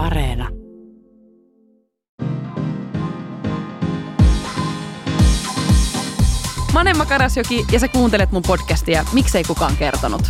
Areena. 0.00 0.48
Mä 6.72 6.90
Emma 6.90 7.06
Karasjoki 7.06 7.66
ja 7.72 7.80
sä 7.80 7.88
kuuntelet 7.88 8.32
mun 8.32 8.42
podcastia 8.46 9.04
Miksei 9.12 9.44
kukaan 9.44 9.76
kertonut. 9.76 10.22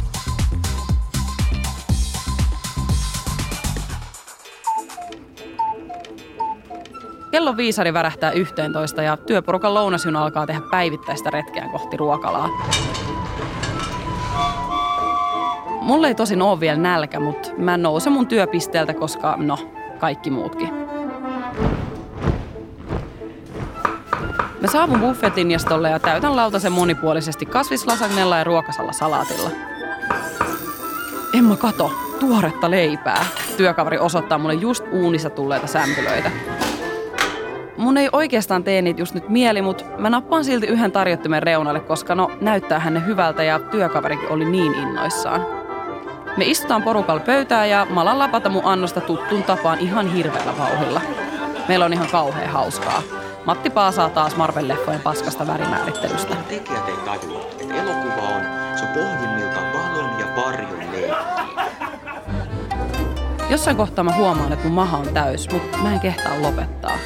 Kello 7.30 7.56
viisari 7.56 7.92
värähtää 7.92 8.30
11 8.30 9.02
ja 9.02 9.16
työporukan 9.16 9.74
lounasjuna 9.74 10.22
alkaa 10.22 10.46
tehdä 10.46 10.60
päivittäistä 10.70 11.30
retkeä 11.30 11.68
kohti 11.72 11.96
ruokalaa. 11.96 12.48
Mulle 15.80 16.08
ei 16.08 16.14
tosin 16.14 16.42
oo 16.42 16.60
vielä 16.60 16.78
nälkä, 16.78 17.20
mutta 17.20 17.50
mä 17.56 17.74
en 17.74 17.82
nouse 17.82 18.10
mun 18.10 18.26
työpisteeltä, 18.26 18.94
koska 18.94 19.34
no, 19.38 19.58
kaikki 19.98 20.30
muutkin. 20.30 20.68
Mä 24.60 24.66
saavun 24.72 25.00
buffetinjastolle 25.00 25.90
ja 25.90 25.98
täytän 25.98 26.36
lautasen 26.36 26.72
monipuolisesti 26.72 27.46
kasvislasagnella 27.46 28.38
ja 28.38 28.44
ruokasalla 28.44 28.92
salaatilla. 28.92 29.50
Emma 31.38 31.56
kato, 31.56 31.92
tuoretta 32.20 32.70
leipää. 32.70 33.24
Työkaveri 33.56 33.98
osoittaa 33.98 34.38
mulle 34.38 34.54
just 34.54 34.84
uunissa 34.92 35.30
tulleita 35.30 35.66
sämpylöitä. 35.66 36.30
Mun 37.76 37.96
ei 37.96 38.08
oikeastaan 38.12 38.64
tee 38.64 38.82
niitä 38.82 39.00
just 39.00 39.14
nyt 39.14 39.28
mieli, 39.28 39.62
mutta 39.62 39.84
mä 39.98 40.10
nappaan 40.10 40.44
silti 40.44 40.66
yhden 40.66 40.92
tarjottimen 40.92 41.42
reunalle, 41.42 41.80
koska 41.80 42.14
no 42.14 42.30
näyttää 42.40 42.78
hänne 42.78 43.06
hyvältä 43.06 43.42
ja 43.42 43.58
työkaverikin 43.58 44.28
oli 44.28 44.44
niin 44.44 44.74
innoissaan. 44.74 45.59
Me 46.36 46.44
istutaan 46.44 46.82
porukalla 46.82 47.20
pöytään 47.20 47.70
ja 47.70 47.86
mä 47.90 48.00
alan 48.00 48.18
lapata 48.18 48.48
mun 48.48 48.64
annosta 48.64 49.00
tuttuun 49.00 49.42
tapaan 49.42 49.78
ihan 49.78 50.12
hirveällä 50.12 50.58
vauhilla. 50.58 51.00
Meillä 51.68 51.84
on 51.84 51.92
ihan 51.92 52.08
kauhean 52.08 52.50
hauskaa. 52.50 53.02
Matti 53.46 53.70
paasaa 53.70 54.08
taas 54.08 54.36
Marvel-leffojen 54.36 55.00
paskasta 55.02 55.46
värimäärittelystä. 55.46 56.36
Tekijät 56.48 56.88
ei 56.88 56.96
tajua, 57.04 57.40
että 57.60 57.74
elokuva 57.74 58.28
on, 58.28 58.42
se 58.78 58.84
on 58.84 58.90
pohjimmiltaan 58.94 59.72
valon 59.72 60.20
ja 60.20 60.26
varjon 60.36 60.92
leikki. 60.92 61.40
Jossain 63.50 63.76
kohtaa 63.76 64.04
mä 64.04 64.12
huomaan, 64.16 64.52
että 64.52 64.64
mun 64.64 64.74
maha 64.74 64.96
on 64.98 65.08
täys, 65.14 65.48
mutta 65.52 65.78
mä 65.78 65.92
en 65.92 66.00
kehtaa 66.00 66.42
lopettaa. 66.42 66.98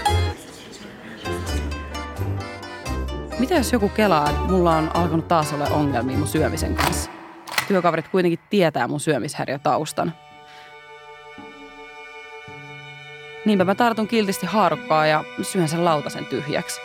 Mitä 3.39 3.55
jos 3.55 3.73
joku 3.73 3.89
kelaa, 3.89 4.31
että 4.31 4.53
mulla 4.53 4.77
on 4.77 4.91
alkanut 4.95 5.29
taas 5.29 5.53
olla 5.53 5.67
ongelmia 5.67 6.19
mun 6.19 6.29
syömisen 6.29 6.75
kanssa? 6.75 7.14
Työkaverit 7.69 8.09
kuitenkin 8.09 8.39
tietää 8.51 8.89
mun 8.89 9.01
syömishäiriötaustan. 9.01 10.13
Niinpä 13.45 13.65
mä 13.65 13.75
tartun 13.75 14.09
kiltisti 14.09 14.47
haarukkaa 14.47 15.07
ja 15.07 15.25
syön 15.43 15.69
sen 15.69 15.85
lautasen 15.85 16.27
tyhjäksi. 16.27 16.81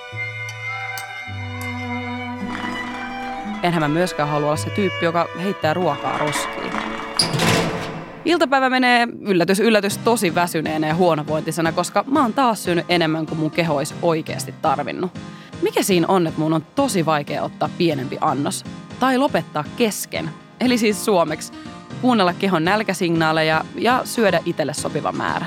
Enhän 3.63 3.83
mä 3.83 3.87
myöskään 3.87 4.29
halua 4.29 4.47
olla 4.47 4.57
se 4.57 4.69
tyyppi, 4.69 5.05
joka 5.05 5.27
heittää 5.43 5.73
ruokaa 5.73 6.17
roskiin. 6.17 6.71
Iltapäivä 8.25 8.69
menee 8.69 9.07
yllätys, 9.21 9.59
yllätys 9.59 9.97
tosi 9.97 10.35
väsyneenä 10.35 10.87
ja 10.87 10.95
huonovointisena, 10.95 11.71
koska 11.71 12.03
mä 12.07 12.21
oon 12.21 12.33
taas 12.33 12.63
syönyt 12.63 12.85
enemmän 12.89 13.25
kuin 13.25 13.39
mun 13.39 13.51
keho 13.51 13.75
olisi 13.75 13.95
oikeasti 14.01 14.53
tarvinnut. 14.61 15.11
Mikä 15.61 15.83
siinä 15.83 16.07
on, 16.07 16.27
että 16.27 16.39
mun 16.39 16.53
on 16.53 16.65
tosi 16.75 17.05
vaikea 17.05 17.43
ottaa 17.43 17.69
pienempi 17.77 18.17
annos? 18.21 18.65
Tai 18.99 19.17
lopettaa 19.17 19.63
kesken? 19.77 20.29
Eli 20.59 20.77
siis 20.77 21.05
suomeksi, 21.05 21.53
kuunnella 22.01 22.33
kehon 22.33 22.63
nälkäsignaaleja 22.65 23.65
ja 23.75 24.01
syödä 24.05 24.39
itselle 24.45 24.73
sopiva 24.73 25.11
määrä. 25.11 25.45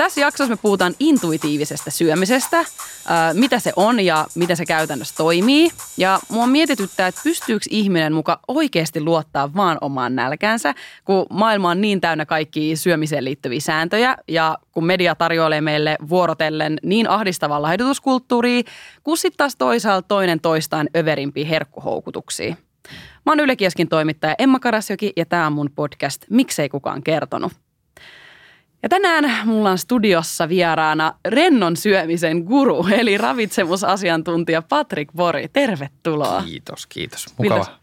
Tässä 0.00 0.20
jaksossa 0.20 0.52
me 0.52 0.58
puhutaan 0.62 0.94
intuitiivisesta 1.00 1.90
syömisestä, 1.90 2.64
ää, 3.06 3.34
mitä 3.34 3.58
se 3.58 3.72
on 3.76 4.00
ja 4.00 4.26
miten 4.34 4.56
se 4.56 4.66
käytännössä 4.66 5.14
toimii. 5.16 5.70
Ja 5.96 6.20
mua 6.28 6.46
mietityttää, 6.46 7.06
että 7.06 7.20
pystyykö 7.24 7.64
ihminen 7.70 8.12
muka 8.12 8.40
oikeasti 8.48 9.00
luottaa 9.00 9.54
vaan 9.54 9.78
omaan 9.80 10.16
nälkäänsä, 10.16 10.74
kun 11.04 11.26
maailma 11.30 11.70
on 11.70 11.80
niin 11.80 12.00
täynnä 12.00 12.26
kaikki 12.26 12.76
syömiseen 12.76 13.24
liittyviä 13.24 13.60
sääntöjä 13.60 14.16
ja 14.28 14.58
kun 14.72 14.84
media 14.84 15.14
tarjoilee 15.14 15.60
meille 15.60 15.96
vuorotellen 16.08 16.78
niin 16.82 17.08
ahdistavaa 17.08 17.62
lahdutuskulttuuria, 17.62 18.62
kun 19.02 19.16
sitten 19.16 19.38
taas 19.38 19.56
toisaalta 19.56 20.08
toinen 20.08 20.40
toistaan 20.40 20.88
överimpiä 20.96 21.46
herkkuhoukutuksia. 21.46 22.56
Mä 23.26 23.32
oon 23.32 23.40
Yle 23.40 23.56
Kieskin 23.56 23.88
toimittaja 23.88 24.34
Emma 24.38 24.58
Karasjoki 24.58 25.12
ja 25.16 25.26
tämä 25.26 25.46
on 25.46 25.52
mun 25.52 25.70
podcast 25.74 26.24
Miksei 26.30 26.68
kukaan 26.68 27.02
kertonut. 27.02 27.52
Ja 28.82 28.88
tänään 28.88 29.48
mulla 29.48 29.70
on 29.70 29.78
studiossa 29.78 30.48
vieraana 30.48 31.14
rennon 31.28 31.76
syömisen 31.76 32.38
guru, 32.38 32.86
eli 32.98 33.18
ravitsemusasiantuntija 33.18 34.62
Patrick 34.62 35.12
Bori. 35.16 35.48
Tervetuloa. 35.52 36.42
Kiitos, 36.42 36.86
kiitos. 36.86 37.26
Mukava, 37.38 37.58
Miltäs? 37.58 37.74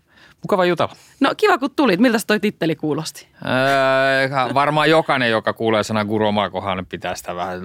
mukava 0.44 0.66
jutella. 0.66 0.96
No 1.20 1.32
kiva 1.38 1.58
kun 1.58 1.72
tulit. 1.76 2.00
Miltä 2.00 2.18
toi 2.28 2.40
titteli 2.40 2.76
kuulosti? 2.76 3.28
Öö, 3.46 4.54
varmaan 4.54 4.90
jokainen, 4.90 5.30
joka 5.30 5.54
kuulee 5.54 5.84
sanan 5.84 6.08
guru 6.08 6.28
omaa 6.28 6.50
kohdalla, 6.50 6.76
niin 6.76 6.86
pitää 6.86 7.16
sitä 7.16 7.36
vähän, 7.36 7.62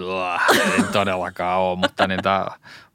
ei 0.76 0.82
todellakaan 0.93 1.60
ole, 1.60 1.78
mutta, 1.78 2.06
niitä, 2.06 2.47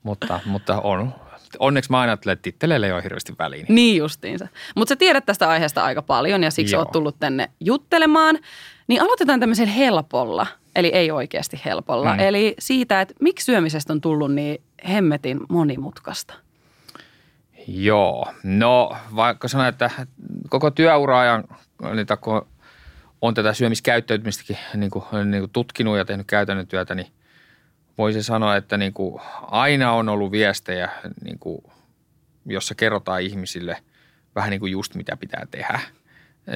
mutta, 0.04 0.40
mutta 0.46 0.82
on. 0.82 1.14
Onneksi 1.60 1.92
mä 1.92 2.02
ajattelen, 2.02 2.34
että 2.34 2.44
titteleille 2.44 2.86
ei 2.86 2.92
ole 2.92 3.04
hirveästi 3.04 3.34
väliä. 3.40 3.64
Niin. 3.64 3.76
Niin 3.76 3.98
justiinsa. 3.98 4.48
Mutta 4.76 4.90
sä 4.90 4.96
tiedät 4.96 5.26
tästä 5.26 5.50
aiheesta 5.50 5.84
aika 5.84 6.02
paljon 6.02 6.44
ja 6.44 6.52
siksi 6.52 6.76
Joo. 6.76 6.82
oot 6.82 6.92
tullut 6.92 7.16
tänne 7.20 7.50
juttelemaan. 7.60 8.40
Niin 8.88 9.02
aloitetaan 9.02 9.40
tämmöisen 9.40 9.68
helpolla, 9.68 10.48
eli 10.76 10.88
ei 10.88 11.12
oikeasti 11.12 11.62
helpolla. 11.66 12.14
Mm. 12.14 12.20
Eli 12.20 12.56
siitä, 12.60 13.02
että 13.02 13.14
miksi 13.22 13.46
syömisestä 13.46 13.94
on 13.94 14.02
tullut 14.02 14.34
niin 14.34 14.62
hemmetin 14.90 15.40
monimutkaista. 15.50 16.34
Joo, 17.68 18.28
no 18.44 18.98
vaikka 19.16 19.48
sanoin, 19.48 19.70
että 19.70 19.90
koko 20.50 20.72
työura-ajan, 20.72 21.44
niitä, 21.94 22.18
kun 22.18 22.48
on 23.22 23.34
tätä 23.34 23.54
syömiskäyttäytymistäkin 23.54 24.58
niin 24.74 24.92
kuin, 24.92 25.32
niin 25.32 25.42
kuin 25.42 25.52
tutkinut 25.52 25.98
ja 25.98 26.06
tehnyt 26.06 26.28
käytännön 26.28 26.68
työtä, 26.68 26.96
niin 26.96 27.08
voisin 27.98 28.24
sanoa, 28.24 28.56
että 28.56 28.78
niin 28.78 28.94
kuin 28.94 29.22
aina 29.42 29.92
on 29.92 30.10
ollut 30.10 30.32
viestejä, 30.32 30.90
niin 31.24 31.40
kuin, 31.40 31.64
jossa 32.46 32.76
kerrotaan 32.76 33.22
ihmisille 33.22 33.78
vähän 34.36 34.50
niin 34.50 34.60
kuin 34.60 34.72
just 34.72 34.96
mitä 34.96 35.18
pitää 35.18 35.48
tehdä. 35.52 35.80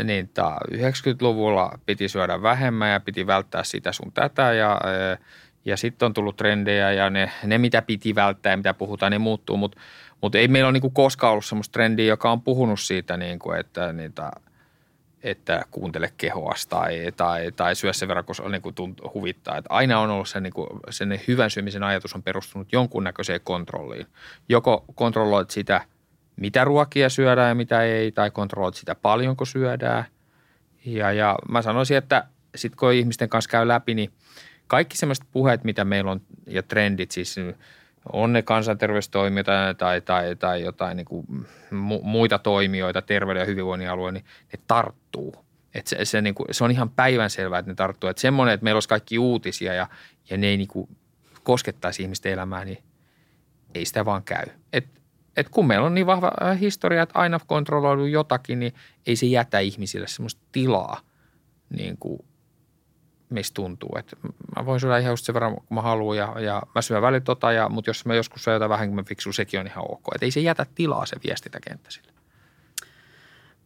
Niin 0.03 0.29
ta, 0.29 0.57
90-luvulla 0.73 1.79
piti 1.85 2.09
syödä 2.09 2.41
vähemmän 2.41 2.91
ja 2.91 2.99
piti 2.99 3.27
välttää 3.27 3.63
sitä 3.63 3.91
sun 3.91 4.11
tätä 4.11 4.53
ja, 4.53 4.81
ja 5.65 5.77
sitten 5.77 6.05
on 6.05 6.13
tullut 6.13 6.35
trendejä 6.35 6.91
ja 6.91 7.09
ne, 7.09 7.31
ne 7.45 7.57
mitä 7.57 7.81
piti 7.81 8.15
välttää 8.15 8.53
ja 8.53 8.57
mitä 8.57 8.73
puhutaan, 8.73 9.11
ne 9.11 9.17
muuttuu, 9.17 9.57
mutta 9.57 9.77
mut 10.21 10.35
ei 10.35 10.47
meillä 10.47 10.67
ole 10.67 10.73
niin 10.73 10.81
kuin 10.81 10.93
koskaan 10.93 11.31
ollut 11.31 11.45
semmoista 11.45 11.73
trendiä, 11.73 12.05
joka 12.05 12.31
on 12.31 12.41
puhunut 12.41 12.79
siitä, 12.79 13.17
niin 13.17 13.39
kuin, 13.39 13.59
että 13.59 13.93
niitä 13.93 14.31
että 15.23 15.65
kuuntele 15.71 16.13
kehoas 16.17 16.67
tai, 16.67 17.11
tai, 17.17 17.51
tai 17.51 17.75
syö 17.75 17.93
sen 17.93 18.07
verran, 18.07 18.25
kun 18.25 18.35
se 18.35 18.43
on, 18.43 18.51
niin 18.51 18.61
kuin 18.61 18.75
tunt, 18.75 19.01
huvittaa. 19.13 19.57
Että 19.57 19.73
aina 19.73 19.99
on 19.99 20.09
ollut 20.09 20.29
se, 20.29 20.39
niin 20.39 20.53
kuin, 20.53 20.67
sen 20.89 21.19
hyvän 21.27 21.49
syömisen 21.49 21.83
ajatus 21.83 22.15
on 22.15 22.23
perustunut 22.23 22.71
jonkunnäköiseen 22.71 23.41
kontrolliin. 23.43 24.07
Joko 24.49 24.85
kontrolloit 24.95 25.49
sitä, 25.49 25.81
mitä 26.35 26.63
ruokia 26.63 27.09
syödään 27.09 27.49
ja 27.49 27.55
mitä 27.55 27.81
ei, 27.81 28.11
tai 28.11 28.31
kontrolloit 28.31 28.75
sitä 28.75 28.95
paljonko 28.95 29.45
syödään. 29.45 30.05
Ja, 30.85 31.11
ja 31.11 31.35
mä 31.49 31.61
sanoisin, 31.61 31.97
että 31.97 32.27
sitten 32.55 32.77
kun 32.77 32.93
ihmisten 32.93 33.29
kanssa 33.29 33.49
käy 33.49 33.67
läpi, 33.67 33.93
niin 33.93 34.11
kaikki 34.67 34.97
sellaiset 34.97 35.25
puheet, 35.31 35.63
mitä 35.63 35.85
meillä 35.85 36.11
on 36.11 36.21
ja 36.47 36.63
trendit, 36.63 37.11
siis 37.11 37.35
on 38.13 38.33
ne 38.33 38.41
kansanterveystoimijoita 38.41 39.51
tai, 39.77 40.01
tai, 40.01 40.35
tai 40.35 40.61
jotain 40.61 40.97
niin 40.97 41.05
kuin 41.05 41.25
mu- 41.71 42.03
muita 42.03 42.39
toimijoita, 42.39 43.01
terveyden 43.01 43.41
ja 43.41 43.45
hyvinvoinnin 43.45 43.89
alue, 43.89 44.11
niin 44.11 44.25
ne 44.53 44.59
tarttuu. 44.67 45.35
Et 45.73 45.87
se, 45.87 46.05
se, 46.05 46.21
niin 46.21 46.35
kuin, 46.35 46.47
se 46.51 46.63
on 46.63 46.71
ihan 46.71 46.89
päivänselvää, 46.89 47.59
että 47.59 47.71
ne 47.71 47.75
tarttuu. 47.75 48.09
Että 48.09 48.21
semmoinen, 48.21 48.53
että 48.53 48.63
meillä 48.63 48.77
olisi 48.77 48.89
kaikki 48.89 49.19
uutisia 49.19 49.73
ja, 49.73 49.87
ja 50.29 50.37
ne 50.37 50.47
ei 50.47 50.57
niin 50.57 50.67
kuin 50.67 50.97
koskettaisi 51.43 52.03
ihmisten 52.03 52.31
elämää, 52.31 52.65
niin 52.65 52.83
ei 53.75 53.85
sitä 53.85 54.05
vaan 54.05 54.23
käy. 54.23 54.45
Et, 54.73 54.87
et 55.37 55.49
kun 55.49 55.67
meillä 55.67 55.85
on 55.85 55.93
niin 55.93 56.05
vahva 56.05 56.31
äh, 56.41 56.59
historia, 56.59 57.03
että 57.03 57.19
aina 57.19 57.39
kontrolloidu 57.47 58.05
jotakin, 58.05 58.59
niin 58.59 58.73
ei 59.07 59.15
se 59.15 59.25
jätä 59.25 59.59
ihmisille 59.59 60.07
semmoista 60.07 60.41
tilaa, 60.51 61.01
niin 61.77 61.97
kuin 61.97 62.19
mistä 63.33 63.55
tuntuu. 63.55 63.89
Että 63.99 64.15
mä 64.55 64.65
voin 64.65 64.79
syödä 64.79 64.97
ihan 64.97 65.11
just 65.11 65.25
sen 65.25 65.33
verran, 65.33 65.55
kun 65.55 65.75
mä 65.75 65.81
haluan 65.81 66.17
ja, 66.17 66.39
ja 66.39 66.61
mä 66.75 66.81
syön 66.81 67.01
välillä 67.01 67.19
tota, 67.19 67.51
ja, 67.51 67.69
mutta 67.69 67.89
jos 67.89 68.05
mä 68.05 68.15
joskus 68.15 68.43
syön 68.43 68.53
jotain 68.53 68.69
vähemmän 68.69 69.05
fiksua, 69.05 69.33
sekin 69.33 69.59
on 69.59 69.67
ihan 69.67 69.91
ok. 69.91 70.03
Että 70.15 70.25
ei 70.25 70.31
se 70.31 70.39
jätä 70.39 70.65
tilaa 70.75 71.05
se 71.05 71.15
viestintäkenttä 71.27 71.91
sille. 71.91 72.11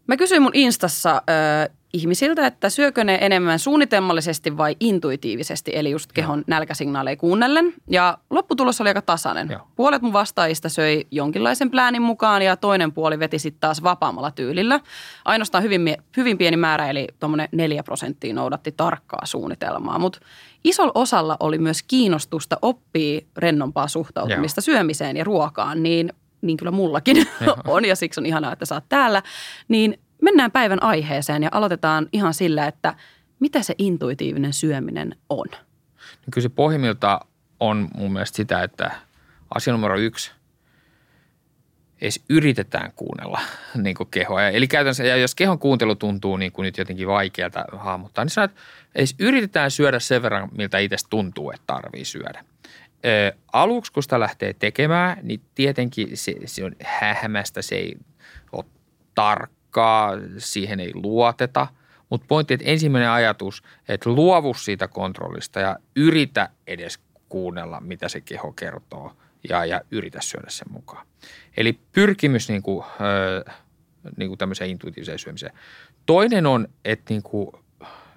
Mä 0.07 0.17
kysyin 0.17 0.41
mun 0.41 0.51
Instassa 0.53 1.21
ö, 1.29 1.69
ihmisiltä, 1.95 2.47
että 2.47 2.69
syökö 2.69 3.03
ne 3.03 3.17
enemmän 3.21 3.59
suunnitelmallisesti 3.59 4.57
vai 4.57 4.75
intuitiivisesti, 4.79 5.71
eli 5.75 5.91
just 5.91 6.11
kehon 6.11 6.43
nälkäsignaaleja 6.47 7.15
kuunnellen. 7.15 7.73
Ja 7.89 8.17
lopputulos 8.29 8.81
oli 8.81 8.89
aika 8.89 9.01
tasainen. 9.01 9.49
Joo. 9.51 9.67
Puolet 9.75 10.01
mun 10.01 10.13
vastaajista 10.13 10.69
söi 10.69 11.07
jonkinlaisen 11.11 11.71
pläänin 11.71 12.01
mukaan 12.01 12.41
ja 12.41 12.57
toinen 12.57 12.91
puoli 12.91 13.19
veti 13.19 13.39
sitten 13.39 13.59
taas 13.59 13.83
vapaammalla 13.83 14.31
tyylillä. 14.31 14.79
Ainoastaan 15.25 15.63
hyvin, 15.63 15.97
hyvin 16.17 16.37
pieni 16.37 16.57
määrä, 16.57 16.89
eli 16.89 17.07
tuommoinen 17.19 17.49
4 17.51 17.83
prosenttia 17.83 18.33
noudatti 18.33 18.71
tarkkaa 18.71 19.25
suunnitelmaa. 19.25 19.99
Mutta 19.99 20.19
isolla 20.63 20.91
osalla 20.95 21.37
oli 21.39 21.57
myös 21.57 21.83
kiinnostusta 21.83 22.57
oppia 22.61 23.21
rennompaa 23.37 23.87
suhtautumista 23.87 24.61
syömiseen 24.61 25.17
ja 25.17 25.23
ruokaan, 25.23 25.83
niin 25.83 26.13
niin 26.45 26.57
kyllä 26.57 26.71
mullakin 26.71 27.27
on 27.67 27.85
ja 27.85 27.95
siksi 27.95 28.19
on 28.19 28.25
ihanaa, 28.25 28.53
että 28.53 28.65
sä 28.65 28.75
oot 28.75 28.89
täällä. 28.89 29.23
Niin 29.67 29.99
mennään 30.21 30.51
päivän 30.51 30.83
aiheeseen 30.83 31.43
ja 31.43 31.49
aloitetaan 31.51 32.07
ihan 32.13 32.33
sillä, 32.33 32.67
että 32.67 32.95
mitä 33.39 33.61
se 33.61 33.75
intuitiivinen 33.77 34.53
syöminen 34.53 35.15
on. 35.29 35.47
Niin 35.51 36.31
kyllä 36.31 36.43
se 36.43 36.49
pohjimmilta 36.49 37.19
on 37.59 37.87
mun 37.97 38.13
mielestä 38.13 38.35
sitä, 38.35 38.63
että 38.63 38.91
asia 39.55 39.73
numero 39.73 39.97
yksi, 39.97 40.31
edes 42.01 42.23
yritetään 42.29 42.91
kuunnella 42.95 43.41
niin 43.83 43.95
kuin 43.95 44.09
kehoa. 44.11 44.41
Ja 44.41 44.49
Eli 44.49 44.67
käytännössä, 44.67 45.03
ja 45.03 45.17
jos 45.17 45.35
kehon 45.35 45.59
kuuntelu 45.59 45.95
tuntuu 45.95 46.37
niin 46.37 46.51
kuin 46.51 46.63
nyt 46.63 46.77
jotenkin 46.77 47.07
vaikealta 47.07 47.65
hahmottaa, 47.77 48.25
niin 48.25 48.29
sanotaan, 48.29 48.57
että 48.57 48.61
edes 48.95 49.15
yritetään 49.19 49.71
syödä 49.71 49.99
sen 49.99 50.21
verran, 50.21 50.49
miltä 50.57 50.77
itse 50.77 50.97
tuntuu, 51.09 51.51
että 51.51 51.63
tarvii 51.67 52.05
syödä. 52.05 52.45
Ö, 53.05 53.37
aluksi, 53.53 53.91
kun 53.91 54.03
sitä 54.03 54.19
lähtee 54.19 54.53
tekemään, 54.53 55.17
niin 55.21 55.41
tietenkin 55.55 56.17
se, 56.17 56.35
se 56.45 56.65
on 56.65 56.75
hähmästä, 56.83 57.61
se 57.61 57.75
ei 57.75 57.97
ole 58.51 58.65
tarkkaa, 59.15 60.11
siihen 60.37 60.79
ei 60.79 60.91
luoteta. 60.93 61.67
Mutta 62.09 62.25
pointti, 62.27 62.53
että 62.53 62.65
ensimmäinen 62.65 63.09
ajatus, 63.09 63.63
että 63.87 64.09
luovu 64.09 64.53
siitä 64.53 64.87
kontrollista 64.87 65.59
ja 65.59 65.77
yritä 65.95 66.49
edes 66.67 66.99
kuunnella, 67.29 67.81
mitä 67.81 68.09
se 68.09 68.21
keho 68.21 68.51
kertoo 68.51 69.13
ja, 69.49 69.65
ja 69.65 69.81
yritä 69.91 70.21
syödä 70.21 70.47
sen 70.49 70.71
mukaan. 70.71 71.07
Eli 71.57 71.79
pyrkimys 71.91 72.49
niin 72.49 72.63
kuin, 72.63 72.85
ö, 73.01 73.51
niin 74.17 74.27
kuin 74.27 74.37
tämmöiseen 74.37 74.69
intuitiiviseen 74.69 75.19
syömiseen. 75.19 75.53
Toinen 76.05 76.45
on, 76.45 76.67
että 76.85 77.13
niin 77.13 77.23
kuin, 77.23 77.51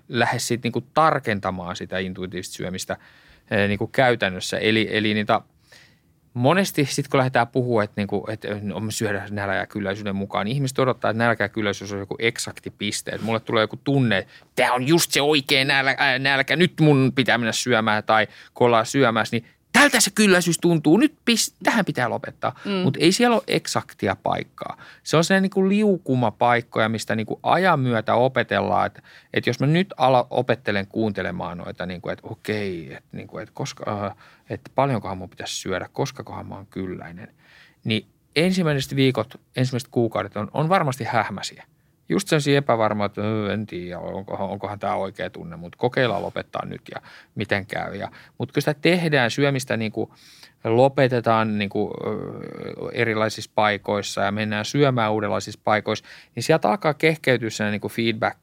lähes 0.09 0.49
sit, 0.49 0.63
niin 0.63 0.73
kuin 0.73 0.87
tarkentamaan 0.95 1.77
sitä 1.77 1.99
intuitiivista 1.99 2.55
syömistä 2.55 2.97
niin 3.51 3.79
kuin 3.79 3.93
käytännössä. 3.93 4.59
Eli, 4.59 4.89
eli 4.91 5.15
niitä 5.15 5.41
monesti 6.35 6.85
sitten 6.85 7.11
kun 7.11 7.19
lähdetään 7.19 7.49
puhua, 7.49 7.83
että, 7.83 7.95
niinku, 7.97 8.27
että 8.29 8.49
on 8.75 8.93
syödä 8.93 9.25
nälä 9.31 9.55
ja 9.55 9.67
kylläisyyden 9.67 10.17
mukaan, 10.17 10.45
niin 10.45 10.55
ihmiset 10.55 10.79
odottaa, 10.79 11.11
että 11.11 11.25
nälkä 11.25 11.49
kylläisyys 11.49 11.93
on 11.93 11.99
joku 11.99 12.17
eksakti 12.19 12.71
piste. 12.71 13.11
Että 13.11 13.25
mulle 13.27 13.41
tulee 13.41 13.63
joku 13.63 13.77
tunne, 13.85 14.19
että 14.19 14.33
tämä 14.57 14.73
on 14.73 14.89
just 14.89 15.13
se 15.13 15.23
oikea 15.23 15.65
nälkä, 15.65 16.19
nälkä, 16.19 16.57
nyt 16.57 16.73
mun 16.81 17.13
pitää 17.15 17.39
mennä 17.39 17.53
syömään 17.53 18.05
tai 18.05 18.27
kun 18.55 18.67
ollaan 18.67 18.87
syömässä, 18.87 19.37
niin 19.37 19.47
tältä 19.81 20.01
se 20.01 20.11
kylläisyys 20.11 20.59
tuntuu, 20.59 20.97
nyt 20.97 21.15
pist, 21.25 21.57
tähän 21.63 21.85
pitää 21.85 22.11
lopettaa. 22.11 22.61
Mm. 22.65 22.71
Mutta 22.71 22.99
ei 23.03 23.13
siellä 23.13 23.35
ole 23.35 23.43
eksaktia 23.47 24.17
paikkaa. 24.17 24.77
Se 25.03 25.17
on 25.17 25.25
sellainen 25.25 25.51
niin 25.57 25.69
liukuma 25.69 26.31
paikkoja, 26.31 26.89
mistä 26.89 27.17
niin 27.17 27.27
kuin 27.27 27.41
ajan 27.43 27.81
myötä 27.81 28.15
opetellaan, 28.15 28.87
että, 28.87 29.03
että 29.35 29.51
jos 29.51 29.61
mä 29.61 29.67
nyt 29.67 29.95
ala, 29.97 30.27
opettelen 30.31 30.87
kuuntelemaan 30.87 31.59
noita, 31.59 31.87
niin 31.87 32.01
kuin, 32.01 32.13
että 32.13 32.29
okei, 32.29 32.93
että, 32.93 33.17
niin 33.17 33.29
kuin, 33.29 33.43
että, 33.43 33.55
koska, 33.55 34.05
äh, 34.07 34.17
että 34.51 34.71
paljonkohan 34.75 35.19
mun 35.19 35.31
pitäisi 35.31 35.57
syödä, 35.57 35.89
koskakohan 35.93 36.47
mä 36.47 36.55
oon 36.55 36.67
kylläinen, 36.67 37.35
niin 37.85 38.07
ensimmäiset 38.37 38.97
viikot, 38.97 39.41
ensimmäiset 39.57 39.89
kuukaudet 39.91 40.37
on, 40.37 40.51
on 40.55 40.69
varmasti 40.69 41.05
hähmäsiä. 41.05 41.65
Just 42.09 42.29
sen 42.29 42.55
epävarma, 42.57 43.05
että 43.05 43.21
"Öö, 43.21 43.53
en 43.53 43.67
tiedä, 43.67 43.99
onkohan, 43.99 44.49
onkohan 44.49 44.79
tämä 44.79 44.95
oikea 44.95 45.31
tunne, 45.31 45.57
mutta 45.57 45.79
kokeillaan 45.79 46.23
lopettaa 46.23 46.67
nyt 46.67 46.83
ja 46.95 47.03
miten 47.35 47.67
käy. 47.67 47.95
Ja, 47.95 48.11
mutta 48.39 48.53
kun 48.53 48.63
sitä 48.63 48.75
tehdään 48.75 49.31
syömistä 49.31 49.77
niin 49.77 49.93
kuin 49.93 50.11
lopetetaan 50.65 51.59
niin 51.59 51.71
kuin, 51.71 51.91
erilaisissa 52.93 53.51
paikoissa 53.55 54.21
ja 54.21 54.33
mennään 54.33 54.65
syömään 54.65 55.13
uudenlaisissa 55.13 55.61
paikoissa, 55.65 56.05
niin 56.35 56.43
sieltä 56.43 56.71
alkaa 56.71 56.95
kehkeytyä 56.95 57.51
sellainen 57.51 57.73
niin 57.73 57.81
kuin 57.81 57.93
feedback, 57.93 58.39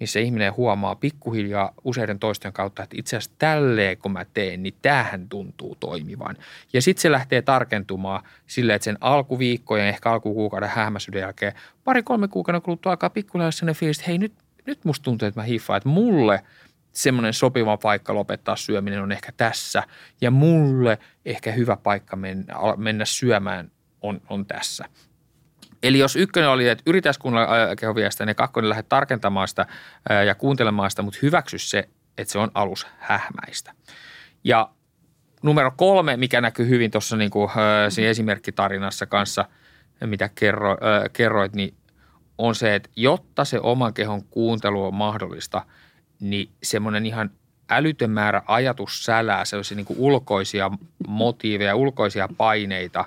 missä 0.00 0.20
ihminen 0.20 0.56
huomaa 0.56 0.94
pikkuhiljaa 0.94 1.72
useiden 1.84 2.18
toisten 2.18 2.52
kautta, 2.52 2.82
että 2.82 2.96
itse 2.98 3.16
asiassa 3.16 3.36
tälleen 3.38 3.98
kun 3.98 4.12
mä 4.12 4.24
teen, 4.34 4.62
niin 4.62 4.74
tämähän 4.82 5.28
tuntuu 5.28 5.76
toimivan. 5.80 6.36
Ja 6.72 6.82
sitten 6.82 7.02
se 7.02 7.12
lähtee 7.12 7.42
tarkentumaan 7.42 8.22
silleen, 8.46 8.76
että 8.76 8.84
sen 8.84 8.98
alkuviikkojen, 9.00 9.86
ehkä 9.86 10.10
alkukuukauden 10.10 10.68
hähmäisyyden 10.68 11.20
jälkeen 11.20 11.52
pari-kolme 11.84 12.28
kuukauden 12.28 12.62
kuluttua 12.62 12.92
alkaa 12.92 13.10
pikkuhiljaa 13.10 13.50
sellainen 13.50 13.80
fiilis, 13.80 13.98
että 13.98 14.10
hei 14.10 14.18
nyt, 14.18 14.32
nyt 14.66 14.84
musta 14.84 15.04
tuntuu, 15.04 15.28
että 15.28 15.40
mä 15.40 15.44
hiffaan, 15.44 15.76
että 15.76 15.88
mulle– 15.88 16.40
semmoinen 16.92 17.32
sopiva 17.32 17.76
paikka 17.76 18.14
lopettaa 18.14 18.56
syöminen 18.56 19.02
on 19.02 19.12
ehkä 19.12 19.32
tässä. 19.36 19.82
Ja 20.20 20.30
mulle 20.30 20.98
ehkä 21.24 21.52
hyvä 21.52 21.76
paikka 21.76 22.16
mennä, 22.16 22.54
mennä 22.76 23.04
syömään 23.04 23.70
on, 24.00 24.20
on 24.28 24.46
tässä. 24.46 24.84
Eli 25.82 25.98
jos 25.98 26.16
ykkönen 26.16 26.50
oli, 26.50 26.68
että 26.68 26.82
yritäisi 26.86 27.20
kuunnella 27.20 27.76
kehoviestiä, 27.76 28.26
niin 28.26 28.36
kakkonen 28.36 28.68
lähde 28.68 28.82
tarkentamaan 28.82 29.48
sitä 29.48 29.66
ja 30.26 30.34
kuuntelemaan 30.34 30.90
sitä, 30.90 31.02
mutta 31.02 31.18
hyväksy 31.22 31.58
se, 31.58 31.88
että 32.18 32.32
se 32.32 32.38
on 32.38 32.50
alus 32.54 32.86
hähmäistä. 32.98 33.72
Ja 34.44 34.70
numero 35.42 35.72
kolme, 35.76 36.16
mikä 36.16 36.40
näkyy 36.40 36.68
hyvin 36.68 36.90
tuossa 36.90 37.16
niin 37.16 37.30
kuin, 37.30 37.50
siinä 37.88 38.10
esimerkkitarinassa 38.10 39.06
kanssa, 39.06 39.44
mitä 40.04 40.30
kerro, 40.34 40.76
kerroit, 41.12 41.52
niin 41.52 41.74
on 42.38 42.54
se, 42.54 42.74
että 42.74 42.90
jotta 42.96 43.44
se 43.44 43.60
oman 43.60 43.94
kehon 43.94 44.24
kuuntelu 44.24 44.84
on 44.84 44.94
mahdollista– 44.94 45.64
niin 46.20 46.50
semmoinen 46.62 47.06
ihan 47.06 47.30
älytön 47.70 48.10
määrä 48.10 48.42
ajatussälää, 48.46 49.44
sellaisia 49.44 49.76
niin 49.76 49.86
ulkoisia 49.96 50.70
motiiveja, 51.08 51.76
ulkoisia 51.76 52.28
paineita 52.36 53.04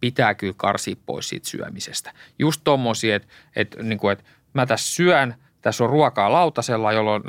pitää 0.00 0.34
kyllä 0.34 0.54
karsia 0.56 0.96
pois 1.06 1.28
siitä 1.28 1.48
syömisestä. 1.48 2.12
Just 2.38 2.60
tommosia, 2.64 3.16
että, 3.16 3.28
että, 3.56 3.82
niin 3.82 3.98
kuin, 3.98 4.12
että 4.12 4.24
mä 4.54 4.66
tässä 4.66 4.94
syön, 4.94 5.34
tässä 5.62 5.84
on 5.84 5.90
ruokaa 5.90 6.32
lautasella, 6.32 6.92
jolloin, 6.92 7.22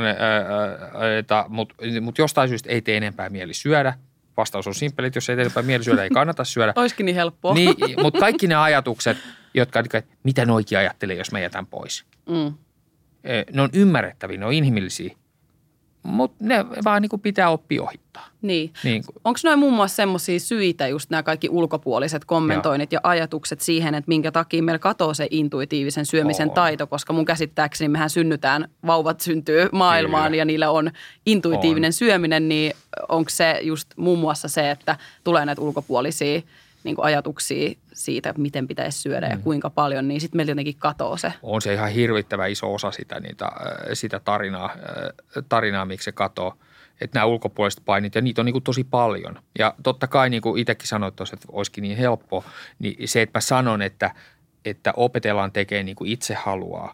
mutta 1.50 2.02
mut 2.02 2.18
jostain 2.18 2.50
syystä 2.50 2.70
ei 2.70 2.82
tee 2.82 2.98
enempää 2.98 3.30
mieli 3.30 3.54
syödä. 3.54 3.94
Vastaus 4.38 4.68
on 4.68 4.76
simppeli, 4.76 5.08
että 5.08 5.18
jos 5.18 5.30
ei 5.30 5.36
tee 5.36 5.44
enempää 5.44 5.64
mieli 5.64 5.84
syödä, 5.84 6.04
ei 6.04 6.10
kannata 6.10 6.44
syödä. 6.44 6.74
Olisikin 6.82 7.06
niin 7.06 7.16
helppoa. 7.16 7.54
Niin, 7.54 7.76
mutta 8.04 8.20
kaikki 8.20 8.48
ne 8.48 8.56
ajatukset, 8.56 9.18
jotka, 9.54 9.80
että 9.80 10.04
mitä 10.24 10.46
noikin 10.46 10.78
ajattelee, 10.78 11.16
jos 11.16 11.32
mä 11.32 11.40
jätän 11.40 11.68
pois. 11.68 12.06
Mm. 12.30 12.54
Ne 13.54 13.62
on 13.62 13.70
ymmärrettäviä, 13.74 14.38
ne 14.38 14.46
on 14.46 14.54
inhimillisiä, 14.54 15.16
mutta 16.04 16.38
ne 16.40 16.66
vaan 16.84 17.02
niin 17.02 17.10
kuin 17.10 17.22
pitää 17.22 17.50
oppia 17.50 17.84
ohittaa. 17.84 18.28
Niin. 18.42 18.74
Niin 18.84 19.04
Onko 19.24 19.40
noin 19.44 19.60
muun 19.60 19.74
muassa 19.74 19.96
semmoisia 19.96 20.40
syitä, 20.40 20.88
just 20.88 21.10
nämä 21.10 21.24
kaikki 21.24 21.50
ulkopuoliset 21.50 22.26
kommentoinnit 22.26 22.92
ja 22.92 23.00
ajatukset 23.04 23.62
siihen, 23.62 23.96
että 23.96 24.08
minkä 24.08 24.32
takia 24.32 24.64
meillä 24.64 24.80
katoo 24.80 25.14
se 25.14 25.28
intuitiivisen 25.32 26.06
syömisen 26.06 26.50
On. 26.50 26.56
taito, 26.56 26.88
koska 26.88 27.14
mun 27.14 27.26
käsittääkseni 27.26 27.90
mehän 27.90 28.10
synnytään, 28.10 28.70
vauvat 28.86 29.20
syntyy 29.20 29.70
maailmaan 29.72 30.32
Kyllä. 30.32 30.42
ja 30.42 30.46
niillä 30.46 30.70
on 30.70 30.92
intuitiivinen 31.26 31.90
On. 31.90 31.94
syöminen, 31.94 32.50
niin 32.50 32.74
onko 33.10 33.30
se 33.30 33.60
just 33.62 33.90
muun 33.98 34.20
muassa 34.20 34.48
se, 34.48 34.72
että 34.72 34.98
tulee 35.24 35.46
näitä 35.46 35.62
ulkopuolisia 35.62 36.42
niin 36.86 36.96
kuin 36.96 37.06
ajatuksia 37.06 37.72
siitä, 37.94 38.34
miten 38.38 38.68
pitäisi 38.68 39.02
syödä 39.02 39.26
Mm. 39.26 39.32
ja 39.32 39.38
kuinka 39.38 39.70
paljon, 39.70 40.08
niin 40.08 40.22
sitten 40.22 40.38
meillä 40.38 40.52
jotenkin 40.52 40.76
katoo 40.80 41.18
se. 41.18 41.34
on 41.44 41.62
se 41.62 41.74
ihan 41.74 41.92
hirvittävä 41.92 42.46
iso 42.46 42.74
osa 42.74 42.92
sitä, 42.92 43.20
niitä, 43.20 43.52
sitä 43.94 44.20
tarinaa, 44.20 44.76
tarinaa, 45.50 45.86
miksi 45.86 46.06
se 46.06 46.12
katoo. 46.12 46.54
Että 47.02 47.20
nämä 47.20 47.26
ulkopuoliset 47.26 47.86
painit, 47.86 48.16
ja 48.16 48.22
niitä 48.22 48.42
on 48.42 48.46
niin 48.46 48.54
kuin 48.54 48.64
tosi 48.64 48.84
paljon. 48.84 49.40
Ja 49.60 49.74
totta 49.84 50.08
kai, 50.08 50.30
niin 50.30 50.42
kuin 50.42 50.62
itsekin 50.62 50.88
sanoit 50.88 51.16
tuossa, 51.16 51.34
että 51.36 51.48
olisikin 51.52 51.82
niin 51.82 51.98
helppo, 51.98 52.44
niin 52.80 53.08
se, 53.08 53.22
että 53.22 53.38
mä 53.38 53.42
sanon, 53.42 53.82
että, 53.82 54.12
että 54.66 54.94
opetellaan 54.96 55.52
tekemään 55.52 55.86
niin 55.86 55.96
kuin 55.96 56.12
itse 56.12 56.34
haluaa, 56.34 56.94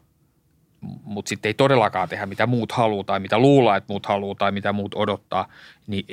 mutta 0.81 1.29
sitten 1.29 1.49
ei 1.49 1.53
todellakaan 1.53 2.09
tehdä 2.09 2.25
mitä 2.25 2.47
muut 2.47 2.71
haluaa 2.71 3.03
tai 3.03 3.19
mitä 3.19 3.39
luullaan, 3.39 3.77
että 3.77 3.93
muut 3.93 4.05
haluaa 4.05 4.35
tai 4.35 4.51
mitä 4.51 4.73
muut 4.73 4.95
odottaa, 4.95 5.47
niin 5.87 6.05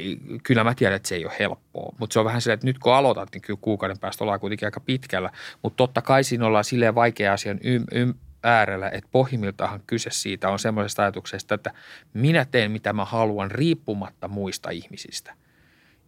kyllä 0.42 0.64
mä 0.64 0.74
tiedän, 0.74 0.96
että 0.96 1.08
se 1.08 1.14
ei 1.14 1.24
ole 1.24 1.34
helppoa. 1.38 1.94
Mutta 1.98 2.12
se 2.12 2.18
on 2.18 2.24
vähän 2.24 2.40
se, 2.40 2.52
että 2.52 2.66
nyt 2.66 2.78
kun 2.78 2.94
aloitat, 2.94 3.28
niin 3.32 3.42
kyllä 3.42 3.58
kuukauden 3.62 3.98
päästä 3.98 4.24
ollaan 4.24 4.40
kuitenkin 4.40 4.66
aika 4.66 4.80
pitkällä. 4.80 5.30
Mutta 5.62 5.76
totta 5.76 6.02
kai 6.02 6.24
siinä 6.24 6.46
ollaan 6.46 6.64
silleen 6.64 6.94
vaikea 6.94 7.32
asian 7.32 7.58
ym, 7.64 7.84
ym, 7.94 8.14
äärellä, 8.42 8.90
että 8.90 9.08
pohjimmiltaan 9.12 9.80
kyse 9.86 10.10
siitä 10.10 10.48
on 10.48 10.58
semmoisesta 10.58 11.02
ajatuksesta, 11.02 11.54
että 11.54 11.72
minä 12.14 12.44
teen 12.44 12.70
mitä 12.70 12.92
mä 12.92 13.04
haluan 13.04 13.50
riippumatta 13.50 14.28
muista 14.28 14.70
ihmisistä. 14.70 15.34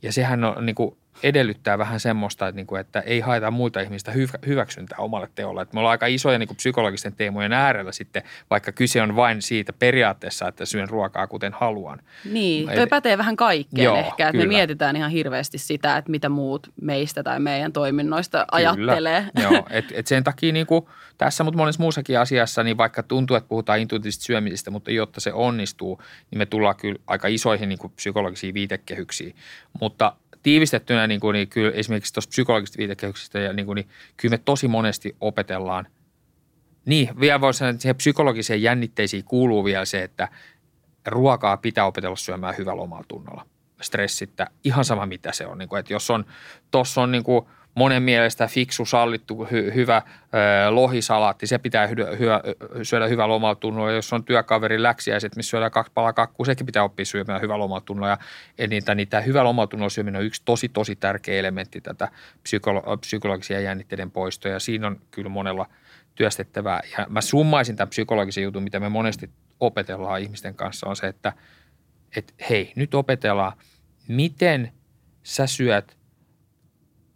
Ja 0.03 0.13
sehän 0.13 0.45
on 0.45 0.67
niin 0.67 0.77
kuin, 0.77 0.97
edellyttää 1.23 1.79
vähän 1.79 2.01
semmoista, 2.01 2.49
että, 2.49 2.57
niin 2.57 2.67
kuin, 2.67 2.81
että 2.81 3.01
ei 3.01 3.21
haeta 3.21 3.51
muita 3.51 3.81
ihmistä 3.81 4.13
hyv- 4.13 4.47
hyväksyntää 4.47 4.99
omalle 4.99 5.29
teolle. 5.35 5.63
Että 5.63 5.75
me 5.75 5.81
ollaan 5.81 5.91
aika 5.91 6.07
isoja 6.07 6.39
niin 6.39 6.47
kuin 6.47 6.57
psykologisten 6.57 7.13
teemojen 7.13 7.53
äärellä 7.53 7.93
sitten, 7.93 8.23
vaikka 8.51 8.73
kyse 8.73 9.03
on 9.03 9.17
vain 9.17 9.43
siitä 9.43 9.73
periaatteessa, 9.73 10.49
että 10.49 10.65
syön 10.65 10.89
ruokaa 10.89 11.27
kuten 11.27 11.53
haluan. 11.53 11.99
Niin, 12.25 12.67
toi 12.67 12.77
Eli- 12.77 12.87
pätee 12.87 13.19
vähän 13.19 13.37
kaikkeen 13.37 13.85
Joo, 13.85 13.97
ehkä, 13.97 14.29
että 14.29 14.39
me 14.39 14.47
mietitään 14.47 14.97
ihan 14.97 15.11
hirveästi 15.11 15.59
sitä, 15.59 15.97
että 15.97 16.11
mitä 16.11 16.29
muut 16.29 16.73
meistä 16.83 17.23
tai 17.23 17.41
meidän 17.41 17.73
toiminnoista 17.73 18.47
ajattelee. 18.53 19.27
Joo, 19.43 19.67
et, 19.71 19.85
et 19.93 20.07
sen 20.07 20.25
takia 20.25 20.53
niin 20.53 20.67
kuin 20.67 20.87
tässä, 21.19 21.45
mutta 21.45 21.59
monessa 21.59 21.83
muussakin 21.83 22.21
asiassa, 22.21 22.63
niin 22.63 22.77
vaikka 22.77 23.03
tuntuu, 23.03 23.37
että 23.37 23.49
puhutaan 23.49 23.79
intuitiivisesta 23.79 24.25
syömisestä, 24.25 24.71
mutta 24.71 24.91
jotta 24.91 25.21
se 25.21 25.33
onnistuu, 25.33 26.03
niin 26.31 26.39
me 26.39 26.47
tullaan 26.47 26.77
kyllä 26.77 26.99
aika 27.07 27.29
isoihin 27.29 27.69
niin 27.69 27.79
kuin 27.79 27.93
psykologisiin 27.97 28.55
viitekehyksiin. 28.55 29.37
Mutta 29.81 30.13
tiivistettynä 30.43 31.07
niin 31.07 31.21
kuin, 31.21 31.35
niin 31.35 31.49
kyllä 31.49 31.71
esimerkiksi 31.71 32.15
tuosta 32.15 32.31
psykologisesta 32.31 32.79
viitekehyksistä, 32.79 33.39
ja 33.39 33.53
niin 33.53 33.67
kuin, 33.67 33.77
niin 33.77 33.89
kyllä 34.17 34.33
me 34.33 34.39
tosi 34.45 34.69
monesti 34.69 35.17
opetellaan. 35.21 35.87
Niin, 36.85 37.21
vielä 37.21 37.41
voisi 37.41 37.59
sanoa, 37.59 37.71
että 37.71 37.83
siihen 37.83 37.97
psykologiseen 37.97 38.63
jännitteisiin 38.63 39.25
kuuluu 39.25 39.65
vielä 39.65 39.85
se, 39.85 40.03
että 40.03 40.29
ruokaa 41.07 41.57
pitää 41.57 41.87
opetella 41.87 42.17
syömään 42.17 42.55
hyvällä 42.59 42.83
omalla 42.83 43.05
tunnolla. 43.09 43.47
Stressittä, 43.81 44.47
ihan 44.65 44.85
sama 44.85 45.07
mitä 45.07 45.33
se 45.33 45.47
on. 45.47 45.59
Niin 45.59 45.69
kuin, 45.69 45.81
että 45.81 45.93
jos 45.93 46.11
on, 46.11 46.25
tuossa 46.71 47.03
on 47.03 47.13
niin 47.13 47.25
kuin 47.25 47.47
monen 47.75 48.03
mielestä 48.03 48.47
fiksu, 48.47 48.85
sallittu, 48.85 49.49
hy, 49.51 49.75
hyvä 49.75 50.03
ö, 50.07 50.71
lohisalaatti, 50.71 51.47
se 51.47 51.59
pitää 51.59 51.87
hy, 51.87 51.95
hyvä, 52.19 52.41
syödä 52.83 53.07
hyvällä 53.07 53.35
omalla 53.35 53.55
tunnolla. 53.55 53.93
Jos 53.93 54.13
on 54.13 54.25
työkaverin 54.25 54.83
läksiäiset, 54.83 55.37
missä 55.37 55.51
syödään 55.51 55.71
kaksi 55.71 55.93
palaa 55.95 56.13
kakkua, 56.13 56.47
sekin 56.47 56.67
pitää 56.67 56.85
oppia 56.85 57.05
syömään 57.05 57.41
hyvällä 57.41 57.65
omalla 57.65 57.81
tunnolla. 57.81 58.19
Ja, 58.59 58.67
niitä, 58.67 58.95
niin 58.95 59.09
tämä 59.09 59.21
hyvällä 59.21 59.51
omalla 59.51 59.67
tunnolla 59.67 59.91
syöminen 59.91 60.19
on 60.19 60.27
yksi 60.27 60.43
tosi, 60.45 60.69
tosi 60.69 60.97
tärkeä 60.97 61.39
elementti 61.39 61.81
tätä 61.81 62.09
psykolo, 62.43 62.97
psykologisia 62.97 63.61
jännitteiden 63.61 64.11
poistoa. 64.11 64.53
Ja 64.53 64.61
siinä 64.61 64.87
on 64.87 65.01
kyllä 65.11 65.29
monella 65.29 65.67
työstettävää. 66.15 66.81
Ja 66.99 67.07
mä 67.09 67.21
summaisin 67.21 67.77
tämän 67.77 67.89
psykologisen 67.89 68.45
jutun, 68.45 68.63
mitä 68.63 68.81
me 68.81 68.89
monesti 68.89 69.31
opetellaan 69.61 70.21
ihmisten 70.21 70.55
kanssa, 70.55 70.87
on 70.87 70.97
se, 70.97 71.07
että 71.07 71.33
et, 72.17 72.35
hei, 72.51 72.73
nyt 72.77 72.95
opetellaan, 72.95 73.53
miten 74.09 74.73
sä 75.23 75.47
syöt 75.47 76.00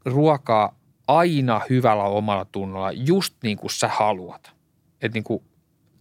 ruokaa 0.04 0.78
aina 1.08 1.60
hyvällä 1.70 2.02
omalla 2.02 2.44
tunnolla, 2.44 2.92
just 2.92 3.34
niin 3.42 3.56
kuin 3.56 3.70
sä 3.70 3.88
haluat. 3.88 4.52
Että 5.02 5.16
niin 5.16 5.24
kuin 5.24 5.44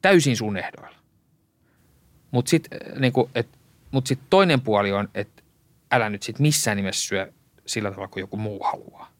täysin 0.01 0.37
sun 0.37 0.57
ehdoilla. 0.57 0.97
Mutta 2.31 2.49
sitten 2.49 2.79
niin 2.99 3.13
kuin, 3.13 3.29
et, 3.35 3.47
mut 3.91 4.07
sit 4.07 4.19
toinen 4.29 4.61
puoli 4.61 4.91
on, 4.91 5.09
että 5.13 5.43
älä 5.91 6.09
nyt 6.09 6.23
sit 6.23 6.39
missään 6.39 6.77
nimessä 6.77 7.07
syö 7.07 7.33
sillä 7.65 7.91
tavalla, 7.91 8.07
kuin 8.07 8.21
joku 8.21 8.37
muu 8.37 8.63
haluaa. 8.63 9.11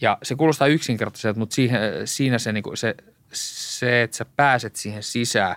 Ja 0.00 0.18
se 0.22 0.34
kuulostaa 0.34 0.68
yksinkertaiselta, 0.68 1.38
mutta 1.38 1.54
siihen, 1.54 1.80
siinä 2.04 2.38
se, 2.38 2.52
niin 2.52 2.64
se, 2.74 2.94
se, 3.32 4.02
että 4.02 4.16
sä 4.16 4.24
pääset 4.36 4.76
siihen 4.76 5.02
sisään, 5.02 5.56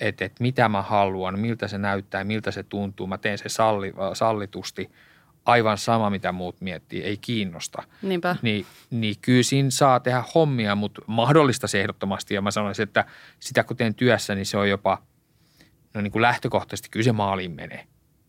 että, 0.00 0.24
että 0.24 0.42
mitä 0.42 0.68
mä 0.68 0.82
haluan, 0.82 1.38
miltä 1.38 1.68
se 1.68 1.78
näyttää, 1.78 2.24
miltä 2.24 2.50
se 2.50 2.62
tuntuu, 2.62 3.06
mä 3.06 3.18
teen 3.18 3.38
se 3.38 3.48
salli, 3.48 3.94
sallitusti, 4.14 4.90
aivan 5.48 5.78
sama 5.78 6.10
mitä 6.10 6.32
muut 6.32 6.60
miettii, 6.60 7.02
ei 7.02 7.16
kiinnosta. 7.16 7.82
Niinpä. 8.02 8.36
Niin, 8.42 8.66
niin 8.90 9.14
kyllä 9.22 9.42
siinä 9.42 9.70
saa 9.70 10.00
tehdä 10.00 10.24
hommia, 10.34 10.74
mutta 10.74 11.02
mahdollista 11.06 11.66
se 11.66 11.80
ehdottomasti. 11.80 12.34
Ja 12.34 12.42
mä 12.42 12.50
sanoisin, 12.50 12.82
että 12.82 13.04
sitä 13.40 13.64
kun 13.64 13.76
teen 13.76 13.94
työssä, 13.94 14.34
niin 14.34 14.46
se 14.46 14.56
on 14.56 14.68
jopa 14.68 15.02
no 15.94 16.00
niin 16.00 16.12
kuin 16.12 16.22
lähtökohtaisesti 16.22 16.88
kyllä 16.90 17.04
se 17.04 17.12
maaliin 17.12 17.52
menee. 17.52 17.86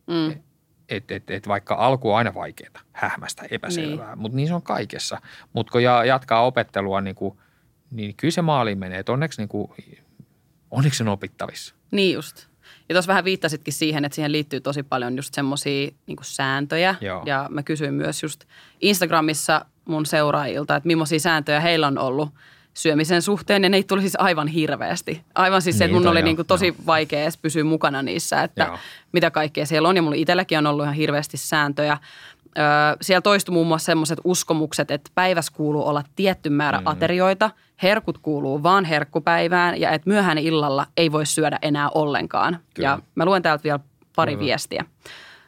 Mm. 0.07 0.41
Et, 0.89 1.11
et, 1.11 1.29
et 1.29 1.47
vaikka 1.47 1.75
alku 1.75 2.11
on 2.11 2.17
aina 2.17 2.33
vaikeaa, 2.33 2.81
hähmästä, 2.91 3.43
epäselvää, 3.51 4.09
niin. 4.09 4.19
mutta 4.19 4.35
niin 4.35 4.47
se 4.47 4.53
on 4.53 4.61
kaikessa. 4.61 5.21
Mutta 5.53 5.71
kun 5.71 5.83
ja- 5.83 6.05
jatkaa 6.05 6.45
opettelua, 6.45 7.01
niin, 7.01 7.15
kuin, 7.15 7.37
niin 7.91 8.15
kyllä 8.15 8.31
se 8.31 8.41
maaliin 8.41 8.77
menee. 8.77 8.99
Et 8.99 9.09
onneksi, 9.09 9.41
niin 9.41 9.49
kuin, 9.49 9.71
onneksi 10.71 11.03
on 11.03 11.09
opittavissa. 11.09 11.75
Niin 11.91 12.13
just. 12.13 12.48
Ja 12.89 12.95
tuossa 12.95 13.09
vähän 13.09 13.23
viittasitkin 13.23 13.73
siihen, 13.73 14.05
että 14.05 14.15
siihen 14.15 14.31
liittyy 14.31 14.61
tosi 14.61 14.83
paljon 14.83 15.15
just 15.15 15.33
semmoisia 15.33 15.91
niin 16.07 16.17
sääntöjä. 16.21 16.95
Joo. 17.01 17.23
Ja 17.25 17.47
mä 17.49 17.63
kysyin 17.63 17.93
myös 17.93 18.23
just 18.23 18.43
Instagramissa 18.81 19.65
mun 19.85 20.05
seuraajilta, 20.05 20.75
että 20.75 20.87
millaisia 20.87 21.19
sääntöjä 21.19 21.59
heillä 21.59 21.87
on 21.87 21.97
ollut 21.97 22.29
syömisen 22.73 23.21
suhteen. 23.21 23.63
Ja 23.63 23.69
ne 23.69 23.83
tuli 23.83 24.01
siis 24.01 24.15
aivan 24.19 24.47
hirveästi. 24.47 25.21
Aivan 25.35 25.61
siis 25.61 25.77
se, 25.77 25.85
että 25.85 25.97
mun 25.97 26.07
oli 26.07 26.21
niin 26.21 26.35
kuin 26.35 26.47
tosi 26.47 26.67
joo. 26.67 26.75
vaikea 26.85 27.21
edes 27.21 27.37
pysyä 27.37 27.63
mukana 27.63 28.01
niissä, 28.01 28.43
että 28.43 28.63
Joo. 28.63 28.77
mitä 29.11 29.31
kaikkea 29.31 29.65
siellä 29.65 29.89
on. 29.89 29.95
Ja 29.95 30.01
mulla 30.01 30.15
itselläkin 30.15 30.57
on 30.57 30.67
ollut 30.67 30.83
ihan 30.83 30.95
hirveästi 30.95 31.37
sääntöjä. 31.37 31.97
Öö, 32.57 32.63
siellä 33.01 33.21
toistui 33.21 33.53
muun 33.53 33.67
muassa 33.67 33.85
semmoiset 33.85 34.19
uskomukset, 34.23 34.91
että 34.91 35.11
päivässä 35.15 35.53
kuuluu 35.55 35.87
olla 35.87 36.03
tietty 36.15 36.49
määrä 36.49 36.79
mm. 36.79 36.87
aterioita, 36.87 37.51
herkut 37.83 38.17
kuuluu 38.17 38.63
vaan 38.63 38.85
herkkupäivään 38.85 39.81
ja 39.81 39.91
että 39.91 40.09
myöhään 40.09 40.37
illalla 40.37 40.85
ei 40.97 41.11
voi 41.11 41.25
syödä 41.25 41.59
enää 41.61 41.89
ollenkaan. 41.89 42.59
Kyllä. 42.73 42.89
Ja 42.89 42.99
mä 43.15 43.25
luen 43.25 43.41
täältä 43.41 43.63
vielä 43.63 43.79
pari 44.15 44.33
Kyllä. 44.33 44.45
viestiä. 44.45 44.85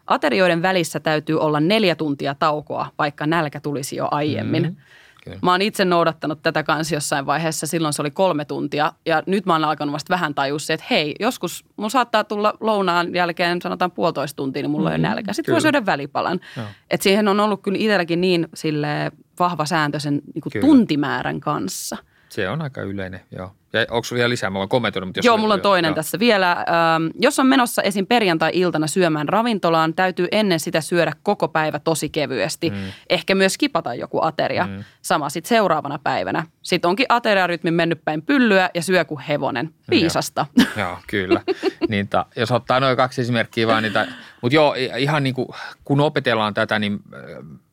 Aterioiden 0.08 0.62
välissä 0.62 1.00
täytyy 1.00 1.40
olla 1.40 1.60
neljä 1.60 1.96
tuntia 1.96 2.36
taukoa, 2.36 2.88
vaikka 2.98 3.28
nälkä 3.28 3.60
tulisi 3.60 3.96
jo 3.96 4.08
aiemmin. 4.12 4.64
Mm, 4.64 4.76
kyllä. 5.24 5.38
Mä 5.42 5.52
oon 5.52 5.62
itse 5.62 5.86
noudattanut 5.86 6.42
tätä 6.42 6.64
kanssa 6.64 6.96
jossain 6.96 7.26
vaiheessa. 7.26 7.68
Silloin 7.68 7.94
se 7.94 8.02
oli 8.02 8.12
kolme 8.12 8.46
tuntia 8.46 8.92
ja 9.06 9.24
nyt 9.26 9.46
mä 9.46 9.54
oon 9.54 9.64
alkanut 9.64 9.94
vasta 9.94 10.14
vähän 10.14 10.36
tajua 10.36 10.60
se, 10.60 10.74
että 10.74 10.86
hei, 10.90 11.16
joskus 11.20 11.66
mun 11.78 11.92
saattaa 11.92 12.24
tulla 12.24 12.54
lounaan 12.60 13.16
jälkeen 13.16 13.62
sanotaan 13.62 13.92
puolitoista 13.92 14.38
tuntia, 14.38 14.62
niin 14.62 14.72
mulla 14.72 14.90
mm, 14.90 14.96
on 14.96 15.02
jo 15.02 15.10
nälkä. 15.10 15.34
Sitten 15.34 15.54
voi 15.54 15.62
syödä 15.62 15.86
välipalan. 15.86 16.40
Joo. 16.58 16.66
Et 16.90 17.02
siihen 17.02 17.28
on 17.28 17.40
ollut 17.40 17.62
kyllä 17.62 17.78
itselläkin 17.78 18.22
niin 18.22 18.48
sille 18.54 19.12
vahva 19.40 19.66
sääntö 19.66 20.00
sen 20.00 20.22
niin 20.34 20.62
tuntimäärän 20.62 21.40
kanssa. 21.40 21.98
Se 22.32 22.50
on 22.50 22.62
aika 22.62 22.82
yleinen, 22.82 23.22
joo. 23.32 23.52
Ja 23.74 23.86
onko 23.90 24.04
sulla 24.04 24.18
vielä 24.18 24.30
lisää? 24.30 24.50
Mä 24.50 24.60
voin 24.60 24.70
kommentoida, 24.70 25.06
mutta 25.06 25.18
jos 25.18 25.26
Joo, 25.26 25.38
mulla 25.38 25.54
on 25.54 25.62
toinen 25.62 25.90
joo. 25.90 25.96
tässä 25.96 26.20
vielä. 26.20 26.52
Ähm, 26.52 27.08
jos 27.20 27.40
on 27.40 27.48
menossa 27.48 27.82
esim. 27.82 28.08
perjantai-iltana 28.08 28.88
syömään 28.88 29.30
ravintolaan, 29.30 29.94
täytyy 29.94 30.28
ennen 30.32 30.60
sitä 30.60 30.82
syödä 30.82 31.14
koko 31.24 31.48
päivä 31.48 31.80
tosi 31.80 32.10
kevyesti. 32.10 32.70
Mm. 32.70 32.76
Ehkä 33.10 33.36
myös 33.36 33.54
skipata 33.54 33.94
joku 33.94 34.20
ateria. 34.22 34.68
Mm. 34.68 34.84
Sama 35.02 35.30
sitten 35.30 35.50
seuraavana 35.50 36.00
päivänä. 36.04 36.48
Sitten 36.62 36.90
onkin 36.90 37.06
ateriarytmi 37.10 37.72
mennyt 37.72 38.02
päin 38.06 38.22
pyllyä 38.22 38.70
ja 38.74 38.82
syö 38.82 39.06
kuin 39.06 39.22
hevonen. 39.22 39.74
Viisasta. 39.90 40.46
Joo, 40.78 40.98
kyllä. 41.08 41.42
niin 41.90 42.08
ta, 42.08 42.26
jos 42.36 42.52
ottaa 42.52 42.80
noin 42.80 42.98
kaksi 42.98 43.22
esimerkkiä 43.22 43.68
vaan 43.68 43.84
niitä, 43.84 44.08
mutta 44.42 44.56
joo, 44.56 44.76
ihan 44.98 45.24
niin 45.24 45.36
kuin, 45.36 45.48
kun 45.84 46.00
opetellaan 46.00 46.54
tätä, 46.54 46.80
niin 46.80 47.00
äh, 47.14 47.22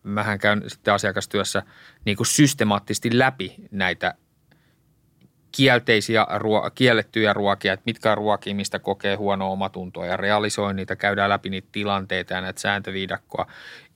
mähän 0.03 0.39
käyn 0.39 0.63
sitten 0.67 0.95
asiakastyössä 0.95 1.63
niin 2.05 2.17
kuin 2.17 2.27
systemaattisesti 2.27 3.19
läpi 3.19 3.55
näitä 3.71 4.15
kielteisiä, 5.59 6.27
ruo- 6.37 6.71
kiellettyjä 6.75 7.33
ruokia, 7.33 7.73
että 7.73 7.83
mitkä 7.87 8.11
on 8.11 8.17
ruokia, 8.19 8.55
mistä 8.55 8.79
kokee 8.79 9.15
huonoa 9.15 9.49
omatuntoa 9.49 10.07
ja 10.07 10.17
realisoin 10.17 10.77
niitä, 10.77 10.97
käydään 10.97 11.31
läpi 11.31 11.51
niitä 11.51 11.69
tilanteita 11.73 12.35
ja 12.35 12.41
näitä 12.41 12.61
sääntöviidakkoa. 12.61 13.47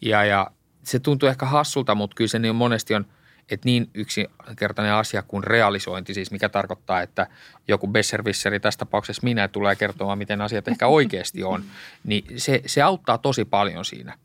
Ja, 0.00 0.24
ja 0.24 0.50
se 0.82 0.98
tuntuu 0.98 1.28
ehkä 1.28 1.46
hassulta, 1.46 1.94
mutta 1.94 2.14
kyllä 2.14 2.28
se 2.28 2.38
niin 2.38 2.54
monesti 2.54 2.94
on, 2.94 3.06
että 3.50 3.68
niin 3.68 3.90
yksinkertainen 3.94 4.94
asia 4.94 5.22
kuin 5.22 5.44
realisointi, 5.44 6.14
siis 6.14 6.30
mikä 6.30 6.48
tarkoittaa, 6.48 7.02
että 7.02 7.26
joku 7.68 7.88
besservisseri, 7.88 8.60
tässä 8.60 8.78
tapauksessa 8.78 9.22
minä, 9.24 9.48
tulee 9.48 9.76
kertomaan, 9.76 10.18
miten 10.18 10.40
asiat 10.40 10.68
ehkä 10.68 10.86
oikeasti 10.86 11.44
on, 11.44 11.64
niin 12.04 12.24
se, 12.36 12.62
se 12.66 12.82
auttaa 12.82 13.18
tosi 13.18 13.44
paljon 13.44 13.84
siinä. 13.84 14.18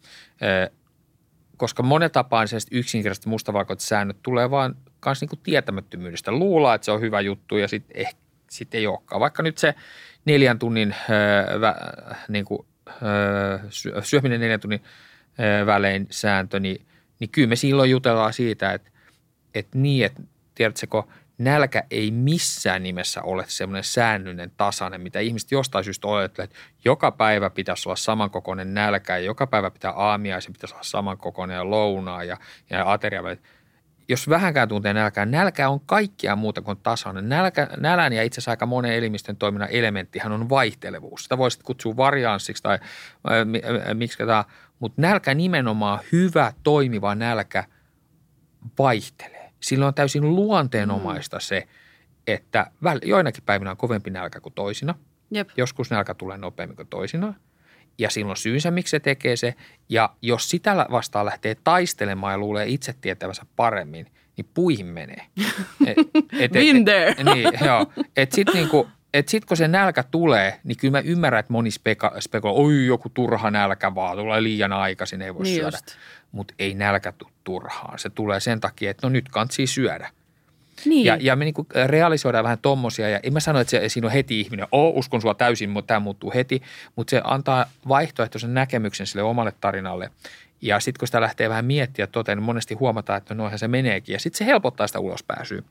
Koska 1.57 1.83
monen 1.83 2.11
tapaan 2.11 2.47
sellaiset 2.47 2.69
yksinkertaiset 2.71 3.25
mustavalkoiset 3.25 3.87
säännöt 3.87 4.17
tulee 4.23 4.51
vaan 4.51 4.75
kans 4.99 5.21
niinku 5.21 5.35
tietämättömyydestä. 5.35 6.31
Luulaa, 6.31 6.75
että 6.75 6.85
se 6.85 6.91
on 6.91 7.01
hyvä 7.01 7.21
juttu 7.21 7.57
ja 7.57 7.67
sitten 7.67 8.01
eh, 8.01 8.15
sit 8.49 8.75
ei 8.75 8.87
olekaan. 8.87 9.19
Vaikka 9.19 9.43
nyt 9.43 9.57
se 9.57 9.75
neljän 10.25 10.59
tunnin 10.59 10.95
öö, 11.09 11.61
vä, 11.61 11.75
niinku, 12.29 12.65
öö, 13.03 13.59
syö- 13.69 14.01
syöminen 14.01 14.39
neljän 14.39 14.59
tunnin 14.59 14.83
öö, 15.39 15.65
välein 15.65 16.07
sääntö, 16.09 16.59
niin, 16.59 16.85
niin 17.19 17.29
kyllä 17.29 17.47
me 17.47 17.55
silloin 17.55 17.91
jutellaan 17.91 18.33
siitä, 18.33 18.73
että, 18.73 18.89
että 19.53 19.77
niin, 19.77 20.05
että 20.05 20.21
tiedätkö, 20.55 21.03
nälkä 21.37 21.83
ei 21.91 22.11
missään 22.11 22.83
nimessä 22.83 23.21
ole 23.21 23.43
semmoinen 23.47 23.83
säännöllinen 23.83 24.51
tasainen, 24.57 25.01
mitä 25.01 25.19
ihmiset 25.19 25.51
jostain 25.51 25.83
syystä 25.83 26.07
ajattelee, 26.15 26.43
että 26.45 26.57
joka 26.85 27.11
päivä 27.11 27.49
pitäisi 27.49 27.89
olla 27.89 27.95
samankokoinen 27.95 28.73
nälkä 28.73 29.17
ja 29.17 29.25
joka 29.25 29.47
päivä 29.47 29.71
pitää 29.71 29.91
aamiaisen 29.91 30.53
pitäisi 30.53 30.75
olla 30.75 30.83
samankokoinen 30.83 31.55
ja 31.55 31.69
lounaa 31.69 32.23
ja, 32.23 32.37
ja 32.69 32.91
ateriavälit. 32.91 33.41
Jos 34.09 34.29
vähänkään 34.29 34.69
tuntee 34.69 34.93
nälkää, 34.93 35.25
nälkä 35.25 35.69
on 35.69 35.79
kaikkea 35.79 36.35
muuta 36.35 36.61
kuin 36.61 36.77
tasainen. 36.83 37.29
Nälkä, 37.29 37.67
nälän 37.77 38.13
ja 38.13 38.23
itse 38.23 38.39
asiassa 38.39 38.51
aika 38.51 38.65
monen 38.65 38.93
elimistön 38.93 39.37
toiminnan 39.37 39.69
elementtihän 39.71 40.31
on 40.31 40.49
vaihtelevuus. 40.49 41.23
Sitä 41.23 41.37
voisit 41.37 41.63
kutsua 41.63 41.97
varianssiksi 41.97 42.63
tai 42.63 42.79
miksi 43.93 44.17
mutta 44.79 45.01
nälkä 45.01 45.33
nimenomaan 45.33 45.99
hyvä, 46.11 46.53
toimiva 46.63 47.15
nälkä 47.15 47.63
vaihtelee. 48.79 49.51
Silloin 49.59 49.87
on 49.87 49.93
täysin 49.93 50.35
luonteenomaista 50.35 51.39
se, 51.39 51.67
että 52.27 52.71
joinakin 53.03 53.43
päivinä 53.43 53.71
on 53.71 53.77
kovempi 53.77 54.09
nälkä 54.09 54.39
kuin 54.39 54.53
toisina. 54.53 54.95
Jep. 55.31 55.49
Joskus 55.57 55.91
nälkä 55.91 56.13
tulee 56.13 56.37
nopeammin 56.37 56.75
kuin 56.75 56.87
toisina. 56.87 57.33
Ja 57.97 58.09
silloin 58.09 58.37
syynsä, 58.37 58.71
miksi 58.71 58.91
se 58.91 58.99
tekee 58.99 59.35
se. 59.35 59.55
Ja 59.89 60.09
jos 60.21 60.49
sitä 60.49 60.85
vastaan 60.91 61.25
lähtee 61.25 61.55
taistelemaan 61.63 62.33
ja 62.33 62.37
luulee 62.37 62.65
itse 62.67 62.93
tietävänsä 63.01 63.45
paremmin, 63.55 64.07
niin 64.37 64.49
puihin 64.53 64.85
menee. 64.85 65.25
Et, 65.87 65.97
et, 66.39 66.51
Been 66.51 66.85
there. 66.85 67.15
niin, 67.33 67.51
joo. 67.65 67.85
Et 68.17 68.31
sit 68.31 68.47
niinku, 68.53 68.87
et 69.13 69.27
sit 69.27 69.45
kun 69.45 69.57
se 69.57 69.67
nälkä 69.67 70.03
tulee, 70.03 70.59
niin 70.63 70.77
kyllä 70.77 70.91
mä 70.91 70.99
ymmärrän, 70.99 71.39
että 71.39 71.53
moni 71.53 71.71
speka, 71.71 72.13
spekuloi, 72.19 72.65
oi 72.65 72.85
joku 72.85 73.09
turha 73.09 73.51
nälkä 73.51 73.95
vaan, 73.95 74.17
tulee 74.17 74.43
liian 74.43 74.73
aikaisin, 74.73 75.21
ei 75.21 75.35
voi 75.35 75.43
Niin 75.43 75.61
syödä. 75.61 75.77
Mutta 76.31 76.53
ei 76.59 76.73
nälkä 76.73 77.11
tule 77.11 77.31
turhaan. 77.43 77.99
Se 77.99 78.09
tulee 78.09 78.39
sen 78.39 78.59
takia, 78.59 78.91
että 78.91 79.07
no 79.07 79.09
nyt 79.09 79.29
kantsii 79.29 79.67
syödä. 79.67 80.09
Niin. 80.85 81.05
Ja, 81.05 81.17
ja 81.21 81.35
me 81.35 81.45
niinku 81.45 81.67
realisoidaan 81.85 82.43
vähän 82.43 82.57
tommosia, 82.61 83.09
ja 83.09 83.19
en 83.23 83.33
mä 83.33 83.39
sano, 83.39 83.59
että 83.59 83.71
se, 83.71 83.89
siinä 83.89 84.07
on 84.07 84.11
heti 84.11 84.39
ihminen, 84.39 84.67
oo, 84.71 84.89
uskon 84.89 85.21
sua 85.21 85.33
täysin, 85.33 85.69
mutta 85.69 85.87
tämä 85.87 85.99
muuttuu 85.99 86.31
heti, 86.35 86.61
mutta 86.95 87.11
se 87.11 87.21
antaa 87.23 87.65
vaihtoehtoisen 87.87 88.53
näkemyksen 88.53 89.07
sille 89.07 89.23
omalle 89.23 89.53
tarinalle. 89.61 90.11
Ja 90.61 90.79
sitten 90.79 90.99
kun 90.99 91.07
sitä 91.07 91.21
lähtee 91.21 91.49
vähän 91.49 91.65
miettiä 91.65 92.07
toteen, 92.07 92.37
niin 92.37 92.45
monesti 92.45 92.73
huomataan, 92.73 93.17
että 93.17 93.33
noihän 93.33 93.59
se 93.59 93.67
meneekin, 93.67 94.13
ja 94.13 94.19
sitten 94.19 94.37
se 94.37 94.45
helpottaa 94.45 94.87
sitä 94.87 94.99
ulospääsyä. 94.99 95.61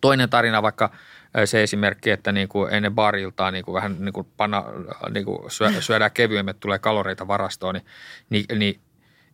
Toinen 0.00 0.30
tarina 0.30 0.62
vaikka 0.62 0.90
ö, 1.38 1.46
se 1.46 1.62
esimerkki, 1.62 2.10
että 2.10 2.32
niin 2.32 2.48
kuin 2.48 2.74
ennen 2.74 2.94
bariltaa 2.94 3.50
niin 3.50 3.64
kuin 3.64 3.74
vähän 3.74 3.96
niin 3.98 4.12
kuin 4.12 4.26
panna, 4.36 4.64
niin 5.10 5.24
kuin 5.24 5.50
syö, 5.50 5.72
syödään 5.80 6.10
kevyemmät, 6.10 6.60
tulee 6.60 6.78
kaloreita 6.78 7.28
varastoon, 7.28 7.74
niin, 7.74 7.84
niin, 8.30 8.58
niin 8.58 8.80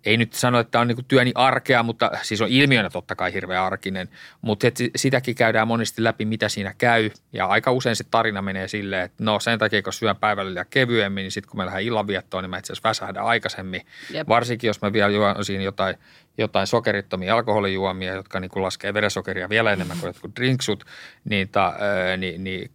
ei 0.05 0.17
nyt 0.17 0.33
sano, 0.33 0.59
että 0.59 0.71
tämä 0.71 0.81
on 0.81 0.89
niin 0.89 1.05
työni 1.09 1.33
arkea, 1.35 1.83
mutta 1.83 2.11
siis 2.23 2.41
on 2.41 2.49
ilmiönä 2.49 2.91
totta 2.91 3.15
kai 3.15 3.33
hirveän 3.33 3.63
arkinen, 3.63 4.09
mutta 4.43 4.67
et 4.67 4.77
sitäkin 4.97 5.35
käydään 5.35 5.69
monesti 5.69 6.05
läpi, 6.05 6.25
mitä 6.25 6.49
siinä 6.49 6.75
käy. 6.79 7.11
Ja 7.33 7.47
aika 7.47 7.73
usein 7.73 7.97
se 7.97 8.05
tarina 8.11 8.43
menee 8.43 8.69
silleen, 8.69 9.05
että 9.05 9.25
no 9.25 9.41
sen 9.41 9.59
takia, 9.59 9.83
kun 9.83 9.93
syön 9.93 10.17
päivällä 10.17 10.55
liian 10.55 10.67
kevyemmin, 10.71 11.23
niin 11.23 11.33
sitten 11.33 11.51
kun 11.51 11.61
me 11.61 11.65
lähdetään 11.65 11.85
illanviettoon, 11.85 12.45
niin 12.45 12.51
mä 12.51 12.59
itse 12.59 12.73
asiassa 12.73 12.89
väsähdän 12.89 13.25
aikaisemmin. 13.25 13.87
Jep. 14.11 14.29
Varsinkin, 14.29 14.69
jos 14.69 14.83
mä 14.83 14.93
vielä 14.93 15.09
juon 15.09 15.45
siinä 15.45 15.65
jotain, 15.65 15.97
jotain 16.39 16.67
sokerittomia 16.67 17.35
alkoholijuomia, 17.35 18.15
jotka 18.15 18.41
niin 18.41 18.51
kuin 18.51 18.63
laskee 18.63 18.95
verensokeria 18.95 19.49
vielä 19.49 19.73
enemmän 19.73 19.99
kuin 20.01 20.09
jotkut 20.09 20.37
drinksut, 20.37 20.85
niin, 21.25 21.49
ta, 21.49 21.75
ää, 21.79 22.17
niin, 22.17 22.45
niin, 22.45 22.71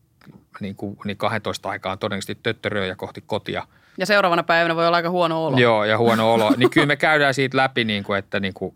niin, 0.60 0.76
kuin, 0.76 0.98
niin 1.06 1.18
12 1.18 1.70
aikaan 1.70 2.00
todennäköisesti 2.00 2.40
töttöröä 2.44 2.86
ja 2.86 2.96
kohti 2.96 3.24
kotia– 3.28 3.68
ja 3.98 4.06
seuraavana 4.06 4.44
päivänä 4.44 4.76
voi 4.76 4.88
olla 4.88 4.98
aika 4.98 5.10
huono 5.10 5.46
olo. 5.46 5.58
Joo, 5.58 5.84
ja 5.86 5.98
huono 5.98 6.34
olo. 6.34 6.54
Niin 6.58 6.70
kyllä 6.70 6.88
me 6.88 6.96
käydään 6.96 7.34
siitä 7.34 7.58
läpi, 7.58 7.84
niin 7.84 8.04
kuin, 8.04 8.20
että 8.20 8.40
niin 8.40 8.54
kuin, 8.54 8.76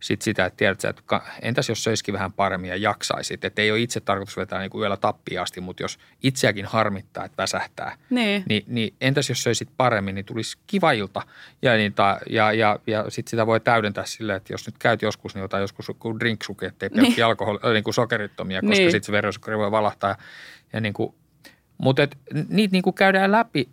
sit 0.00 0.22
sitä, 0.22 0.44
että 0.44 0.56
tiedät 0.56 0.84
että 0.84 1.20
entäs 1.42 1.68
jos 1.68 1.84
söisikin 1.84 2.14
vähän 2.14 2.32
paremmin 2.32 2.70
ja 2.70 2.76
jaksaisit. 2.76 3.44
Että 3.44 3.62
ei 3.62 3.70
ole 3.70 3.80
itse 3.80 4.00
tarkoitus 4.00 4.36
vetää 4.36 4.60
niin 4.60 4.70
kuin 4.70 4.80
yöllä 4.80 4.96
tappia 4.96 5.42
asti, 5.42 5.60
mutta 5.60 5.82
jos 5.82 5.98
itseäkin 6.22 6.66
harmittaa, 6.66 7.24
että 7.24 7.42
väsähtää, 7.42 7.96
Niin. 8.10 8.42
niin, 8.48 8.64
niin 8.66 8.94
entäs 9.00 9.28
jos 9.28 9.42
söisit 9.42 9.68
paremmin, 9.76 10.14
niin 10.14 10.24
tulisi 10.24 10.58
kiva 10.66 10.92
ilta. 10.92 11.22
Ja, 11.62 11.74
niin 11.76 11.94
ta, 11.94 12.18
ja, 12.30 12.52
ja, 12.52 12.78
ja 12.86 13.04
sitten 13.08 13.30
sitä 13.30 13.46
voi 13.46 13.60
täydentää 13.60 14.04
silleen, 14.06 14.36
että 14.36 14.52
jos 14.52 14.66
nyt 14.66 14.78
käyt 14.78 15.02
joskus, 15.02 15.34
niin 15.34 15.44
ota 15.44 15.58
joskus 15.58 15.88
joku 15.88 16.18
drinksuke, 16.20 16.66
ettei 16.66 16.88
Niin. 16.88 17.24
alkoholi, 17.24 17.58
äh, 17.66 17.72
niin 17.72 17.84
kuin 17.84 17.94
sokerittomia, 17.94 18.60
koska 18.60 18.76
Niin. 18.76 18.90
sitten 18.90 19.06
se 19.06 19.12
verensokeri 19.12 19.58
voi 19.58 19.70
valahtaa. 19.70 20.10
Ja, 20.10 20.16
ja 20.72 20.80
niin 20.80 20.92
kuin, 20.94 21.14
mutta 21.78 22.02
et, 22.02 22.18
niitä 22.48 22.72
niin 22.72 22.82
kuin 22.82 22.94
käydään 22.94 23.32
läpi 23.32 23.68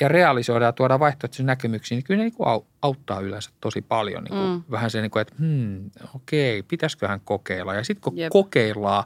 ja 0.00 0.08
realisoidaan 0.08 0.68
ja 0.68 0.72
tuodaan 0.72 1.00
vaihtoehtoisia 1.00 1.46
näkemyksiä, 1.46 1.96
niin 1.96 2.04
kyllä 2.04 2.24
ne 2.24 2.24
niin 2.24 2.62
auttaa 2.82 3.20
yleensä 3.20 3.50
tosi 3.60 3.82
paljon. 3.82 4.24
Niin 4.24 4.34
kuin 4.34 4.50
Mm. 4.50 4.62
Vähän 4.70 4.90
se, 4.90 5.00
niin 5.00 5.10
kuin, 5.10 5.20
että 5.20 5.34
hmm, 5.38 5.90
okei, 6.14 6.62
pitäisiköhän 6.62 7.20
kokeilla. 7.20 7.74
Ja 7.74 7.84
sitten 7.84 8.02
kun 8.02 8.16
Jep. 8.16 8.22
Jep. 8.22 8.30
kokeillaan, 8.32 9.04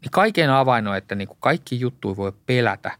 niin 0.00 0.10
kaiken 0.10 0.50
avain 0.50 0.88
on, 0.88 0.96
että 0.96 1.14
niin 1.14 1.28
kuin 1.28 1.38
kaikki 1.40 1.80
juttuja 1.80 2.16
voi 2.16 2.32
pelätä 2.46 2.90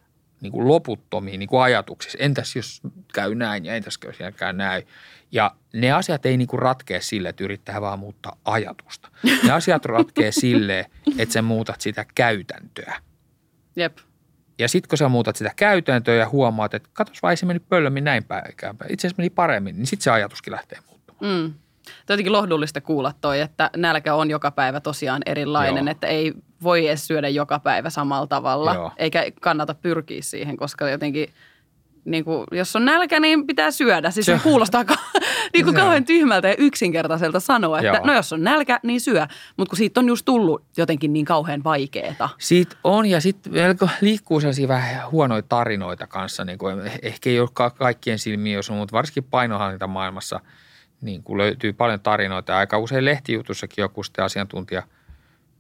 niin 0.41 0.53
kuin 0.53 0.69
loputtomiin 0.69 1.39
niin 1.39 1.49
kuin 1.49 1.63
ajatuksissa. 1.63 2.19
Entäs 2.21 2.57
jos 2.57 2.81
käy 3.15 3.35
näin 3.35 3.65
ja 3.65 3.75
entäs 3.75 3.99
jos 4.05 4.17
käy 4.37 4.53
näin. 4.53 4.87
Ja 5.33 5.55
ne 5.73 5.93
asiat 5.93 6.27
ei 6.27 6.37
niin 6.37 6.49
kuin 6.49 6.63
ratkea 6.63 7.01
sille, 7.01 7.29
että 7.29 7.45
yrittää 7.45 7.81
vaan 7.81 7.99
muuttaa 7.99 8.37
ajatusta. 8.45 9.09
Ne 9.43 9.53
asiat 9.53 9.85
ratkee 9.85 10.33
sille, 10.43 10.91
että 11.19 11.33
sä 11.33 11.43
muutat 11.43 11.81
sitä 11.81 12.07
käytäntöä. 12.15 13.01
Jep. 13.77 13.99
Ja 14.59 14.69
sitten 14.69 14.89
kun 14.89 14.99
sä 14.99 15.09
muutat 15.09 15.37
sitä 15.37 15.53
käytäntöä 15.57 16.15
ja 16.15 16.29
huomaat, 16.29 16.75
että 16.75 16.89
katos 16.93 17.23
vai 17.23 17.37
se 17.37 17.47
meni 17.47 17.61
pöllömmin 17.61 18.05
näin 18.05 18.25
päin, 18.25 18.45
itse 18.89 19.07
asiassa 19.07 19.21
meni 19.21 19.31
paremmin, 19.31 19.77
niin 19.77 19.87
sitten 19.87 20.05
se 20.05 20.11
ajatuskin 20.11 20.53
lähtee 20.53 20.79
muuttumaan. 20.87 21.35
Mm. 21.35 21.55
Tämä 21.89 22.15
on 22.15 22.15
jotenkin 22.15 22.33
lohdullista 22.33 22.81
kuulla 22.81 23.13
toi, 23.21 23.41
että 23.41 23.71
nälkä 23.77 24.15
on 24.15 24.31
joka 24.31 24.51
päivä 24.51 24.81
tosiaan 24.81 25.23
erilainen, 25.27 25.85
Joo. 25.85 25.91
että 25.91 26.07
ei 26.07 26.33
voi 26.63 26.87
edes 26.87 27.07
syödä 27.07 27.29
joka 27.29 27.59
päivä 27.59 27.91
samalla 27.91 28.27
tavalla, 28.27 28.75
Joo. 28.75 28.93
eikä 28.97 29.25
kannata 29.41 29.75
pyrkiä 29.75 30.23
siihen, 30.23 30.57
koska 30.57 30.89
jotenkin 30.89 31.29
niin 32.11 32.25
kuin, 32.25 32.45
jos 32.53 32.77
on 32.77 32.85
nälkä, 32.85 33.21
niin 33.21 33.47
pitää 33.47 33.71
syödä. 33.71 34.11
Siis 34.11 34.27
se, 34.27 34.41
kuulostaa 34.43 34.85
ka- 34.85 34.97
niin 35.55 35.65
kuin 35.65 35.77
kauhean 35.77 36.05
tyhmältä 36.05 36.49
ja 36.49 36.55
yksinkertaiselta 36.59 37.41
sanoa, 37.41 37.79
että 37.79 37.87
Joo. 37.87 38.07
no 38.07 38.15
jos 38.15 38.33
on 38.33 38.45
nälkä, 38.45 38.81
niin 38.83 39.01
syö. 39.01 39.27
Mutta 39.57 39.71
kun 39.71 39.77
siitä 39.77 40.01
on 40.01 40.09
just 40.09 40.25
tullut 40.25 40.65
jotenkin 40.77 41.13
niin 41.13 41.25
kauhean 41.25 41.65
vaikeeta. 41.65 42.29
Siitä 42.39 42.77
on 42.85 43.07
ja 43.07 43.21
sitten 43.21 43.53
liikkuu 44.01 44.41
sellaisia 44.41 44.69
vähän 44.69 45.11
huonoja 45.11 45.43
tarinoita 45.43 46.07
kanssa. 46.07 46.45
Niin 46.45 46.59
kuin, 46.59 46.91
ehkä 47.03 47.31
ei 47.31 47.41
ole 47.41 47.49
ka- 47.53 47.71
kaikkien 47.71 48.19
silmiin, 48.19 48.55
jos 48.55 48.71
on, 48.71 48.77
mutta 48.77 48.93
varsinkin 48.93 49.25
painohallintamaailmassa 49.25 50.41
niin 51.01 51.23
kuin 51.23 51.39
löytyy 51.39 51.73
paljon 51.73 52.01
tarinoita. 52.01 52.59
Aika 52.59 52.79
usein 52.79 53.05
lehtijutussakin 53.05 53.83
joku 53.83 54.03
sitten 54.03 54.25
asiantuntija 54.25 54.83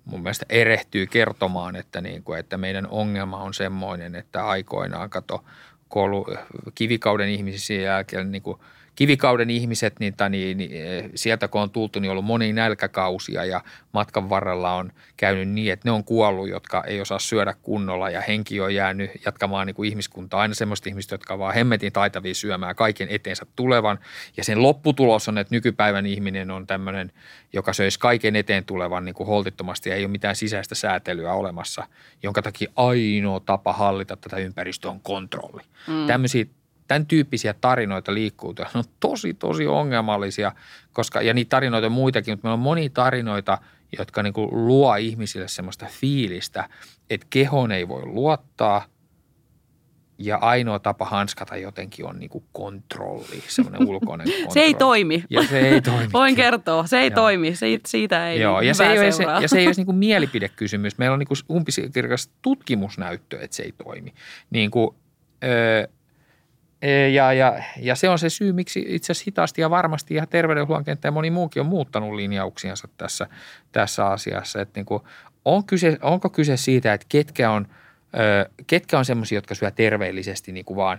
mun 0.04 0.22
mielestä 0.22 0.46
erehtyy 0.48 1.06
kertomaan, 1.06 1.76
että, 1.76 2.00
niin 2.00 2.22
kuin, 2.22 2.38
että 2.38 2.56
meidän 2.56 2.86
ongelma 2.90 3.36
on 3.36 3.54
semmoinen, 3.54 4.14
että 4.14 4.46
aikoinaan 4.46 5.10
kato 5.10 5.44
koulu, 5.88 6.26
kivikauden 6.74 7.28
ihmisiä 7.28 7.82
jälkeen 7.82 8.32
niin 8.32 8.42
kuin 8.42 8.58
kivikauden 8.98 9.50
ihmiset, 9.50 10.00
niin, 10.00 10.16
tai 10.16 10.30
niin, 10.30 10.56
niin, 10.56 10.70
sieltä 11.14 11.48
kun 11.48 11.60
on 11.60 11.70
tultu, 11.70 12.00
niin 12.00 12.10
on 12.10 12.12
ollut 12.12 12.24
monia 12.24 12.52
nälkäkausia 12.52 13.44
ja 13.44 13.60
matkan 13.92 14.30
varrella 14.30 14.74
on 14.74 14.92
käynyt 15.16 15.48
niin, 15.48 15.72
että 15.72 15.88
ne 15.88 15.92
on 15.92 16.04
kuollut, 16.04 16.48
jotka 16.48 16.84
ei 16.84 17.00
osaa 17.00 17.18
syödä 17.18 17.54
kunnolla 17.62 18.10
ja 18.10 18.20
henki 18.20 18.60
on 18.60 18.74
jäänyt 18.74 19.10
jatkamaan 19.24 19.66
niin 19.66 19.74
kuin 19.74 19.88
ihmiskuntaa. 19.88 20.40
Aina 20.40 20.54
semmoista 20.54 20.88
ihmistä, 20.88 21.14
jotka 21.14 21.34
on 21.34 21.40
vaan 21.40 21.54
hemmetin 21.54 21.92
taitavia 21.92 22.34
syömään 22.34 22.76
kaiken 22.76 23.08
eteensä 23.10 23.46
tulevan. 23.56 23.98
Ja 24.36 24.44
sen 24.44 24.62
lopputulos 24.62 25.28
on, 25.28 25.38
että 25.38 25.54
nykypäivän 25.54 26.06
ihminen 26.06 26.50
on 26.50 26.66
tämmöinen, 26.66 27.12
joka 27.52 27.72
söisi 27.72 27.98
kaiken 27.98 28.36
eteen 28.36 28.64
tulevan 28.64 29.04
niin 29.04 29.14
kuin 29.14 29.26
holtittomasti 29.26 29.90
ja 29.90 29.96
ei 29.96 30.04
ole 30.04 30.10
mitään 30.10 30.36
sisäistä 30.36 30.74
säätelyä 30.74 31.32
olemassa, 31.32 31.86
jonka 32.22 32.42
takia 32.42 32.70
ainoa 32.76 33.40
tapa 33.40 33.72
hallita 33.72 34.16
tätä 34.16 34.36
ympäristöä 34.36 34.90
on 34.90 35.00
kontrolli. 35.00 35.62
Mm. 35.86 36.06
Tämmöisiä 36.06 36.44
tämän 36.88 37.06
tyyppisiä 37.06 37.54
tarinoita 37.60 38.14
liikkuu. 38.14 38.54
Ne 38.58 38.64
on 38.74 38.84
tosi, 39.00 39.34
tosi 39.34 39.66
ongelmallisia, 39.66 40.52
koska, 40.92 41.22
ja 41.22 41.34
niitä 41.34 41.48
tarinoita 41.48 41.86
on 41.86 41.92
muitakin, 41.92 42.32
mutta 42.32 42.46
meillä 42.46 42.54
on 42.54 42.60
monia 42.60 42.90
tarinoita, 42.94 43.58
jotka 43.98 44.22
niin 44.22 44.32
kuin 44.32 44.48
luo 44.66 44.96
ihmisille 44.96 45.48
semmoista 45.48 45.86
fiilistä, 45.90 46.68
että 47.10 47.26
kehon 47.30 47.72
ei 47.72 47.88
voi 47.88 48.06
luottaa 48.06 48.84
ja 50.18 50.36
ainoa 50.36 50.78
tapa 50.78 51.04
hanskata 51.04 51.56
jotenkin 51.56 52.06
on 52.06 52.18
niin 52.18 52.30
kuin 52.30 52.44
kontrolli, 52.52 53.42
semmoinen 53.48 53.88
ulkoinen 53.88 54.26
kontrolli. 54.26 54.54
Se 54.54 54.60
ei 54.60 54.74
toimi. 54.74 55.24
Ja 55.30 55.42
se 55.42 55.58
ei 55.58 55.80
toimi. 55.80 56.12
Voin 56.12 56.36
kertoa, 56.36 56.86
se 56.86 57.00
ei 57.00 57.08
Joo. 57.08 57.14
toimi. 57.14 57.54
Se, 57.54 57.66
siitä 57.86 58.30
ei 58.30 58.40
Joo, 58.40 58.60
ja 58.60 58.74
se, 58.74 58.86
ei 58.86 58.98
ole, 58.98 59.12
se, 59.12 59.22
ja 59.22 59.48
se 59.48 59.58
ei 59.58 59.66
ole 59.66 59.74
niin 59.76 59.96
mielipidekysymys. 60.06 60.98
Meillä 60.98 61.14
on 61.14 61.18
niin 61.18 61.44
umpisikirkas 61.50 62.30
tutkimusnäyttö, 62.42 63.40
että 63.40 63.56
se 63.56 63.62
ei 63.62 63.72
toimi. 63.72 64.14
Niin 64.50 64.70
kuin, 64.70 64.96
öö, 65.44 65.88
ja, 67.12 67.32
ja, 67.32 67.62
ja 67.76 67.94
se 67.94 68.08
on 68.08 68.18
se 68.18 68.30
syy, 68.30 68.52
miksi 68.52 68.84
itse 68.88 69.12
asiassa 69.12 69.24
hitaasti 69.26 69.60
ja 69.60 69.70
varmasti 69.70 70.14
ihan 70.14 70.28
terveydenhuollon 70.28 70.84
kenttä 70.84 71.08
ja 71.08 71.12
moni 71.12 71.30
muukin 71.30 71.60
on 71.60 71.66
muuttanut 71.66 72.14
linjauksiansa 72.14 72.88
tässä, 72.96 73.26
tässä 73.72 74.06
asiassa. 74.06 74.60
Että 74.60 74.78
niin 74.78 74.86
kuin, 74.86 75.02
on 75.44 75.64
kyse, 75.64 75.98
onko 76.02 76.30
kyse 76.30 76.56
siitä, 76.56 76.92
että 76.92 77.06
ketkä 77.08 77.50
on, 77.50 77.66
ketkä 78.66 78.98
on 78.98 79.04
semmoisia, 79.04 79.36
jotka 79.36 79.54
syö 79.54 79.70
terveellisesti 79.70 80.52
niin 80.52 80.64
kuin 80.64 80.76
vaan 80.76 80.98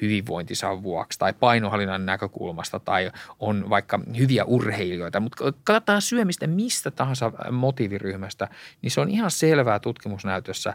hyvinvointinsa 0.00 0.82
vuoksi 0.82 1.18
tai 1.18 1.32
painohallinnan 1.32 2.06
näkökulmasta 2.06 2.80
tai 2.80 3.10
on 3.38 3.70
vaikka 3.70 4.00
hyviä 4.18 4.44
urheilijoita, 4.44 5.20
mutta 5.20 5.52
katsotaan 5.64 6.02
syömistä 6.02 6.46
mistä 6.46 6.90
tahansa 6.90 7.32
motiiviryhmästä, 7.50 8.48
niin 8.82 8.90
se 8.90 9.00
on 9.00 9.10
ihan 9.10 9.30
selvää 9.30 9.78
tutkimusnäytössä, 9.78 10.74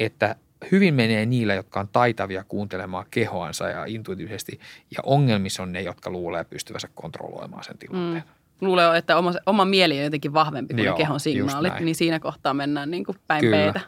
että 0.00 0.36
hyvin 0.72 0.94
menee 0.94 1.26
niillä, 1.26 1.54
jotka 1.54 1.80
on 1.80 1.88
taitavia 1.88 2.44
kuuntelemaan 2.44 3.06
kehoansa 3.10 3.68
ja 3.68 3.84
intuitiivisesti, 3.84 4.60
ja 4.96 5.02
ongelmissa 5.02 5.62
on 5.62 5.72
ne, 5.72 5.82
jotka 5.82 6.10
luulee 6.10 6.44
pystyvänsä 6.44 6.88
kontrolloimaan 6.94 7.64
sen 7.64 7.78
tilanteen. 7.78 8.24
Mm. 8.26 8.66
Luulen, 8.66 8.96
että 8.96 9.16
oma, 9.16 9.32
oma 9.46 9.64
mieli 9.64 9.98
on 9.98 10.04
jotenkin 10.04 10.32
vahvempi 10.32 10.74
kuin 10.74 10.84
Joo, 10.84 10.96
kehon 10.96 11.20
signaalit, 11.20 11.80
niin 11.80 11.94
siinä 11.94 12.20
kohtaa 12.20 12.54
mennään 12.54 12.90
niin 12.90 13.04
kuin 13.04 13.18
päin 13.26 13.40
Kyllä. 13.40 13.56
peitä. 13.56 13.80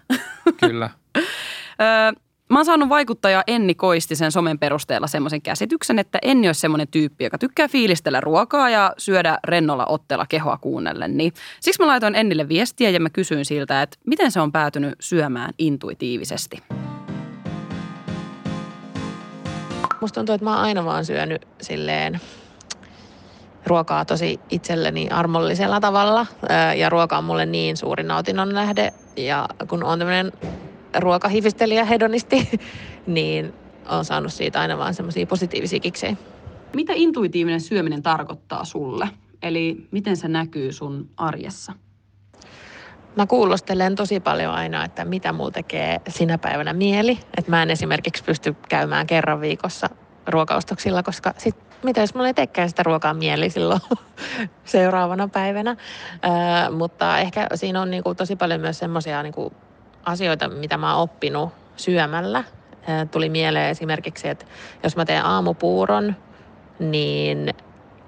Kyllä. 0.60 0.90
Mä 2.50 2.58
oon 2.58 2.64
saanut 2.64 2.88
vaikuttaja 2.88 3.44
Enni 3.46 3.74
Koistisen 3.74 4.32
somen 4.32 4.58
perusteella 4.58 5.06
semmoisen 5.06 5.42
käsityksen, 5.42 5.98
että 5.98 6.18
Enni 6.22 6.48
olisi 6.48 6.60
semmoinen 6.60 6.88
tyyppi, 6.88 7.24
joka 7.24 7.38
tykkää 7.38 7.68
fiilistellä 7.68 8.20
ruokaa 8.20 8.70
ja 8.70 8.92
syödä 8.98 9.38
rennolla 9.44 9.86
otteella 9.86 10.26
kehoa 10.26 10.58
kuunnellen. 10.58 11.16
Niin 11.16 11.32
siksi 11.60 11.82
mä 11.82 11.86
laitoin 11.86 12.14
Ennille 12.14 12.48
viestiä 12.48 12.90
ja 12.90 13.00
mä 13.00 13.10
kysyin 13.10 13.44
siltä, 13.44 13.82
että 13.82 13.98
miten 14.06 14.30
se 14.32 14.40
on 14.40 14.52
päätynyt 14.52 14.94
syömään 15.00 15.54
intuitiivisesti. 15.58 16.62
Musta 20.00 20.14
tuntuu, 20.14 20.34
että 20.34 20.44
mä 20.44 20.56
oon 20.56 20.64
aina 20.64 20.84
vaan 20.84 21.04
syönyt 21.04 21.46
silleen 21.60 22.20
ruokaa 23.66 24.04
tosi 24.04 24.40
itselleni 24.50 25.08
armollisella 25.08 25.80
tavalla. 25.80 26.26
Ja 26.76 26.88
ruoka 26.88 27.18
on 27.18 27.24
mulle 27.24 27.46
niin 27.46 27.76
suuri 27.76 28.02
nautinnon 28.02 28.54
lähde. 28.54 28.92
Ja 29.16 29.48
kun 29.68 29.84
on 29.84 29.98
tämmöinen 29.98 30.32
ruokahifistelijä 30.98 31.84
hedonisti, 31.84 32.48
niin 33.06 33.54
on 33.88 34.04
saanut 34.04 34.32
siitä 34.32 34.60
aina 34.60 34.78
vaan 34.78 34.94
semmoisia 34.94 35.26
positiivisia 35.26 35.80
kiksejä. 35.80 36.16
Mitä 36.74 36.92
intuitiivinen 36.96 37.60
syöminen 37.60 38.02
tarkoittaa 38.02 38.64
sulle? 38.64 39.08
Eli 39.42 39.88
miten 39.90 40.16
se 40.16 40.28
näkyy 40.28 40.72
sun 40.72 41.08
arjessa? 41.16 41.72
Mä 43.16 43.26
kuulostelen 43.26 43.94
tosi 43.94 44.20
paljon 44.20 44.54
aina, 44.54 44.84
että 44.84 45.04
mitä 45.04 45.32
mulla 45.32 45.50
tekee 45.50 46.00
sinä 46.08 46.38
päivänä 46.38 46.72
mieli. 46.72 47.18
Että 47.36 47.50
mä 47.50 47.62
en 47.62 47.70
esimerkiksi 47.70 48.24
pysty 48.24 48.56
käymään 48.68 49.06
kerran 49.06 49.40
viikossa 49.40 49.88
ruokaustoksilla, 50.26 51.02
koska 51.02 51.34
sit 51.38 51.56
mitä 51.82 52.00
jos 52.00 52.14
mulla 52.14 52.26
ei 52.26 52.34
tekään 52.34 52.68
sitä 52.68 52.82
ruokaa 52.82 53.14
mieli 53.14 53.50
silloin 53.50 53.80
seuraavana 54.64 55.28
päivänä. 55.28 55.70
Äh, 55.70 56.72
mutta 56.72 57.18
ehkä 57.18 57.46
siinä 57.54 57.80
on 57.80 57.90
niinku 57.90 58.14
tosi 58.14 58.36
paljon 58.36 58.60
myös 58.60 58.78
semmoisia 58.78 59.22
niinku 59.22 59.52
asioita, 60.04 60.48
mitä 60.48 60.76
mä 60.76 60.94
oon 60.94 61.02
oppinut 61.02 61.52
syömällä. 61.76 62.44
Tuli 63.10 63.28
mieleen 63.28 63.70
esimerkiksi, 63.70 64.28
että 64.28 64.46
jos 64.82 64.96
mä 64.96 65.04
teen 65.04 65.24
aamupuuron, 65.24 66.16
niin 66.78 67.54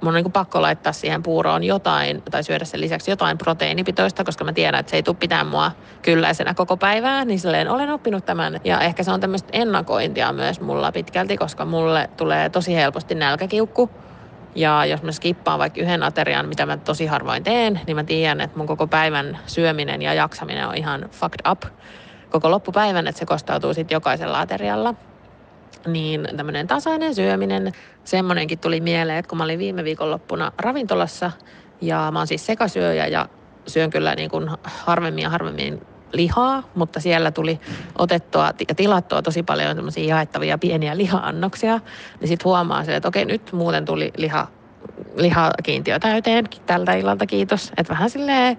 mun 0.00 0.08
on 0.08 0.14
niin 0.14 0.32
pakko 0.32 0.62
laittaa 0.62 0.92
siihen 0.92 1.22
puuroon 1.22 1.64
jotain 1.64 2.22
tai 2.30 2.44
syödä 2.44 2.64
sen 2.64 2.80
lisäksi 2.80 3.10
jotain 3.10 3.38
proteiinipitoista, 3.38 4.24
koska 4.24 4.44
mä 4.44 4.52
tiedän, 4.52 4.80
että 4.80 4.90
se 4.90 4.96
ei 4.96 5.02
tule 5.02 5.16
pitää 5.20 5.44
mua 5.44 5.72
kylläisenä 6.02 6.54
koko 6.54 6.76
päivää, 6.76 7.24
niin 7.24 7.40
silleen 7.40 7.70
olen 7.70 7.90
oppinut 7.90 8.24
tämän. 8.24 8.60
Ja 8.64 8.80
ehkä 8.80 9.02
se 9.02 9.10
on 9.10 9.20
tämmöistä 9.20 9.48
ennakointia 9.52 10.32
myös 10.32 10.60
mulla 10.60 10.92
pitkälti, 10.92 11.36
koska 11.36 11.64
mulle 11.64 12.10
tulee 12.16 12.50
tosi 12.50 12.74
helposti 12.74 13.14
nälkäkiukku. 13.14 13.90
Ja 14.54 14.86
jos 14.86 15.02
mä 15.02 15.12
skippaan 15.12 15.58
vaikka 15.58 15.80
yhden 15.80 16.02
aterian, 16.02 16.48
mitä 16.48 16.66
mä 16.66 16.76
tosi 16.76 17.06
harvoin 17.06 17.44
teen, 17.44 17.80
niin 17.86 17.96
mä 17.96 18.04
tiedän, 18.04 18.40
että 18.40 18.58
mun 18.58 18.66
koko 18.66 18.86
päivän 18.86 19.38
syöminen 19.46 20.02
ja 20.02 20.14
jaksaminen 20.14 20.68
on 20.68 20.76
ihan 20.76 21.08
fucked 21.12 21.50
up. 21.50 21.62
Koko 22.30 22.50
loppupäivän, 22.50 23.06
että 23.06 23.18
se 23.18 23.26
kostautuu 23.26 23.74
sitten 23.74 23.96
jokaisella 23.96 24.40
aterialla. 24.40 24.94
Niin 25.86 26.28
tämmöinen 26.36 26.66
tasainen 26.66 27.14
syöminen, 27.14 27.72
semmoinenkin 28.04 28.58
tuli 28.60 28.80
mieleen, 28.80 29.18
että 29.18 29.28
kun 29.28 29.38
mä 29.38 29.44
olin 29.44 29.58
viime 29.58 29.84
viikonloppuna 29.84 30.52
ravintolassa 30.58 31.30
ja 31.80 32.08
mä 32.12 32.18
oon 32.18 32.26
siis 32.26 32.46
sekasyöjä 32.46 33.06
ja 33.06 33.28
syön 33.66 33.90
kyllä 33.90 34.14
niin 34.14 34.30
kuin 34.30 34.50
harvemmin 34.64 35.22
ja 35.22 35.30
harvemmin 35.30 35.80
lihaa, 36.12 36.62
mutta 36.74 37.00
siellä 37.00 37.30
tuli 37.30 37.60
otettua 37.98 38.50
ja 38.68 38.74
tilattua 38.74 39.22
tosi 39.22 39.42
paljon 39.42 39.74
semmoisia 39.74 40.16
jaettavia 40.16 40.58
pieniä 40.58 40.96
liha-annoksia, 40.96 41.80
niin 42.20 42.28
sitten 42.28 42.44
huomaa 42.44 42.84
se, 42.84 42.96
että 42.96 43.08
okei 43.08 43.24
nyt 43.24 43.52
muuten 43.52 43.84
tuli 43.84 44.12
liha, 44.16 44.48
lihakiintiö 45.16 45.98
täyteen 45.98 46.44
tältä 46.66 46.94
illalta, 46.94 47.26
kiitos. 47.26 47.72
Että 47.76 47.92
vähän 47.92 48.10
silleen 48.10 48.58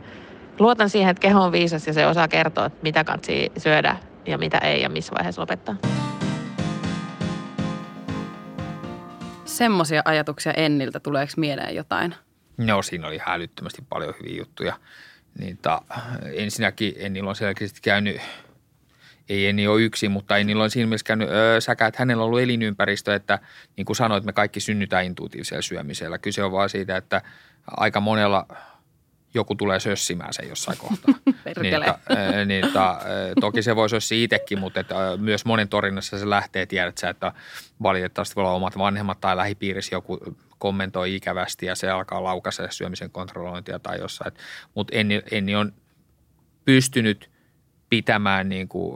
luotan 0.60 0.89
siihen, 0.89 1.10
että 1.10 1.22
keho 1.22 1.42
on 1.42 1.52
viisas 1.52 1.88
ja 1.88 1.94
se 1.94 2.08
osaa 2.08 2.28
kertoa, 2.28 2.66
että 2.66 2.80
mitä 2.84 3.04
kansi 3.04 3.52
syödä 3.58 3.98
ja 4.26 4.38
mitä 4.38 4.58
ei 4.58 4.82
ja 4.82 4.89
missä 4.89 5.13
vaiheessa 5.16 5.42
lopettaa. 5.42 5.76
semmoisia 9.54 10.02
ajatuksia 10.06 10.54
Enniltä? 10.54 11.00
Tuleeko 11.00 11.34
mieleen 11.38 11.76
jotain? 11.76 12.16
No 12.58 12.82
siinä 12.82 13.08
oli 13.08 13.18
hälyttömästi 13.18 13.84
paljon 13.89 14.13
hyviä 14.20 14.38
juttuja. 14.38 14.76
Niin 15.39 15.58
ta, 15.62 15.82
ensinnäkin 16.34 16.93
Ennillä 16.98 17.30
on 17.30 17.36
selkeästi 17.36 17.80
käynyt, 17.82 18.22
ei 19.30 19.48
Enni 19.48 19.67
ole 19.67 19.82
yksi, 19.82 20.10
mutta 20.10 20.38
Ennillä 20.38 20.63
on 20.63 20.69
siinä 20.69 20.88
mielessä 20.88 21.06
käynyt 21.06 21.30
öö, 21.30 21.62
säkä, 21.62 21.88
että 21.88 22.00
hänellä 22.00 22.24
on 22.24 22.28
ollut 22.28 22.41
elinympäristö, 22.41 23.15
että 23.15 23.39
niin 23.78 23.86
kuin 23.86 23.96
sanoit, 23.96 24.24
me 24.24 24.34
kaikki 24.34 24.60
synnytään 24.60 25.06
intuitiivisella 25.06 25.62
syömisellä. 25.62 26.17
Kyse 26.17 26.43
on 26.43 26.52
vaan 26.52 26.69
siitä, 26.69 26.98
että 26.98 27.22
aika 27.78 28.00
monella– 28.00 28.46
joku 29.34 29.56
tulee 29.56 29.80
sössimään 29.80 30.34
sen 30.34 30.50
jossain 30.50 30.78
kohtaa. 30.78 31.15
niin, 31.62 31.82
ta, 31.84 32.00
niin, 32.46 32.72
ta, 32.74 33.02
toki 33.41 33.62
se 33.62 33.76
voisi 33.76 33.96
olla 33.96 34.24
itsekin, 34.24 34.60
mutta 34.60 34.80
että 34.80 34.96
myös 35.17 35.46
monen 35.46 35.69
torinnassa 35.69 36.19
se 36.19 36.30
lähtee, 36.30 36.65
tiedät 36.65 36.98
sä, 36.98 37.10
että 37.10 37.34
valitettavasti 37.84 38.36
voi 38.36 38.41
olla 38.41 38.54
omat 38.54 38.78
vanhemmat 38.78 39.22
tai 39.22 39.38
lähipiirissä 39.38 39.96
joku 39.96 40.19
kommentoi 40.58 41.15
ikävästi 41.15 41.65
ja 41.65 41.76
se 41.76 41.89
alkaa 41.89 42.24
laukaista 42.24 42.67
syömisen 42.69 43.12
kontrollointia 43.12 43.80
tai 43.80 44.00
jossain. 44.00 44.34
Mutta 44.76 44.96
Enni, 44.96 45.22
Enni 45.32 45.56
on 45.56 45.74
pystynyt 46.65 47.30
pitämään 47.89 48.50
niin 48.50 48.67
kuin, 48.67 48.96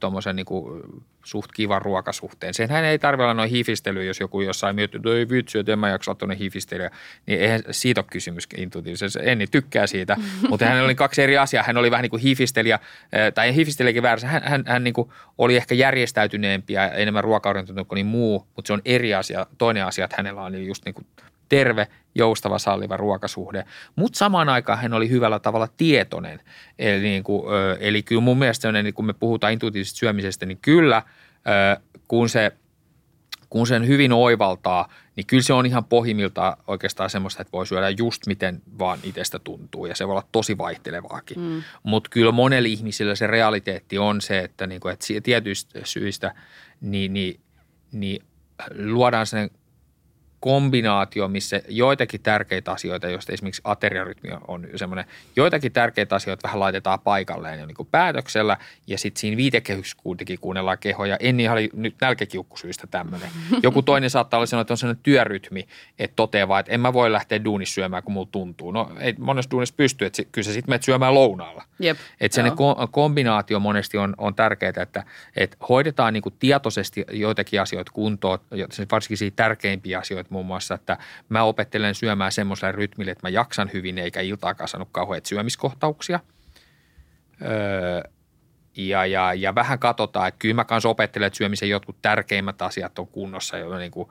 tuommoisen 0.00 0.36
niin 0.36 0.46
kuin 0.46 0.82
suht 1.24 1.52
kivan 1.52 1.82
ruokasuhteen. 1.82 2.54
Senhän 2.54 2.84
ei 2.84 2.98
tarvitse 2.98 3.22
olla 3.22 3.34
noin 3.34 3.50
hifistely, 3.50 4.04
jos 4.04 4.20
joku 4.20 4.40
jossain 4.40 4.76
miettii, 4.76 4.98
että 4.98 5.10
ei 5.10 5.28
vitsi, 5.28 5.58
että 5.58 5.72
en 5.72 5.78
mä 5.78 5.88
jaksa 5.88 6.14
tuonne 6.14 6.38
hifistelyä. 6.38 6.90
Niin 7.26 7.40
eihän 7.40 7.62
siitä 7.70 8.00
ole 8.00 8.06
kysymys 8.10 8.48
intuitiivisesti. 8.56 9.18
Enni 9.22 9.46
tykkää 9.46 9.86
siitä, 9.86 10.16
mutta 10.50 10.64
hän 10.64 10.84
oli 10.84 10.94
kaksi 10.94 11.22
eri 11.22 11.38
asiaa. 11.38 11.64
Hän 11.64 11.76
oli 11.76 11.90
vähän 11.90 12.02
niin 12.02 12.10
kuin 12.10 12.22
hifistelijä, 12.22 12.78
tai 13.34 13.54
hifistelijäkin 13.54 14.02
väärässä. 14.02 14.26
Hän, 14.26 14.42
hän, 14.44 14.64
hän 14.66 14.84
niin 14.84 14.94
kuin 14.94 15.10
oli 15.38 15.56
ehkä 15.56 15.74
järjestäytyneempi 15.74 16.72
ja 16.72 16.90
enemmän 16.90 17.24
ruokaorientoitunut 17.24 17.88
kuin 17.88 17.96
niin 17.96 18.06
muu, 18.06 18.46
mutta 18.56 18.66
se 18.66 18.72
on 18.72 18.82
eri 18.84 19.14
asia. 19.14 19.46
Toinen 19.58 19.84
asia, 19.84 20.04
että 20.04 20.16
hänellä 20.16 20.42
on 20.42 20.66
just 20.66 20.84
niin 20.84 20.94
kuin 20.94 21.06
terve, 21.52 21.86
joustava, 22.14 22.58
salliva 22.58 22.96
ruokasuhde. 22.96 23.64
Mutta 23.96 24.18
samaan 24.18 24.48
aikaan 24.48 24.78
hän 24.78 24.92
oli 24.92 25.10
hyvällä 25.10 25.38
tavalla 25.38 25.68
tietoinen. 25.76 26.40
Eli, 26.78 27.02
niin 27.02 27.22
kuin, 27.22 27.44
eli 27.80 28.02
kyllä 28.02 28.20
mun 28.20 28.38
mielestä, 28.38 28.72
niin 28.72 28.94
kun 28.94 29.06
me 29.06 29.12
puhutaan 29.12 29.52
intuitiivisesta 29.52 29.98
syömisestä, 29.98 30.46
niin 30.46 30.58
kyllä 30.62 31.02
kun 32.08 32.28
se 32.28 32.52
kun 33.50 33.66
sen 33.66 33.86
hyvin 33.86 34.12
oivaltaa, 34.12 34.88
niin 35.16 35.26
kyllä 35.26 35.42
se 35.42 35.52
on 35.52 35.66
ihan 35.66 35.84
pohjimmiltaan 35.84 36.56
oikeastaan 36.66 37.10
semmoista, 37.10 37.42
että 37.42 37.52
voi 37.52 37.66
syödä 37.66 37.90
just 37.90 38.26
miten 38.26 38.62
vaan 38.78 38.98
itsestä 39.02 39.38
tuntuu 39.38 39.86
ja 39.86 39.94
se 39.94 40.06
voi 40.06 40.12
olla 40.12 40.28
tosi 40.32 40.58
vaihtelevaakin. 40.58 41.40
Mm. 41.40 41.62
Mutta 41.82 42.10
kyllä 42.10 42.32
monella 42.32 42.68
ihmisillä 42.68 43.14
se 43.14 43.26
realiteetti 43.26 43.98
on 43.98 44.20
se, 44.20 44.38
että, 44.38 44.66
niinku, 44.66 44.88
että 44.88 45.06
tietyistä 45.22 45.80
syistä 45.84 46.34
niin, 46.80 47.12
niin, 47.12 47.40
niin 47.92 48.22
luodaan 48.78 49.26
sen 49.26 49.50
kombinaatio, 50.42 51.28
missä 51.28 51.62
joitakin 51.68 52.20
tärkeitä 52.20 52.72
asioita, 52.72 53.08
joista 53.08 53.32
esimerkiksi 53.32 53.62
ateriarytmi 53.64 54.30
on 54.48 54.68
semmoinen, 54.76 55.04
joitakin 55.36 55.72
tärkeitä 55.72 56.14
asioita 56.14 56.42
vähän 56.48 56.60
laitetaan 56.60 57.00
paikalleen 57.00 57.60
jo 57.60 57.66
niin 57.66 57.88
päätöksellä 57.90 58.56
ja 58.86 58.98
sitten 58.98 59.20
siinä 59.20 59.36
viitekehyksessä 59.36 60.02
kuitenkin 60.02 60.38
kuunnellaan 60.40 60.78
kehoja. 60.78 61.16
En 61.20 61.40
ihan 61.40 61.58
nyt 61.72 61.94
nälkäkiukkusyistä 62.00 62.86
tämmöinen. 62.86 63.28
Joku 63.62 63.82
toinen 63.82 64.10
saattaa 64.10 64.38
olla 64.38 64.46
sellainen, 64.46 64.62
että 64.62 64.72
on 64.72 64.78
sellainen 64.78 65.02
työrytmi, 65.02 65.68
että 65.98 66.16
toteaa 66.16 66.48
vaan, 66.48 66.60
että 66.60 66.72
en 66.72 66.80
mä 66.80 66.92
voi 66.92 67.12
lähteä 67.12 67.44
duunissa 67.44 67.74
syömään, 67.74 68.02
kun 68.02 68.12
mulla 68.12 68.28
tuntuu. 68.32 68.70
No 68.70 68.90
ei 69.00 69.14
monessa 69.18 69.50
duunissa 69.50 69.74
pysty, 69.76 70.06
että 70.06 70.22
kyllä 70.32 70.46
se 70.46 70.52
sitten 70.52 70.70
menet 70.70 70.82
syömään 70.82 71.14
lounaalla. 71.14 71.64
Jep. 71.78 71.98
Että 72.20 72.34
se 72.34 72.42
kombinaatio 72.90 73.60
monesti 73.60 73.98
on, 73.98 74.14
on 74.18 74.34
tärkeää, 74.34 74.72
että, 74.76 75.04
että 75.36 75.56
hoidetaan 75.68 76.12
niin 76.12 76.22
tietoisesti 76.38 77.04
joitakin 77.10 77.60
asioita 77.60 77.92
kuntoon, 77.92 78.38
varsinkin 78.92 79.18
siitä 79.18 79.36
tärkeimpiä 79.36 79.98
asioita, 79.98 80.31
muun 80.32 80.46
muassa, 80.46 80.74
että 80.74 80.98
mä 81.28 81.42
opettelen 81.42 81.94
syömään 81.94 82.32
semmoisella 82.32 82.72
rytmillä, 82.72 83.12
että 83.12 83.26
mä 83.26 83.30
jaksan 83.30 83.70
hyvin 83.72 83.98
eikä 83.98 84.20
iltaakaan 84.20 84.68
saanut 84.68 84.88
kauheat 84.92 85.26
syömiskohtauksia. 85.26 86.20
Öö, 87.42 88.02
ja, 88.76 89.06
ja, 89.06 89.34
ja 89.34 89.54
vähän 89.54 89.78
katsotaan, 89.78 90.28
että 90.28 90.38
kyllä 90.38 90.54
mä 90.54 90.64
kanssa 90.64 90.88
opettelen, 90.88 91.26
että 91.26 91.36
syömisen 91.36 91.68
jotkut 91.68 92.02
tärkeimmät 92.02 92.62
asiat 92.62 92.98
on 92.98 93.06
kunnossa, 93.06 93.58
jo, 93.58 93.78
niin 93.78 93.90
kuin, 93.90 94.08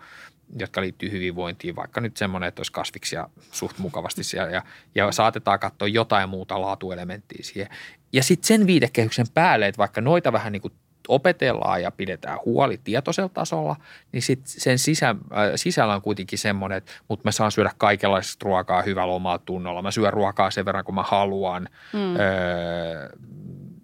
jotka 0.59 0.81
liittyy 0.81 1.11
hyvinvointiin, 1.11 1.75
vaikka 1.75 2.01
nyt 2.01 2.17
semmoinen, 2.17 2.47
että 2.47 2.59
olisi 2.59 2.71
kasviksia 2.71 3.29
suht 3.51 3.77
mukavasti 3.77 4.23
siellä 4.23 4.51
ja, 4.51 4.63
ja 4.95 5.11
saatetaan 5.11 5.59
katsoa 5.59 5.87
jotain 5.87 6.29
muuta 6.29 6.61
laatuelementtiä 6.61 7.39
siihen. 7.41 7.69
Ja 8.13 8.23
sitten 8.23 8.47
sen 8.47 8.67
viitekehyksen 8.67 9.25
päälle, 9.33 9.67
että 9.67 9.79
vaikka 9.79 10.01
noita 10.01 10.33
vähän 10.33 10.51
niin 10.51 10.61
kuin 10.61 10.73
opetellaan 11.07 11.81
ja 11.81 11.91
pidetään 11.91 12.39
huoli 12.45 12.79
tietoisella 12.83 13.29
tasolla, 13.33 13.75
niin 14.11 14.21
sit 14.21 14.41
sen 14.45 14.79
sisä, 14.79 15.09
äh, 15.09 15.17
sisällä 15.55 15.95
on 15.95 16.01
kuitenkin 16.01 16.39
semmoinen, 16.39 16.77
että 16.77 16.91
mutta 17.07 17.27
mä 17.27 17.31
saan 17.31 17.51
syödä 17.51 17.71
kaikenlaista 17.77 18.45
ruokaa 18.45 18.81
hyvällä 18.81 19.13
omalla 19.13 19.39
tunnolla. 19.39 19.81
Mä 19.81 19.91
syön 19.91 20.13
ruokaa 20.13 20.51
sen 20.51 20.65
verran, 20.65 20.85
kun 20.85 20.95
mä 20.95 21.03
haluan. 21.03 21.69
Mm. 21.93 22.15
Öö, 22.15 23.09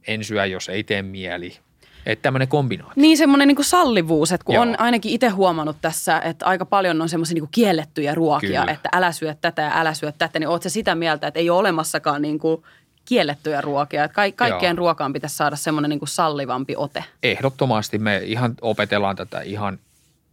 en 0.08 0.24
syö, 0.24 0.46
jos 0.46 0.70
ei 0.70 0.84
tee 0.84 1.02
mieli. 1.02 1.58
Että 2.06 2.24
tämmöinen 2.24 2.48
kombinaatio. 2.48 2.94
Niin 3.02 3.18
semmoinen 3.18 3.48
niin 3.48 3.64
sallivuus, 3.64 4.32
että 4.32 4.46
kun 4.46 4.56
Joo. 4.56 4.62
on 4.62 4.80
ainakin 4.80 5.12
itse 5.12 5.28
huomannut 5.28 5.78
tässä, 5.82 6.20
että 6.20 6.46
aika 6.46 6.66
paljon 6.66 7.02
on 7.02 7.10
semmoisia 7.10 7.34
niin 7.34 7.50
kiellettyjä 7.52 8.16
ruokia, 8.16 8.62
Kyllä. 8.62 8.74
että 8.74 8.90
älä 8.94 9.12
syö 9.12 9.36
tätä 9.42 9.62
ja 9.62 9.72
älä 9.74 9.94
syö 9.94 10.12
tätä, 10.12 10.40
niin 10.40 10.50
oot 10.50 10.64
sitä 10.68 10.96
mieltä, 10.96 11.28
että 11.28 11.40
ei 11.40 11.50
ole 11.50 11.60
olemassakaan 11.60 12.22
niin 12.22 12.40
kuin 12.40 12.64
kiellettyjä 13.08 13.62
ruokia. 13.62 14.04
Että 14.04 14.16
ka- 14.16 14.32
kaikkeen 14.36 14.76
Joo. 14.76 14.78
ruokaan 14.78 15.14
pitäisi 15.14 15.36
saada 15.36 15.56
semmoinen 15.56 15.90
niin 15.90 16.00
kuin 16.00 16.10
sallivampi 16.10 16.76
ote. 16.76 17.04
Ehdottomasti 17.24 17.98
me 17.98 18.22
ihan 18.24 18.56
opetellaan 18.62 19.16
tätä 19.16 19.42
ihan 19.42 19.80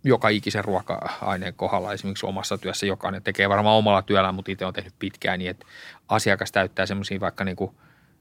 joka 0.04 0.28
ikisen 0.28 0.64
ruoka-aineen 0.64 1.54
kohdalla 1.54 1.92
esimerkiksi 1.92 2.26
omassa 2.26 2.58
työssä. 2.58 2.86
Jokainen 2.86 3.22
tekee 3.22 3.48
varmaan 3.48 3.76
omalla 3.76 4.02
työllään, 4.02 4.34
mutta 4.34 4.52
itse 4.52 4.66
on 4.66 4.74
tehnyt 4.74 4.94
pitkään 4.98 5.38
niin, 5.38 5.50
että 5.50 5.66
asiakas 6.08 6.52
täyttää 6.52 6.86
semmoisia 6.86 7.20
vaikka 7.20 7.44
niin 7.44 7.56
kuin 7.56 7.70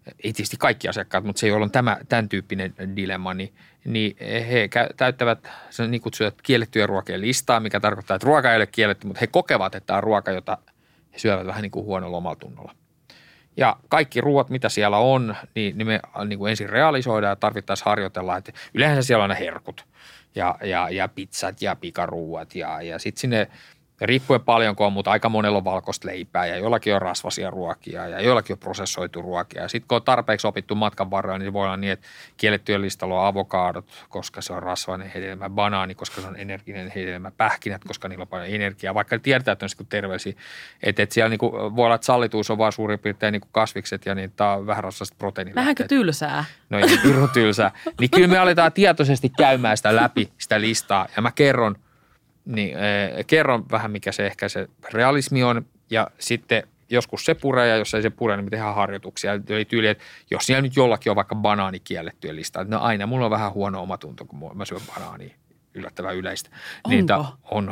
ei 0.06 0.34
tietysti 0.34 0.58
kaikki 0.58 0.88
asiakkaat, 0.88 1.24
mutta 1.24 1.39
se, 1.39 1.48
jolla 1.48 1.63
on 1.63 1.72
tämä, 1.72 1.98
tämän 2.10 2.30
tyyppinen 2.30 2.74
dilemma, 2.96 3.34
niin, 3.34 3.54
niin 3.86 4.18
he 4.20 4.70
täyttävät 4.98 5.50
sen 5.70 5.92
niin 5.92 6.02
kutsutut 6.02 6.42
kiellettyjä 6.42 6.88
ruokien 6.88 7.22
listaa, 7.22 7.60
mikä 7.60 7.80
tarkoittaa, 7.80 8.16
että 8.16 8.26
ruoka 8.26 8.52
ei 8.52 8.58
ole 8.58 8.68
kielletty, 8.68 9.08
mutta 9.08 9.20
he 9.20 9.28
kokevat, 9.28 9.76
että 9.76 9.88
tämä 9.88 9.98
on 9.98 10.04
ruoka, 10.04 10.32
jota 10.32 10.58
he 11.13 11.20
syövät 11.20 11.48
vähän 11.48 11.62
niin 11.62 11.72
kuin 11.72 11.86
huonolla 11.86 12.18
omaltunnolla. 12.18 12.76
Ja 13.58 13.76
kaikki 13.89 14.22
ruoat, 14.22 14.50
mitä 14.50 14.70
siellä 14.70 14.98
on, 14.98 15.36
niin, 15.56 15.78
niin 15.78 15.88
me 15.88 16.00
niin 16.26 16.39
kuin 16.39 16.50
ensin 16.50 16.70
realisoidaan 16.70 17.32
ja 17.32 17.36
tarvittaisiin 17.36 17.86
harjoitellaan, 17.86 18.38
että 18.38 18.54
yleensä 18.74 19.02
siellä 19.02 19.24
on 19.24 19.30
ne 19.30 19.39
herkut 19.39 19.86
ja, 20.36 20.56
ja, 20.63 20.89
ja 20.89 21.08
pizzat 21.08 21.62
ja 21.62 21.76
pikaruuat 21.76 22.56
ja, 22.56 22.82
ja 22.82 23.00
sitten 23.00 23.22
sinne 23.22 23.48
ja 24.04 24.08
riippuen 24.08 24.42
paljonko 24.42 24.86
on, 24.86 24.94
mutta 24.94 25.12
aika 25.12 25.30
monella 25.30 25.58
on 25.58 25.63
valkoista 25.63 26.08
leipää 26.08 26.46
ja 26.46 26.58
jollakin 26.58 26.96
on 26.96 27.02
rasvasia 27.02 27.50
ruokia 27.50 28.08
ja 28.08 28.22
jollakin 28.22 28.54
on 28.54 28.58
prosessoitu 28.58 29.22
ruokia. 29.22 29.62
Ja 29.62 29.68
sitten 29.68 29.88
kun 29.88 29.96
on 29.96 30.04
tarpeeksi 30.04 30.48
opittu 30.48 30.76
matkan 30.76 31.12
varrella, 31.12 31.38
niin 31.38 31.54
voi 31.54 31.66
olla 31.66 31.78
niin, 31.78 31.92
että 31.92 32.08
kiellettyjen 32.38 32.82
listalla 32.82 33.22
on 33.22 33.28
avokadot, 33.28 33.86
koska 34.10 34.42
se 34.42 34.54
on 34.54 34.63
rasvainen 34.63 35.12
hedelmä, 35.16 35.50
banaani, 35.50 35.96
koska 35.96 36.22
se 36.22 36.28
on 36.28 36.36
energinen 36.36 36.92
hedelmä, 36.96 37.32
pähkinät, 37.32 37.84
koska 37.84 38.08
niillä 38.08 38.22
on 38.22 38.28
paljon 38.28 38.50
energiaa. 38.50 38.94
Vaikka 38.94 39.20
tiedetään, 39.20 39.54
että 39.54 39.66
on 39.66 39.70
niin 39.80 39.88
terveellisiä. 39.88 40.34
Että 40.84 41.04
et 41.04 41.12
siellä 41.12 41.30
niin 41.30 41.39
kuin, 41.39 41.76
voi 41.76 41.86
olla, 41.86 41.96
että 41.96 42.06
sallituus 42.06 42.50
on 42.50 42.58
vain 42.58 42.74
suurin 42.74 43.00
piirtein 43.00 43.32
niin 43.32 43.42
kuin 43.42 43.52
kasvikset 43.52 44.06
ja 44.06 44.16
niin 44.16 44.32
tämä 44.32 44.54
on 44.54 44.68
vähän 44.68 44.84
rasvasta 44.84 45.16
proteiinilla. 45.18 45.62
Vähänkö 45.62 45.88
tylsää? 45.88 46.46
No 46.70 46.80
ei 46.80 46.98
pirun 47.04 47.30
tylsää. 47.30 47.72
Niin 48.00 48.10
kyllä 48.10 48.28
me 48.28 48.38
aletaan 48.38 48.72
tietoisesti 48.72 49.30
käymään 49.38 49.78
sitä 49.78 49.96
läpi, 49.96 50.32
sitä 50.38 50.62
listaa. 50.62 51.08
Ja 51.16 51.22
mä 51.22 51.32
kerron– 51.32 51.76
niin 52.45 52.77
äh, 52.77 52.82
kerron 53.27 53.65
vähän, 53.71 53.91
mikä 53.91 54.12
se 54.12 54.25
ehkä 54.25 54.49
se 54.49 54.67
realismi 54.93 55.43
on 55.43 55.65
ja 55.89 56.08
sitten 56.19 56.63
joskus 56.89 57.25
se 57.25 57.34
puree 57.34 57.67
ja 57.67 57.75
jos 57.75 57.93
ei 57.93 58.01
se 58.01 58.10
pure, 58.10 58.38
niin 58.38 58.45
me 58.45 58.49
tehdään 58.49 58.75
harjoituksia. 58.75 59.34
Eli 59.49 59.65
tyyli, 59.65 59.88
että 59.88 60.03
jos 60.32 60.45
siellä 60.45 60.62
nyt 60.62 60.75
jollakin 60.75 61.10
on 61.10 61.15
vaikka 61.15 61.36
banaani 61.36 61.79
kiellettyä 61.79 62.36
listaa, 62.36 62.63
no 62.63 62.79
aina 62.79 63.08
mulla 63.08 63.25
on 63.25 63.32
vähän 63.32 63.53
huono 63.53 63.82
omatunto, 63.82 64.25
kun 64.25 64.58
mä 64.58 64.65
syön 64.65 64.82
banaania 64.95 65.36
yllättävän 65.73 66.15
yleistä. 66.15 66.49
Onko? 66.53 66.89
Niin 66.89 67.08
ta, 67.08 67.17
on, 67.17 67.27
on, 67.51 67.69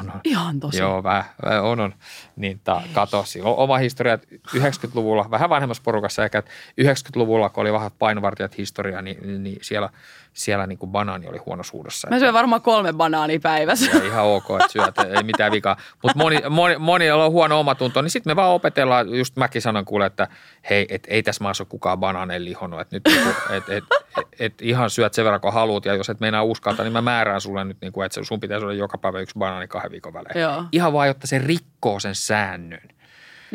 on, 0.00 0.10
on. 0.10 0.20
Ihan 0.24 0.60
tosi. 0.60 0.78
Joo, 0.78 1.02
vähän, 1.02 1.24
on, 1.62 1.80
on. 1.80 1.94
Niin 2.36 2.60
ta, 2.64 2.82
kato, 2.94 3.24
oma 3.44 3.76
historia 3.76 4.16
90-luvulla, 4.56 5.30
vähän 5.30 5.50
vanhemmassa 5.50 5.82
porukassa 5.82 6.24
ehkä, 6.24 6.42
90-luvulla, 6.80 7.48
kun 7.48 7.60
oli 7.60 7.72
vähän 7.72 7.90
painovartijat 7.98 8.58
historia, 8.58 9.02
niin, 9.02 9.42
niin 9.42 9.58
siellä– 9.62 9.90
siellä 10.36 10.66
niin 10.66 10.78
kuin 10.78 10.90
banaani 10.90 11.28
oli 11.28 11.38
huonosuudessa. 11.38 12.08
Mä 12.10 12.18
syön 12.18 12.34
varmaan 12.34 12.62
kolme 12.62 12.92
banaania 12.92 13.40
päivässä. 13.42 13.90
Ja 13.96 14.04
ihan 14.04 14.24
ok, 14.24 14.44
että 14.50 14.72
syöt, 14.72 14.98
ei 15.16 15.22
mitään 15.22 15.52
vikaa. 15.52 15.76
Mutta 16.02 16.18
moni, 16.18 16.38
moni, 16.50 16.78
moni 16.78 17.10
on 17.10 17.30
huono 17.30 17.60
omatunto, 17.60 18.02
niin 18.02 18.10
sitten 18.10 18.30
me 18.30 18.36
vaan 18.36 18.50
opetellaan, 18.50 19.14
just 19.14 19.36
mäkin 19.36 19.62
sanon 19.62 19.84
kuule, 19.84 20.06
että 20.06 20.28
hei, 20.70 20.86
et 20.88 21.06
ei 21.08 21.22
tässä 21.22 21.44
maassa 21.44 21.62
ole 21.62 21.68
kukaan 21.68 21.98
banaaneja 21.98 22.44
lihonut, 22.44 22.80
että 22.80 22.96
nyt 22.96 23.02
niinku, 23.06 23.30
et, 23.50 23.68
et, 23.68 23.84
et, 24.18 24.26
et, 24.38 24.62
ihan 24.62 24.90
syöt 24.90 25.14
sen 25.14 25.24
verran 25.24 25.40
kun 25.40 25.52
haluat 25.52 25.84
ja 25.84 25.94
jos 25.94 26.10
et 26.10 26.20
meinaa 26.20 26.42
uskaltaa, 26.42 26.84
niin 26.84 26.92
mä 26.92 27.02
määrään 27.02 27.40
sulle 27.40 27.64
nyt, 27.64 27.76
niin 27.80 27.92
kuin, 27.92 28.06
että 28.06 28.24
sun 28.24 28.40
pitäisi 28.40 28.64
olla 28.64 28.74
joka 28.74 28.98
päivä 28.98 29.20
yksi 29.20 29.38
banaani 29.38 29.68
kahden 29.68 29.90
viikon 29.92 30.12
välein. 30.12 30.40
Joo. 30.40 30.64
Ihan 30.72 30.92
vaan, 30.92 31.08
jotta 31.08 31.26
se 31.26 31.38
rikkoo 31.38 32.00
sen 32.00 32.14
säännön. 32.14 32.88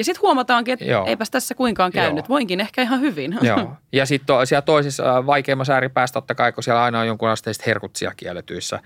Ja 0.01 0.05
sitten 0.05 0.21
huomataankin, 0.21 0.73
että 0.73 0.85
Joo. 0.85 1.05
eipäs 1.05 1.29
tässä 1.29 1.55
kuinkaan 1.55 1.91
käynyt. 1.91 2.17
Joo. 2.17 2.29
Voinkin 2.29 2.59
ehkä 2.59 2.81
ihan 2.81 3.01
hyvin. 3.01 3.37
Joo. 3.41 3.73
Ja 3.91 4.05
sitten 4.05 4.27
to, 4.27 4.45
siellä 4.45 4.61
toisessa 4.61 5.17
äh, 5.17 5.25
vaikeimmassa 5.25 5.73
ääripäässä 5.73 6.13
totta 6.13 6.35
kai, 6.35 6.51
kun 6.51 6.63
siellä 6.63 6.83
aina 6.83 6.99
on 6.99 7.07
jonkun 7.07 7.29
asteiset 7.29 7.65
herkut 7.65 7.95
siellä 7.95 8.13
kielletyissä, 8.17 8.79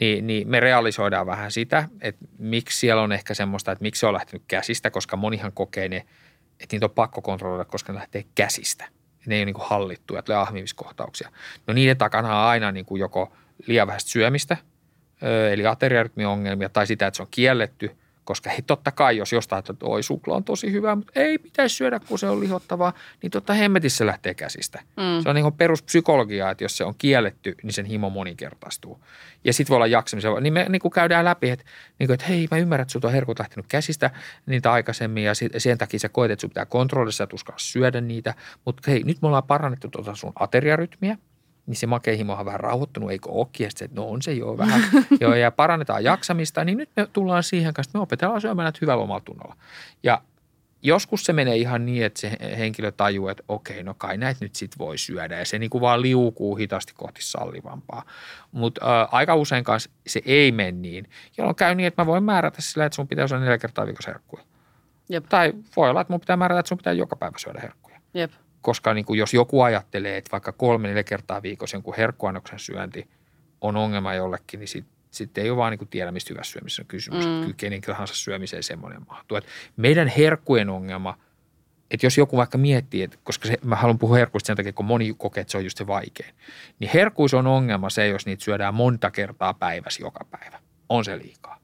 niin, 0.00 0.26
niin 0.26 0.48
me 0.48 0.60
realisoidaan 0.60 1.26
vähän 1.26 1.50
sitä, 1.50 1.88
että 2.00 2.24
miksi 2.38 2.78
siellä 2.78 3.02
on 3.02 3.12
ehkä 3.12 3.34
semmoista, 3.34 3.72
että 3.72 3.82
miksi 3.82 4.00
se 4.00 4.06
on 4.06 4.14
lähtenyt 4.14 4.42
käsistä, 4.48 4.90
koska 4.90 5.16
monihan 5.16 5.52
kokee 5.52 5.88
ne, 5.88 5.96
että 6.60 6.76
niitä 6.76 6.86
on 6.86 6.90
pakko 6.90 7.22
kontrolloida, 7.22 7.64
koska 7.64 7.92
ne 7.92 7.98
lähtee 7.98 8.24
käsistä. 8.34 8.88
Ne 9.26 9.34
ei 9.34 9.40
ole 9.40 9.44
niin 9.44 9.54
kuin 9.54 9.68
hallittuja, 9.68 10.22
tulee 10.22 10.40
ahmimiskohtauksia. 10.40 11.30
No 11.66 11.74
niiden 11.74 11.96
takana 11.96 12.40
on 12.40 12.46
aina 12.46 12.72
niin 12.72 12.86
kuin 12.86 13.00
joko 13.00 13.32
liian 13.66 13.86
vähäistä 13.86 14.10
syömistä, 14.10 14.56
eli 15.52 15.66
ateriarytmiongelmia, 15.66 16.68
tai 16.68 16.86
sitä, 16.86 17.06
että 17.06 17.16
se 17.16 17.22
on 17.22 17.28
kielletty– 17.30 17.90
koska 18.24 18.50
he 18.50 18.62
totta 18.66 18.90
kai, 18.90 19.16
jos 19.16 19.32
jostain, 19.32 19.58
että 19.58 19.74
oi 19.82 20.02
suklaa 20.02 20.36
on 20.36 20.44
tosi 20.44 20.72
hyvä, 20.72 20.96
mutta 20.96 21.12
ei 21.14 21.38
pitäisi 21.38 21.76
syödä, 21.76 22.00
kun 22.00 22.18
se 22.18 22.28
on 22.28 22.40
lihottavaa, 22.40 22.92
niin 23.22 23.30
totta 23.30 23.52
hemmetissä 23.52 24.06
lähtee 24.06 24.34
käsistä. 24.34 24.80
Mm. 24.96 25.22
Se 25.22 25.28
on 25.28 25.34
niin 25.34 25.42
kuin 25.42 25.54
peruspsykologiaa, 25.54 26.50
että 26.50 26.64
jos 26.64 26.76
se 26.76 26.84
on 26.84 26.94
kielletty, 26.98 27.54
niin 27.62 27.72
sen 27.72 27.86
himo 27.86 28.10
moninkertaistuu. 28.10 29.04
Ja 29.44 29.52
sitten 29.52 29.68
voi 29.68 29.76
olla 29.76 29.86
jaksamisen, 29.86 30.32
niin 30.40 30.52
me 30.52 30.66
niin 30.68 30.80
kuin 30.80 30.92
käydään 30.92 31.24
läpi, 31.24 31.50
että, 31.50 31.64
niin 31.98 32.06
kuin, 32.06 32.14
että 32.14 32.26
hei, 32.26 32.48
mä 32.50 32.58
ymmärrän, 32.58 32.82
että 32.82 32.92
sinulta 32.92 33.08
on 33.08 33.14
herkut 33.14 33.38
lähtenyt 33.38 33.66
käsistä 33.68 34.10
niitä 34.46 34.72
aikaisemmin 34.72 35.24
ja 35.24 35.32
sen 35.58 35.78
takia 35.78 35.98
sä 35.98 36.08
koet, 36.08 36.30
että 36.30 36.40
sun 36.40 36.50
pitää 36.50 36.66
kontrollissa, 36.66 37.24
että 37.24 37.36
syödä 37.56 38.00
niitä. 38.00 38.34
Mutta 38.64 38.90
hei, 38.90 39.02
nyt 39.02 39.22
me 39.22 39.28
ollaan 39.28 39.42
parannettu 39.42 39.88
tuota 39.88 40.14
sun 40.14 40.32
ateriarytmiä, 40.34 41.16
niin 41.66 41.76
se 41.76 41.86
makeihimo 41.86 42.34
on 42.34 42.44
vähän 42.44 42.60
rauhoittunut, 42.60 43.10
eikö 43.10 43.30
olekin, 43.30 43.66
että 43.66 43.88
no 43.94 44.08
on 44.08 44.22
se 44.22 44.32
jo 44.32 44.58
vähän, 44.58 44.82
joo, 45.20 45.34
ja 45.34 45.50
parannetaan 45.50 46.04
jaksamista, 46.04 46.64
niin 46.64 46.78
nyt 46.78 46.90
me 46.96 47.08
tullaan 47.12 47.42
siihen 47.42 47.74
kanssa, 47.74 47.88
että 47.88 47.98
me 47.98 48.02
opetellaan 48.02 48.40
syömään 48.40 48.64
näitä 48.64 48.78
hyvällä 48.82 49.02
omalla 49.02 49.22
tunnolla. 49.24 49.56
Ja 50.02 50.22
joskus 50.82 51.24
se 51.24 51.32
menee 51.32 51.56
ihan 51.56 51.86
niin, 51.86 52.04
että 52.04 52.20
se 52.20 52.36
henkilö 52.58 52.92
tajuu, 52.92 53.28
että 53.28 53.42
okei, 53.48 53.82
no 53.82 53.94
kai 53.94 54.18
näitä 54.18 54.44
nyt 54.44 54.54
sit 54.54 54.78
voi 54.78 54.98
syödä, 54.98 55.38
ja 55.38 55.44
se 55.44 55.58
niin 55.58 55.70
kuin 55.70 55.80
vaan 55.80 56.02
liukuu 56.02 56.56
hitaasti 56.56 56.92
kohti 56.96 57.22
sallivampaa. 57.22 58.02
Mutta 58.52 59.02
äh, 59.02 59.08
aika 59.12 59.34
usein 59.34 59.64
kanssa 59.64 59.90
se 60.06 60.20
ei 60.24 60.52
mene 60.52 60.72
niin, 60.72 61.08
jolloin 61.38 61.56
käy 61.56 61.74
niin, 61.74 61.86
että 61.86 62.02
mä 62.02 62.06
voin 62.06 62.24
määrätä 62.24 62.62
sillä, 62.62 62.84
että 62.84 62.96
sun 62.96 63.08
pitää 63.08 63.26
syödä 63.26 63.44
neljä 63.44 63.58
kertaa 63.58 63.86
viikossa 63.86 64.10
herkkuja. 64.10 64.44
Jep. 65.08 65.24
Tai 65.28 65.52
voi 65.76 65.90
olla, 65.90 66.00
että 66.00 66.12
mun 66.12 66.20
pitää 66.20 66.36
määrätä, 66.36 66.60
että 66.60 66.68
sun 66.68 66.78
pitää 66.78 66.92
joka 66.92 67.16
päivä 67.16 67.38
syödä 67.38 67.60
herkkuja 67.60 68.00
Jep. 68.14 68.32
Koska 68.62 68.94
niin 68.94 69.04
kuin 69.04 69.18
jos 69.18 69.34
joku 69.34 69.62
ajattelee, 69.62 70.16
että 70.16 70.32
vaikka 70.32 70.52
kolme, 70.52 70.88
neljä 70.88 71.02
kertaa 71.02 71.42
viikossa 71.42 71.76
jonkun 71.76 71.94
herkkuannoksen 71.96 72.58
syönti 72.58 73.08
on 73.60 73.76
ongelma 73.76 74.14
jollekin, 74.14 74.60
niin 74.60 74.68
sitten 74.68 74.92
sit 75.10 75.38
ei 75.38 75.50
ole 75.50 75.56
vaan 75.56 75.70
niin 75.70 75.78
kuin 75.78 75.88
tiedä, 75.88 76.12
mistä 76.12 76.34
hyvässä 76.34 76.52
syömisessä 76.52 76.82
on 76.82 76.86
kysymys. 76.86 77.26
Mm. 77.26 77.40
Kyllä 77.40 77.54
kenen 77.56 77.80
tahansa 77.80 78.14
syömiseen 78.14 78.62
semmoinen 78.62 79.02
mahtuu. 79.08 79.36
Et 79.36 79.46
meidän 79.76 80.08
herkkujen 80.08 80.70
ongelma, 80.70 81.18
että 81.90 82.06
jos 82.06 82.18
joku 82.18 82.36
vaikka 82.36 82.58
miettii, 82.58 83.02
että 83.02 83.18
koska 83.22 83.48
se, 83.48 83.58
mä 83.64 83.76
haluan 83.76 83.98
puhua 83.98 84.16
herkuista 84.16 84.46
sen 84.46 84.56
takia, 84.56 84.72
kun 84.72 84.84
moni 84.84 85.14
kokee, 85.18 85.40
että 85.40 85.50
se 85.50 85.58
on 85.58 85.64
just 85.64 85.78
se 85.78 85.86
vaikein, 85.86 86.34
niin 86.78 86.90
herkkuus 86.94 87.34
on 87.34 87.46
ongelma 87.46 87.90
se, 87.90 88.08
jos 88.08 88.26
niitä 88.26 88.44
syödään 88.44 88.74
monta 88.74 89.10
kertaa 89.10 89.54
päivässä 89.54 90.02
joka 90.02 90.24
päivä. 90.30 90.58
On 90.88 91.04
se 91.04 91.18
liikaa. 91.18 91.58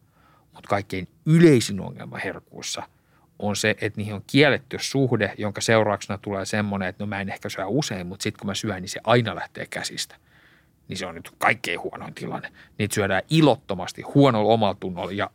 Mutta 0.53 0.69
kaikkein 0.69 1.09
yleisin 1.27 1.81
ongelma 1.81 2.19
herkuussa– 2.19 2.83
on 3.39 3.57
se, 3.57 3.71
että 3.71 3.97
niihin 3.97 4.15
on 4.15 4.23
kielletty 4.27 4.77
suhde, 4.81 5.35
jonka 5.39 5.61
seurauksena 5.61 6.19
tulee 6.19 6.45
semmoinen, 6.45 6.89
että 6.89 7.03
no 7.03 7.07
mä 7.07 7.21
en 7.21 7.29
ehkä 7.29 7.49
syö 7.49 7.67
usein, 7.67 8.07
mutta 8.07 8.23
sitten 8.23 8.39
kun 8.39 8.47
mä 8.47 8.55
syön, 8.55 8.83
niin 8.83 8.89
se 8.89 9.01
aina 9.05 9.35
lähtee 9.35 9.67
käsistä. 9.67 10.17
Niin 10.89 10.97
se 10.97 11.07
on 11.07 11.15
nyt 11.15 11.31
kaikkein 11.39 11.81
huonoin 11.81 12.15
tilanne. 12.15 12.53
Niitä 12.79 12.95
syödään 12.95 13.23
ilottomasti, 13.31 14.03
huonolla 14.03 14.53
omalla 14.55 14.77
tunnolla 14.81 15.13
ja, 15.13 15.31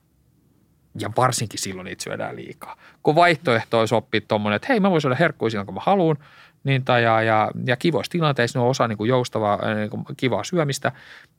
ja 1.00 1.10
varsinkin 1.18 1.60
silloin 1.60 1.86
niitä 1.86 2.04
syödään 2.04 2.36
liikaa. 2.36 2.78
Kun 3.04 3.16
vaihtoehto 3.16 3.80
olisi 3.80 3.96
oppia 3.96 4.22
tuommoinen, 4.28 4.56
että 4.56 4.68
hei 4.70 4.80
mä 4.80 4.92
voin 4.92 5.02
syödä 5.02 5.16
herkkuja 5.16 5.50
silloin 5.50 5.66
kun 5.66 5.76
mä 5.76 5.82
haluan, 5.86 6.18
niin 6.64 6.86
tai 6.86 7.04
ja, 7.04 7.22
ja, 7.22 7.52
ja 7.66 7.76
kivoissa 7.76 8.12
tilanteissa 8.12 8.60
ne 8.60 8.64
on 8.64 8.70
osa 8.70 8.88
niin 8.88 8.98
kuin 8.98 9.08
joustavaa, 9.08 9.74
niin 9.76 9.90
kuin 9.90 10.04
kivaa 10.18 10.44
syömistä. 10.44 10.92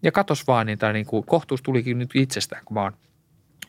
Ja 0.03 0.12
katos 0.12 0.46
vaan, 0.46 0.66
niin, 0.66 0.79
tai 0.79 0.92
niin 0.92 1.07
kuin 1.07 1.27
kohtuus 1.27 1.62
tulikin 1.62 1.98
nyt 1.98 2.11
itsestään, 2.14 2.62
kun 2.64 2.74
mä 2.74 2.83
oon 2.83 2.92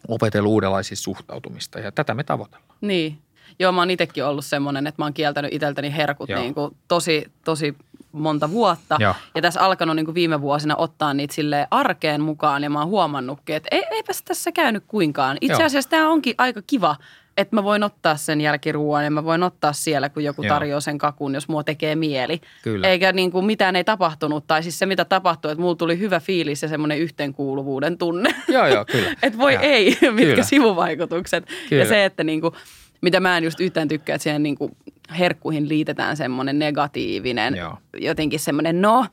opetellut 0.08 0.52
uudenlaisia 0.52 0.98
suhtautumista 0.98 1.80
ja 1.80 1.92
tätä 1.92 2.14
me 2.14 2.24
tavoitellaan. 2.24 2.78
Niin. 2.82 3.20
Joo, 3.60 3.72
mä 3.72 3.82
oon 3.82 3.92
itsekin 3.92 4.26
ollut 4.26 4.46
semmoinen, 4.46 4.88
että 4.88 5.02
mä 5.02 5.06
oon 5.06 5.14
kieltänyt 5.14 5.54
itseltäni 5.54 5.96
herkut 5.96 6.30
Joo. 6.30 6.42
niin 6.42 6.54
kuin 6.54 6.76
tosi, 6.88 7.32
tosi 7.46 7.76
monta 8.12 8.52
vuotta. 8.52 8.98
Joo. 9.00 9.14
Ja 9.36 9.42
tässä 9.42 9.62
alkanut 9.62 9.96
niin 9.96 10.06
kuin 10.06 10.16
viime 10.16 10.42
vuosina 10.42 10.76
ottaa 10.76 11.14
niitä 11.14 11.34
sille 11.34 11.68
arkeen 11.72 12.22
mukaan 12.22 12.64
ja 12.64 12.70
mä 12.70 12.80
oon 12.80 12.88
huomannutkin, 12.88 13.56
että 13.56 13.70
ei, 13.72 13.84
eipäs 13.92 14.22
tässä 14.22 14.52
käynyt 14.52 14.84
kuinkaan. 14.88 15.38
Itse 15.42 15.54
Joo. 15.54 15.66
asiassa 15.66 15.90
tämä 15.90 16.10
onkin 16.10 16.36
aika 16.38 16.62
kiva, 16.68 16.96
että 17.38 17.56
mä 17.56 17.64
voin 17.64 17.84
ottaa 17.84 18.16
sen 18.18 18.42
jälkiruoan 18.42 19.04
ja 19.04 19.12
mä 19.12 19.24
voin 19.24 19.44
ottaa 19.44 19.74
siellä, 19.74 20.10
kun 20.10 20.24
joku 20.24 20.44
Joo. 20.44 20.54
tarjoaa 20.56 20.80
sen 20.82 20.98
kakun, 20.98 21.34
jos 21.34 21.48
mua 21.48 21.64
tekee 21.64 21.96
mieli. 21.96 22.42
Kyllä. 22.64 22.88
Eikä 22.88 23.12
niin 23.12 23.32
kuin 23.32 23.46
mitään 23.46 23.76
ei 23.76 23.84
tapahtunut. 23.84 24.48
Tai 24.48 24.64
siis 24.64 24.80
se, 24.80 24.86
mitä 24.86 25.06
tapahtui, 25.06 25.52
että 25.52 25.62
mulla 25.62 25.76
tuli 25.76 26.00
hyvä 26.00 26.20
fiilis 26.20 26.62
ja 26.62 26.68
semmoinen 26.68 27.00
yhteenkuuluvuuden 27.00 27.98
tunne. 27.98 28.36
Joo, 28.48 28.68
joo, 28.68 28.86
kyllä. 28.86 29.12
että 29.24 29.40
voi 29.40 29.54
Joo. 29.54 29.64
ei, 29.64 29.86
mitkä 30.02 30.14
Kyllä. 30.32 30.44
sivuvaikutukset. 30.44 31.46
Kyllä. 31.70 31.84
Ja 31.84 31.90
se, 31.90 32.06
että 32.06 32.24
niinku, 32.24 32.56
mitä 33.02 33.20
mä 33.20 33.38
en 33.38 33.44
just 33.44 33.60
yhtään 33.60 33.88
tykkää, 33.88 34.16
että 34.16 34.24
siihen 34.24 34.44
niinku 34.44 34.72
herkkuihin 35.20 35.70
liitetään 35.70 36.18
semmoinen 36.18 36.60
negatiivinen, 36.60 37.56
Joo. 37.56 37.78
jotenkin 37.98 38.40
semmoinen, 38.40 38.82
no, 38.82 39.06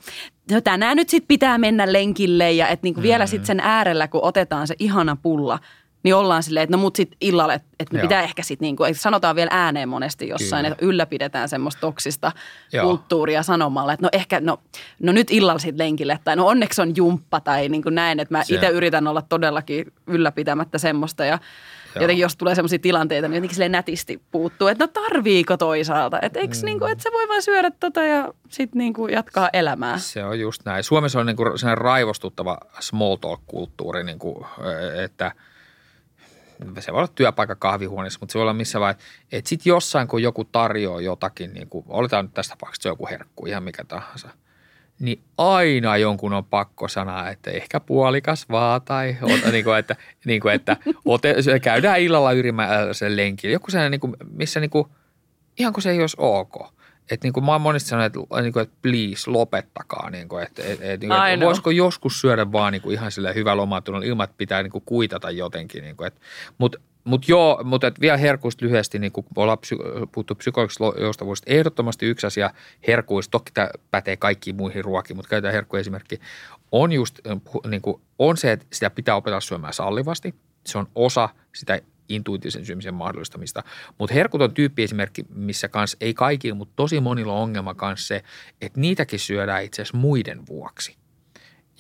no 0.51 0.61
tänään 0.61 0.97
nyt 0.97 1.09
sitten 1.09 1.29
pitää 1.29 1.59
mennä 1.59 1.93
lenkille 1.93 2.53
ja 2.53 2.69
että 2.69 2.85
niinku 2.87 3.01
Mm. 3.01 3.03
vielä 3.03 3.27
sitten 3.27 3.47
sen 3.47 3.61
äärellä, 3.61 4.09
kun 4.09 4.25
otetaan 4.25 4.67
se 4.67 4.75
ihana 4.79 5.17
pulla, 5.23 5.59
niin 6.03 6.15
ollaan 6.15 6.43
silleen, 6.43 6.65
että 6.65 6.77
no 6.77 6.81
mut 6.81 6.97
sitten 6.97 7.17
illalle, 7.21 7.55
että 7.55 7.93
me 7.93 7.99
Joo. 7.99 8.03
pitää 8.03 8.23
ehkä 8.23 8.43
sitten 8.43 8.67
niinku, 8.67 8.85
sanotaan 8.93 9.37
vielä 9.37 9.51
ääneen 9.53 9.89
monesti 9.89 10.29
jossain, 10.29 10.65
Kyllä. 10.65 10.73
että 10.73 10.87
ylläpidetään 10.87 11.49
semmoista 11.49 11.81
toksista 11.81 12.33
Joo. 12.73 12.87
kulttuuria 12.87 13.43
sanomalla, 13.43 13.93
että 13.93 14.07
no 14.07 14.09
ehkä, 14.13 14.41
no, 14.41 14.59
no 15.01 15.13
nyt 15.13 15.31
illalla 15.31 15.59
sitten 15.59 15.87
lenkille, 15.87 16.19
tai 16.25 16.37
no 16.37 16.47
onneksi 16.47 16.83
on 16.83 16.97
jumppa 16.97 17.41
tai 17.41 17.69
niin 17.69 17.83
kuin 17.83 17.95
näin, 17.95 18.21
että 18.21 18.35
mä 18.35 18.45
Se- 18.45 18.55
itse 18.55 18.69
yritän 18.69 19.07
olla 19.07 19.23
todellakin 19.23 19.93
ylläpitämättä 20.07 20.79
semmoista 20.79 21.25
ja 21.25 21.39
jotenkin 22.01 22.23
jos 22.23 22.37
tulee 22.37 22.55
sellaisia 22.55 22.79
tilanteita, 22.79 23.29
niin 23.29 23.35
jotenkin 23.35 23.55
silleen 23.55 23.73
nätisti 23.73 24.23
puuttuu, 24.31 24.69
että 24.69 24.85
no 24.85 24.89
tarviiko 24.89 25.57
toisaalta, 25.57 26.19
että 26.23 26.41
eikö 26.41 26.55
mm. 26.57 26.65
niinku, 26.65 26.85
että 26.85 27.03
se 27.03 27.13
voi 27.13 27.29
vain 27.29 27.43
syödä 27.43 27.71
tota 27.81 28.03
ja 28.03 28.35
sitten 28.49 28.79
niinku 28.79 29.09
jatkaa 29.09 29.49
elämää. 29.53 29.99
Se 29.99 30.25
on 30.25 30.41
just 30.41 30.65
näin. 30.65 30.85
Suomessa 30.85 31.21
on 31.21 31.27
niinku 31.27 31.45
sellainen 31.57 31.79
raivostuttava 31.79 32.59
small 32.81 33.17
talk-kulttuuri, 33.17 34.05
niinku, 34.05 34.47
että 35.05 35.33
se 36.81 36.93
voi 36.93 36.99
olla 36.99 37.13
työpaikka 37.15 37.57
kahvihuoneessa, 37.57 38.19
mutta 38.21 38.33
se 38.33 38.39
voi 38.39 38.43
olla 38.43 38.53
missä 38.53 38.81
vai, 38.81 38.95
että 39.33 39.49
sitten 39.49 39.71
jossain 39.71 40.09
kun 40.09 40.23
joku 40.23 40.45
tarjoaa 40.45 41.01
jotakin, 41.01 41.53
niin 41.53 41.69
kuin, 41.69 41.85
oletaan 41.89 42.25
nyt 42.25 42.35
tästä 42.35 42.53
tapauksessa 42.53 42.89
joku 42.89 43.07
herkku, 43.07 43.47
ihan 43.47 43.63
mikä 43.63 43.85
tahansa– 43.85 44.29
niin 45.03 45.23
aina 45.39 45.97
jonkun 45.97 46.33
on 46.33 46.45
pakko 46.45 46.89
sanoa, 46.89 47.29
että 47.29 47.51
ehkä 47.51 47.81
puolikas 47.81 48.49
vaan 48.49 48.83
tai 48.83 49.17
niin 49.53 49.65
kuin, 49.65 49.79
että, 49.79 49.97
niin 50.25 50.41
kuin, 50.41 50.55
että 50.55 50.77
ote, 51.05 51.35
käydään 51.63 52.01
illalla 52.01 52.33
yrimäisen 52.33 53.17
lenkillä. 53.17 53.53
Joku 53.53 53.71
sellainen, 53.71 53.91
niin 53.91 54.01
kuin, 54.01 54.17
missä 54.31 54.61
niin 54.61 54.71
kuin, 54.71 54.89
ihan 55.59 55.73
kuin 55.73 55.83
se 55.83 55.91
ei 55.91 56.01
olisi 56.01 56.17
ok. 56.19 56.82
Että 57.11 57.27
niin 57.27 57.33
kuin 57.33 57.45
mä 57.45 57.53
oon 57.53 57.61
monesti 57.61 57.89
sanonut, 57.89 58.07
että, 58.07 58.43
niin 58.43 58.53
kuin, 58.53 58.63
että 58.63 58.77
please 58.83 59.31
lopettakaa. 59.31 60.11
Niin 60.11 60.29
kuin, 60.29 60.43
että, 60.43 60.63
että, 60.63 60.93
että, 60.93 61.33
että 61.33 61.47
voisiko 61.47 61.71
joskus 61.71 62.21
syödä 62.21 62.53
vaan 62.53 62.73
niin 62.73 62.83
kuin 62.83 62.95
ihan 62.95 63.13
sille 63.13 63.35
hyvällä 63.35 63.63
omatunnolla 63.63 64.07
ilman, 64.07 64.25
että 64.25 64.39
pitää 64.39 64.63
niin 64.63 64.71
kuin 64.71 64.85
kuitata 64.87 65.31
jotenkin. 65.31 65.83
Niin 65.83 65.97
kuin, 65.97 66.07
että, 66.07 66.21
mutta 66.59 66.79
mutta 67.05 67.27
joo, 67.29 67.61
mutta 67.65 67.93
vielä 68.01 68.17
herkuista 68.17 68.65
lyhyesti, 68.65 68.99
niin 68.99 69.13
kun 69.13 69.25
ollaan 69.37 69.59
psy- 69.59 70.07
puhuttu 70.13 70.35
psykologisesta 70.35 71.01
joustavuudesta, 71.01 71.51
ehdottomasti 71.51 72.07
yksi 72.07 72.27
asia 72.27 72.51
herkuista, 72.87 73.31
toki 73.31 73.51
tämä 73.55 73.71
pätee 73.91 74.17
kaikkiin 74.17 74.57
muihin 74.57 74.85
ruokiin, 74.85 75.17
mutta 75.17 75.29
käytetään 75.29 75.55
herkkuesimerkki, 75.55 76.21
on 76.73 76.93
just 76.93 77.19
niin 77.69 77.83
kuin, 77.83 78.03
on 78.19 78.37
se, 78.37 78.53
että 78.53 78.67
sitä 78.73 78.91
pitää 78.91 79.17
opetella 79.17 79.41
syömään 79.41 79.73
sallivasti. 79.73 80.35
Se 80.67 80.79
on 80.79 80.87
osa 80.95 81.29
sitä 81.55 81.81
intuitiivisen 82.15 82.67
syömisen 82.67 82.95
mahdollistamista. 82.95 83.63
Mutta 83.99 84.15
herkut 84.15 84.43
on 84.43 84.55
tyyppiesimerkki, 84.55 85.25
missä 85.35 85.69
kanssa 85.69 85.97
ei 86.01 86.15
kaikilla, 86.15 86.55
mutta 86.55 86.73
tosi 86.77 87.01
monilla 87.01 87.33
on 87.33 87.43
ongelma 87.43 87.75
kanssa 87.75 88.07
se, 88.07 88.23
että 88.61 88.81
niitäkin 88.81 89.19
syödään 89.19 89.65
itse 89.65 89.83
asiassa 89.83 89.99
muiden 89.99 90.47
vuoksi 90.47 91.02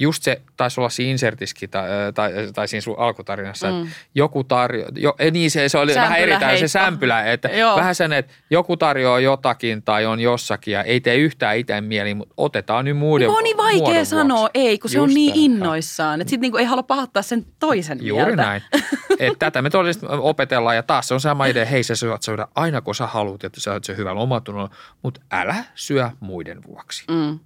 just 0.02 0.22
se 0.22 0.42
taisi 0.56 0.80
olla 0.80 0.88
siinä 0.90 1.10
insertiskin 1.10 1.70
tai, 1.70 1.88
tai, 2.14 2.32
tai 2.54 2.68
siinä 2.68 2.80
sun 2.80 2.94
alkutarinassa, 2.98 3.70
mm. 3.70 3.82
että 3.82 3.94
joku 4.14 4.44
tarjoaa, 4.44 4.90
jo, 4.96 5.14
niin 5.30 5.50
se, 5.50 5.68
se 5.68 5.78
oli 5.78 5.92
sämpylä 5.94 6.08
vähän 6.08 6.20
eri 6.20 6.32
heitto. 6.32 6.56
se 6.60 6.68
sämpylä, 6.68 7.24
että 7.32 7.48
Joo. 7.62 7.76
vähän 7.76 7.94
sen, 7.94 8.12
että 8.12 8.32
joku 8.50 8.76
tarjoaa 8.76 9.20
jotakin 9.20 9.82
tai 9.82 10.06
on 10.06 10.20
jossakin 10.20 10.72
ja 10.72 10.82
ei 10.82 11.00
tee 11.00 11.16
yhtään 11.16 11.56
itse 11.56 11.80
mieli, 11.80 12.14
mutta 12.14 12.34
otetaan 12.36 12.84
nyt 12.84 12.96
muuden 12.96 13.28
Niin 13.28 13.36
on 13.38 13.44
niin 13.44 13.56
vaikea 13.56 14.04
sanoa 14.04 14.38
vuoksi. 14.38 14.50
ei, 14.54 14.78
kun 14.78 14.90
se 14.90 14.98
Just 14.98 15.08
on 15.08 15.14
niin 15.14 15.30
näin. 15.30 15.40
innoissaan. 15.44 16.20
Että 16.20 16.30
sitten 16.30 16.40
niinku 16.40 16.58
ei 16.58 16.64
halua 16.64 16.82
pahoittaa 16.82 17.22
sen 17.22 17.46
toisen 17.58 17.98
Juuri 18.06 18.24
mieltä. 18.24 18.42
näin. 18.42 18.62
Et 19.18 19.38
tätä 19.38 19.62
me 19.62 19.70
todellisesti 19.70 20.06
opetellaan 20.10 20.76
ja 20.76 20.82
taas 20.82 21.08
se 21.08 21.14
on 21.14 21.20
sama 21.20 21.46
idea, 21.46 21.64
hei 21.64 21.82
sä 21.82 21.94
syöt 21.96 22.22
syödä 22.22 22.46
aina 22.54 22.80
kun 22.80 22.94
sä 22.94 23.06
haluat, 23.06 23.44
että 23.44 23.60
sä 23.60 23.72
oot 23.72 23.84
se 23.84 23.96
hyvällä 23.96 24.20
omatunnolla, 24.20 24.70
mutta 25.02 25.20
älä 25.32 25.54
syö 25.74 26.10
muiden 26.20 26.60
vuoksi. 26.66 27.04
Mm. 27.10 27.38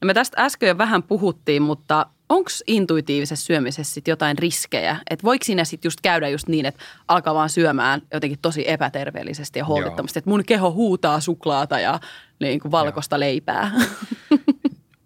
No 0.00 0.06
me 0.06 0.14
tästä 0.14 0.44
äsken 0.44 0.68
jo 0.68 0.78
vähän 0.78 1.02
puhuttiin, 1.02 1.62
mutta 1.62 2.06
onko 2.28 2.50
intuitiivisessa 2.66 3.46
syömisessä 3.46 3.94
sit 3.94 4.08
jotain 4.08 4.38
riskejä? 4.38 4.96
Että 5.10 5.24
voiko 5.24 5.44
siinä 5.44 5.64
sitten 5.64 5.86
just 5.86 6.00
käydä 6.02 6.28
just 6.28 6.48
niin, 6.48 6.66
että 6.66 6.80
alkaa 7.08 7.34
vaan 7.34 7.50
syömään 7.50 8.02
jotenkin 8.12 8.38
tosi 8.42 8.70
epäterveellisesti 8.70 9.58
ja 9.58 9.64
holtittomasti, 9.64 10.18
että 10.18 10.30
mun 10.30 10.44
keho 10.44 10.72
huutaa 10.72 11.20
suklaata 11.20 11.80
ja 11.80 12.00
niin 12.40 12.60
kuin 12.60 12.72
valkoista 12.72 13.20
leipää? 13.20 13.70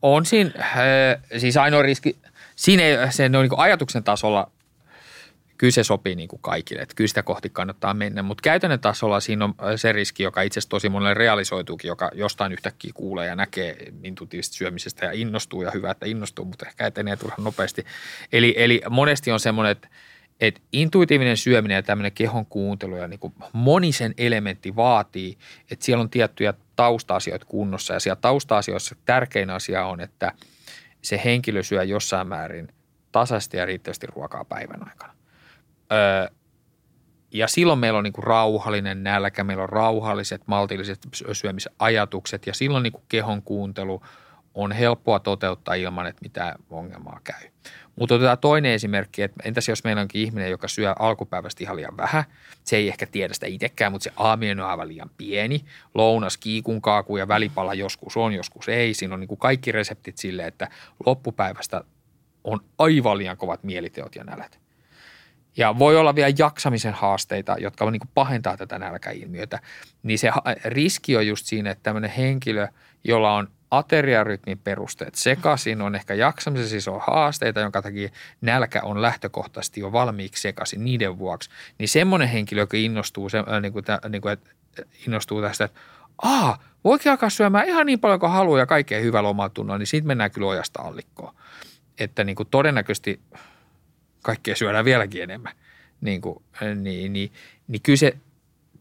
On 0.03 0.27
siinä, 0.27 0.51
äh, 0.61 1.23
siis 1.39 1.57
ainoa 1.57 1.83
riski, 1.83 2.17
siinä 2.57 2.83
ei, 2.83 2.97
se 3.11 3.25
on 3.25 3.33
niin 3.33 3.51
ajatuksen 3.57 4.05
tasolla, 4.05 4.51
kyllä 5.59 5.71
se 5.71 5.85
sopii 5.85 6.15
niin 6.15 6.29
kuin 6.29 6.43
kaikille, 6.43 6.83
että 6.83 6.95
kyllä 6.95 7.09
sitä 7.09 7.23
kohti 7.23 7.51
kannattaa 7.51 7.95
mennä, 7.95 8.23
mutta 8.23 8.43
käytännön 8.43 8.81
tasolla 8.81 9.21
siinä 9.21 9.45
on 9.45 9.55
se 9.77 9.93
riski, 9.93 10.23
joka 10.23 10.43
itse 10.43 10.59
asiassa 10.59 10.71
tosi 10.71 10.89
monelle 10.89 11.15
realisoituukin, 11.15 11.89
joka 11.89 12.11
jostain 12.15 12.53
yhtäkkiä 12.53 12.91
kuulee 12.95 13.27
ja 13.27 13.37
näkee 13.37 13.77
intuitiivisesta 14.03 14.57
syömisestä 14.57 15.07
ja 15.07 15.13
innostuu 15.13 15.63
ja 15.63 15.71
hyvä, 15.71 15.91
että 15.91 16.07
innostuu, 16.07 16.45
mutta 16.45 16.67
ehkä 16.67 16.87
etenee 16.87 17.17
turhan 17.17 17.45
nopeasti. 17.45 17.85
Eli, 18.33 18.55
eli 18.57 18.83
monesti 18.91 19.33
on 19.33 19.41
semmoinen, 19.41 19.73
että 19.73 19.89
että 20.41 20.61
intuitiivinen 20.73 21.37
syöminen 21.37 21.75
ja 21.75 21.83
tämmöinen 21.83 22.13
kehon 22.13 22.47
kuuntelu 22.47 22.97
ja 22.97 23.09
niin 23.09 23.21
kuin 23.21 23.35
monisen 23.53 24.15
elementti 24.19 24.77
vaatii, 24.77 25.39
että 25.71 25.85
siellä 25.85 26.03
on 26.03 26.11
tiettyjä 26.11 26.55
tausta-asioita 26.77 27.47
kunnossa 27.47 27.95
ja 27.95 28.01
siellä 28.01 28.21
tausta-asioissa 28.21 28.97
tärkein 29.05 29.51
asia 29.51 29.87
on, 29.87 30.01
että 30.01 30.33
se 31.03 31.21
henkilö 31.25 31.63
syö 31.63 31.83
jossain 31.83 32.29
määrin 32.29 32.69
tasaisesti 33.13 33.57
ja 33.57 33.67
riittävästi 33.67 34.07
ruokaa 34.07 34.45
päivän 34.45 34.89
aikana. 34.89 35.14
Öö, 35.93 36.29
ja 37.31 37.49
silloin 37.49 37.79
meillä 37.79 37.99
on 37.99 38.05
niin 38.05 38.13
kuin 38.13 38.25
rauhallinen 38.25 39.05
nälkä, 39.05 39.45
meillä 39.45 39.63
on 39.63 39.69
rauhalliset, 39.69 40.43
maltilliset 40.47 40.99
syömisajatukset 41.33 42.47
ja 42.47 42.55
silloin 42.55 42.83
niin 42.83 42.93
kuin 42.93 43.05
kehon 43.09 43.43
kuuntelu 43.43 44.03
on 44.55 44.73
helppoa 44.73 45.21
toteuttaa 45.21 45.75
ilman, 45.75 46.07
että 46.07 46.23
mitään 46.23 46.55
ongelmaa 46.71 47.21
käy. 47.25 47.51
Mutta 47.97 48.15
otetaan 48.15 48.39
toinen 48.39 48.73
esimerkki, 48.73 49.23
että 49.23 49.43
entäs 49.45 49.69
jos 49.69 49.85
meillä 49.85 50.03
onkin 50.03 50.23
ihminen, 50.23 50.51
joka 50.51 50.69
syö 50.69 50.95
alkupäivästä 50.99 51.65
ihan 51.65 51.77
liian 51.77 51.97
vähän, 51.97 52.25
se 52.65 52.77
ei 52.77 52.89
ehkä 52.89 53.07
tiedä 53.07 53.35
sitä 53.35 53.47
itsekään, 53.47 53.93
mutta 53.93 54.05
se 54.05 54.13
aamien 54.17 54.61
on 54.61 54.67
aivan 54.67 54.89
liian 54.89 55.11
pieni, 55.17 55.65
lounas 55.95 56.37
kiikun 56.37 56.83
kaaku 56.83 57.17
ja 57.17 57.29
välipala 57.29 57.75
joskus 57.75 58.17
on, 58.17 58.33
joskus 58.33 58.69
ei. 58.69 58.95
Siinä 58.95 59.15
on 59.15 59.21
niin 59.21 59.29
kuin 59.29 59.39
kaikki 59.39 59.73
reseptit 59.73 60.19
sille, 60.19 60.47
että 60.47 60.69
loppupäivästä 61.07 61.85
on 62.45 62.61
aivan 62.79 63.19
liian 63.19 63.37
kovat 63.37 63.65
mieliteot 63.65 64.17
ja 64.17 64.25
nälät. 64.25 64.64
Ja 65.57 65.79
voi 65.79 65.97
olla 65.97 66.15
vielä 66.15 66.35
jaksamisen 66.39 66.95
haasteita, 66.95 67.57
jotka 67.59 67.91
niin 67.91 68.01
kuin 68.01 68.11
pahentaa 68.15 68.57
tätä 68.57 68.79
nälkäilmiötä. 68.79 69.61
Niin 70.03 70.19
se 70.19 70.31
riski 70.65 71.17
on 71.17 71.27
just 71.27 71.47
siinä, 71.47 71.71
että 71.71 71.83
tämmöinen 71.83 72.11
henkilö, 72.11 72.69
jolla 73.05 73.35
on 73.35 73.49
ateriarytmin 73.71 74.59
perusteet 74.59 75.15
sekaisin, 75.15 75.83
on 75.83 75.95
ehkä 75.95 76.15
jaksamisessa 76.15 76.71
siis 76.71 76.89
on 76.89 77.01
haasteita, 77.07 77.61
jonka 77.61 77.83
takia 77.83 78.09
nälkä 78.41 78.83
on 78.83 79.03
lähtökohtaisesti 79.03 79.81
jo 79.81 79.93
valmiiksi 79.93 80.43
sekaisin 80.43 80.85
niiden 80.85 81.19
vuoksi. 81.19 81.51
Niin 81.79 81.89
semmoinen 81.89 82.29
henkilö, 82.29 82.63
joka 82.63 82.77
innostuu, 82.77 83.29
se, 83.29 83.39
äh, 83.39 83.61
niin 83.63 83.73
kuin, 83.73 83.85
tä, 83.85 84.01
niin 84.09 84.23
kuin, 84.23 84.33
että 84.33 84.51
innostuu 85.07 85.43
tästä, 85.43 85.65
että 85.65 85.81
aa, 86.23 86.59
voikin 86.85 87.13
alkaa 87.13 87.31
syömään 87.31 87.69
ihan 87.69 87.87
niin 87.87 88.01
paljon 88.01 88.21
kuin 88.21 88.33
haluaa 88.33 88.59
ja 88.59 88.67
kaikkea 88.67 89.01
hyvällä 89.01 89.29
omatunnolla, 89.29 89.79
niin 89.79 89.87
siitä 89.87 90.07
mennään 90.07 90.31
kyllä 90.31 90.47
ojasta 90.47 90.83
allikkoon. 90.83 91.35
Että 91.99 92.25
niin 92.25 92.37
kuin 92.37 92.49
todennäköisesti 92.51 93.21
kaikkea 94.25 94.57
syödään 94.57 94.85
vieläkin 94.85 95.23
enemmän. 95.23 95.53
Niin, 96.01 96.21
kuin, 96.21 96.43
niin, 96.61 97.13
niin, 97.13 97.33
niin 97.69 97.83
kyllä 97.83 97.97
se 97.97 98.17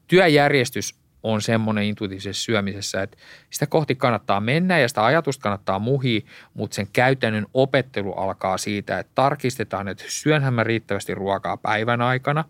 työjärjestys 0.08 0.96
on 1.24 1.42
semmoinen 1.42 1.84
intuitiivisessa 1.84 2.44
syömisessä, 2.44 3.02
että 3.02 3.18
sitä 3.50 3.68
kohti 3.68 3.96
kannattaa 3.96 4.40
mennä 4.40 4.80
ja 4.80 4.88
sitä 4.88 5.06
ajatusta 5.06 5.44
kannattaa 5.44 5.80
muhia, 5.80 6.22
mutta 6.54 6.76
sen 6.76 6.88
käytännön 6.94 7.46
opettelu 7.54 8.12
alkaa 8.12 8.58
siitä, 8.58 9.00
että 9.00 9.12
tarkistetaan, 9.16 9.88
että 9.88 10.04
syönhän 10.08 10.54
mä 10.54 10.64
riittävästi 10.64 11.16
ruokaa 11.16 11.58
päivän 11.58 12.02
aikana. 12.02 12.46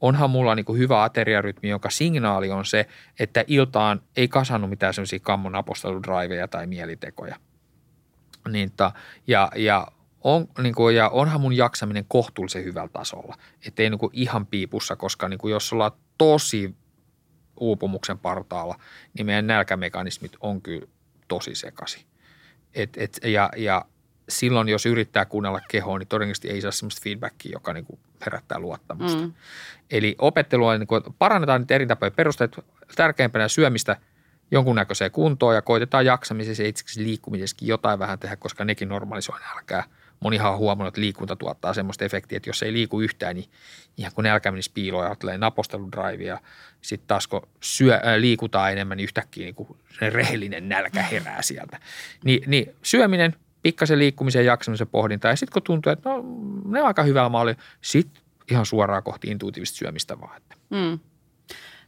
Onhan 0.00 0.30
mulla 0.30 0.54
niin 0.54 0.78
hyvä 0.78 1.02
ateriarytmi, 1.02 1.68
jonka 1.68 1.90
signaali 1.90 2.50
on 2.50 2.64
se, 2.64 2.86
että 3.18 3.44
iltaan 3.46 4.02
ei 4.16 4.28
kasannut 4.28 4.70
mitään 4.70 4.94
semmoisia 4.94 5.18
kammon 5.22 5.54
apostoludriveja 5.54 6.48
tai 6.48 6.66
mielitekoja. 6.66 7.36
Niin, 8.48 8.72
ta, 8.76 8.92
ja, 9.26 9.50
ja 9.56 9.86
on, 10.24 10.48
niin 10.62 10.74
kuin, 10.74 10.96
ja 10.96 11.08
onhan 11.08 11.40
mun 11.40 11.56
jaksaminen 11.56 12.04
kohtuullisen 12.08 12.64
hyvällä 12.64 12.88
tasolla. 12.92 13.36
Että 13.66 13.82
ei 13.82 13.90
niin 13.90 13.98
kuin 13.98 14.10
ihan 14.12 14.46
piipussa, 14.46 14.96
koska 14.96 15.28
niin 15.28 15.38
kuin 15.38 15.52
jos 15.52 15.72
ollaan 15.72 15.92
tosi 16.18 16.74
uupumuksen 17.60 18.18
partaalla, 18.18 18.78
niin 19.14 19.26
meidän 19.26 19.46
nälkämekanismit 19.46 20.32
on 20.40 20.62
kyllä 20.62 20.86
tosi 21.28 21.54
sekasi. 21.54 22.06
Et, 22.74 22.90
et, 22.96 23.20
ja, 23.24 23.50
ja 23.56 23.84
silloin, 24.28 24.68
jos 24.68 24.86
yrittää 24.86 25.24
kuunnella 25.24 25.60
kehoa, 25.68 25.98
niin 25.98 26.08
todennäköisesti 26.08 26.50
ei 26.50 26.60
saa 26.60 26.70
sellaista 26.70 27.00
feedbackia, 27.04 27.52
joka 27.52 27.72
niin 27.72 27.84
kuin 27.84 28.00
herättää 28.24 28.58
luottamusta. 28.58 29.20
Mm. 29.20 29.32
Eli 29.90 30.14
opettelua, 30.18 30.78
niin 30.78 30.86
kuin, 30.86 31.02
parannetaan 31.18 31.60
niitä 31.60 31.74
eri 31.74 31.86
tapoja 31.86 32.10
perusteet, 32.10 32.56
tärkeimpänä 32.96 33.48
syömistä 33.48 33.96
jonkunnäköiseen 34.50 35.10
kuntoon 35.10 35.54
ja 35.54 35.62
koitetaan 35.62 36.06
jaksamisessa 36.06 36.62
ja 36.62 36.68
itse 36.68 36.84
liikkumisessakin 36.96 37.68
jotain 37.68 37.98
vähän 37.98 38.18
tehdä, 38.18 38.36
koska 38.36 38.64
nekin 38.64 38.88
normalisoi 38.88 39.40
nälkää. 39.40 39.84
Monihan 40.22 40.52
on 40.52 40.58
huomannut, 40.58 40.88
että 40.88 41.00
liikunta 41.00 41.36
tuottaa 41.36 41.74
semmoista 41.74 42.04
efektiä, 42.04 42.36
että 42.36 42.48
jos 42.48 42.62
ei 42.62 42.72
liiku 42.72 43.00
yhtään, 43.00 43.36
niin 43.36 43.50
ihan 43.96 44.12
kun 44.14 44.24
nälkä 44.24 44.50
menisi 44.50 44.70
piiloon 44.74 45.06
ja 45.06 45.16
tulee 45.16 45.38
naposteludrive 45.38 46.24
ja 46.24 46.40
sitten 46.80 47.08
taas 47.08 47.26
kun 47.26 47.48
syö, 47.60 47.94
äh, 47.94 48.02
liikutaan 48.18 48.72
enemmän, 48.72 48.96
niin 48.96 49.04
yhtäkkiä 49.04 49.44
niin 49.44 49.54
kuin 49.54 49.78
rehellinen 50.00 50.68
nälkä 50.68 51.02
herää 51.02 51.42
sieltä. 51.42 51.78
Ni, 52.24 52.40
niin 52.46 52.74
syöminen, 52.82 53.34
pikkasen 53.62 53.98
liikkumisen 53.98 54.44
ja 54.44 54.52
jaksamisen 54.52 54.88
pohdinta 54.88 55.28
ja 55.28 55.36
sitten 55.36 55.52
kun 55.52 55.62
tuntuu, 55.62 55.92
että 55.92 56.08
no, 56.08 56.24
ne 56.64 56.80
on 56.80 56.86
aika 56.86 57.02
hyvällä 57.02 57.28
malli, 57.28 57.54
sitten 57.80 58.22
ihan 58.50 58.66
suoraan 58.66 59.02
kohti 59.02 59.28
intuitiivista 59.28 59.76
syömistä 59.76 60.20
vaan. 60.20 60.36
Että. 60.36 60.56
Mm. 60.70 60.98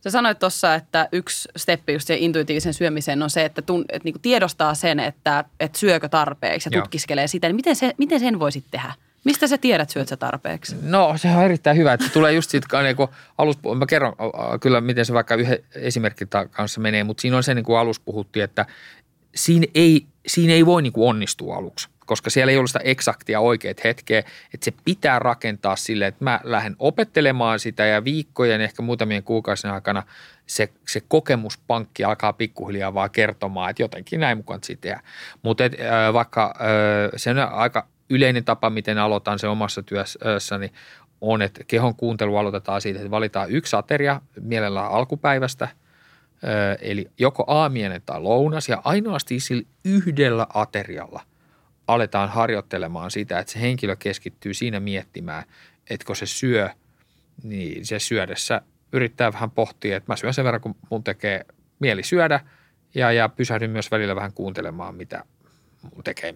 Sä 0.04 0.10
sanoit 0.10 0.38
tuossa, 0.38 0.74
että 0.74 1.08
yksi 1.12 1.48
steppi 1.56 1.92
just 1.92 2.06
siihen 2.06 2.22
intuitiivisen 2.22 2.74
syömiseen 2.74 3.22
on 3.22 3.30
se, 3.30 3.44
että, 3.44 3.62
tun, 3.62 3.84
että 3.88 4.04
niinku 4.04 4.18
tiedostaa 4.22 4.74
sen, 4.74 5.00
että, 5.00 5.44
että 5.60 5.78
syökö 5.78 6.08
tarpeeksi 6.08 6.68
ja 6.68 6.76
Joo. 6.76 6.82
tutkiskelee 6.82 7.26
sitä. 7.26 7.48
Niin 7.48 7.56
miten, 7.56 7.76
se, 7.76 7.92
miten 7.98 8.20
sen 8.20 8.38
voisit 8.38 8.64
tehdä? 8.70 8.92
Mistä 9.24 9.46
sä 9.46 9.58
tiedät, 9.58 9.90
syöt 9.90 10.08
sä 10.08 10.16
tarpeeksi? 10.16 10.76
No 10.82 11.14
se 11.16 11.28
on 11.28 11.44
erittäin 11.44 11.76
hyvä, 11.76 11.92
että 11.92 12.06
se 12.06 12.12
tulee 12.12 12.32
just 12.32 12.50
siitä, 12.50 12.82
niin 12.82 12.96
kuin 12.96 13.08
alus, 13.38 13.58
mä 13.78 13.86
kerron 13.86 14.12
kyllä, 14.60 14.80
miten 14.80 15.06
se 15.06 15.12
vaikka 15.12 15.34
yhden 15.34 15.58
esimerkin 15.74 16.28
kanssa 16.50 16.80
menee, 16.80 17.04
mutta 17.04 17.20
siinä 17.20 17.36
on 17.36 17.42
se, 17.42 17.54
niin 17.54 17.64
kuin 17.64 17.78
alus 17.78 18.00
puhuttiin, 18.00 18.44
että 18.44 18.66
siinä 19.34 19.66
ei, 19.74 20.06
siinä 20.26 20.52
ei 20.52 20.66
voi 20.66 20.82
niin 20.82 20.92
kuin 20.92 21.08
onnistua 21.08 21.56
aluksi 21.56 21.88
koska 22.06 22.30
siellä 22.30 22.50
ei 22.50 22.56
ollut 22.56 22.70
sitä 22.70 22.80
eksaktia 22.84 23.40
oikeat 23.40 23.84
hetkeä, 23.84 24.18
että 24.54 24.64
se 24.64 24.72
pitää 24.84 25.18
rakentaa 25.18 25.76
sille, 25.76 26.06
että 26.06 26.24
mä 26.24 26.40
lähden 26.42 26.76
opettelemaan 26.78 27.58
sitä 27.58 27.84
ja 27.84 28.04
viikkojen, 28.04 28.60
ehkä 28.60 28.82
muutamien 28.82 29.22
kuukausien 29.22 29.74
aikana 29.74 30.02
se, 30.46 30.68
se 30.88 31.00
kokemuspankki 31.08 32.04
alkaa 32.04 32.32
pikkuhiljaa 32.32 32.94
vaan 32.94 33.10
kertomaan, 33.10 33.70
että 33.70 33.82
jotenkin 33.82 34.20
näin 34.20 34.36
mukaan 34.36 34.60
tehdään. 34.80 35.04
Mutta 35.42 35.64
vaikka 36.12 36.54
se 37.16 37.30
on 37.30 37.38
aika 37.38 37.86
yleinen 38.10 38.44
tapa, 38.44 38.70
miten 38.70 38.98
aloitan 38.98 39.38
se 39.38 39.48
omassa 39.48 39.82
työssäni, 39.82 40.72
on, 41.20 41.42
että 41.42 41.64
kehon 41.66 41.96
kuuntelu 41.96 42.36
aloitetaan 42.36 42.80
siitä, 42.80 42.98
että 42.98 43.10
valitaan 43.10 43.50
yksi 43.50 43.76
ateria 43.76 44.20
mielellään 44.40 44.90
alkupäivästä, 44.90 45.68
eli 46.80 47.10
joko 47.18 47.44
aamienen 47.46 48.02
tai 48.06 48.20
lounas, 48.20 48.68
ja 48.68 48.82
ainoastaan 48.84 49.40
sillä 49.40 49.62
yhdellä 49.84 50.46
aterialla– 50.54 51.20
aletaan 51.86 52.28
harjoittelemaan 52.28 53.10
sitä, 53.10 53.38
että 53.38 53.52
se 53.52 53.60
henkilö 53.60 53.96
keskittyy 53.96 54.54
siinä 54.54 54.80
miettimään, 54.80 55.44
että 55.90 56.06
kun 56.06 56.16
se 56.16 56.26
syö, 56.26 56.70
niin 57.42 57.86
se 57.86 57.98
syödessä 57.98 58.62
yrittää 58.92 59.32
vähän 59.32 59.50
pohtia, 59.50 59.96
että 59.96 60.12
mä 60.12 60.16
syön 60.16 60.34
sen 60.34 60.44
verran, 60.44 60.60
kun 60.60 60.76
mun 60.90 61.04
tekee 61.04 61.44
mieli 61.78 62.02
syödä 62.02 62.40
ja, 62.94 63.12
ja 63.12 63.28
pysähdyn 63.28 63.70
myös 63.70 63.90
välillä 63.90 64.16
vähän 64.16 64.32
kuuntelemaan, 64.32 64.94
mitä 64.94 65.24
mun 65.94 66.04
tekee, 66.04 66.34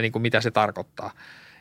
niin 0.00 0.12
kuin 0.12 0.22
mitä 0.22 0.40
se 0.40 0.50
tarkoittaa. 0.50 1.12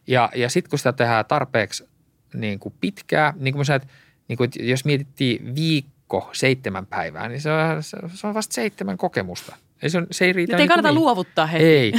Ja, 0.07 0.30
ja 0.36 0.49
sitten 0.49 0.69
kun 0.69 0.80
sitä 0.80 0.93
tehdään 0.93 1.26
tarpeeksi 1.26 1.89
niin 2.34 2.59
kuin 2.59 2.76
pitkää, 2.82 3.34
niin 3.38 3.53
kuin 3.53 3.59
mä 3.59 3.63
sanoin, 3.63 3.82
että, 3.82 3.93
niin 4.28 4.38
kuin, 4.38 4.49
jos 4.59 4.86
mietittiin 4.86 5.55
viikko 6.04 6.30
seitsemän 6.34 6.86
päivää, 6.86 7.30
niin 7.30 7.41
se 7.41 7.51
on, 7.51 7.84
se 7.84 8.28
on 8.28 8.34
vasta 8.34 8.54
seitsemän 8.54 8.97
kokemusta. 8.97 9.56
Ei 9.82 9.89
se, 9.89 9.97
on, 9.97 10.08
se 10.12 10.26
ei 10.26 10.34
riitä. 10.34 10.54
Nyt 10.54 10.62
ei 10.62 10.68
kannata 10.68 10.89
niin. 10.89 10.95
luovuttaa 10.99 11.45
heti. 11.45 11.64
Ei, 11.66 11.93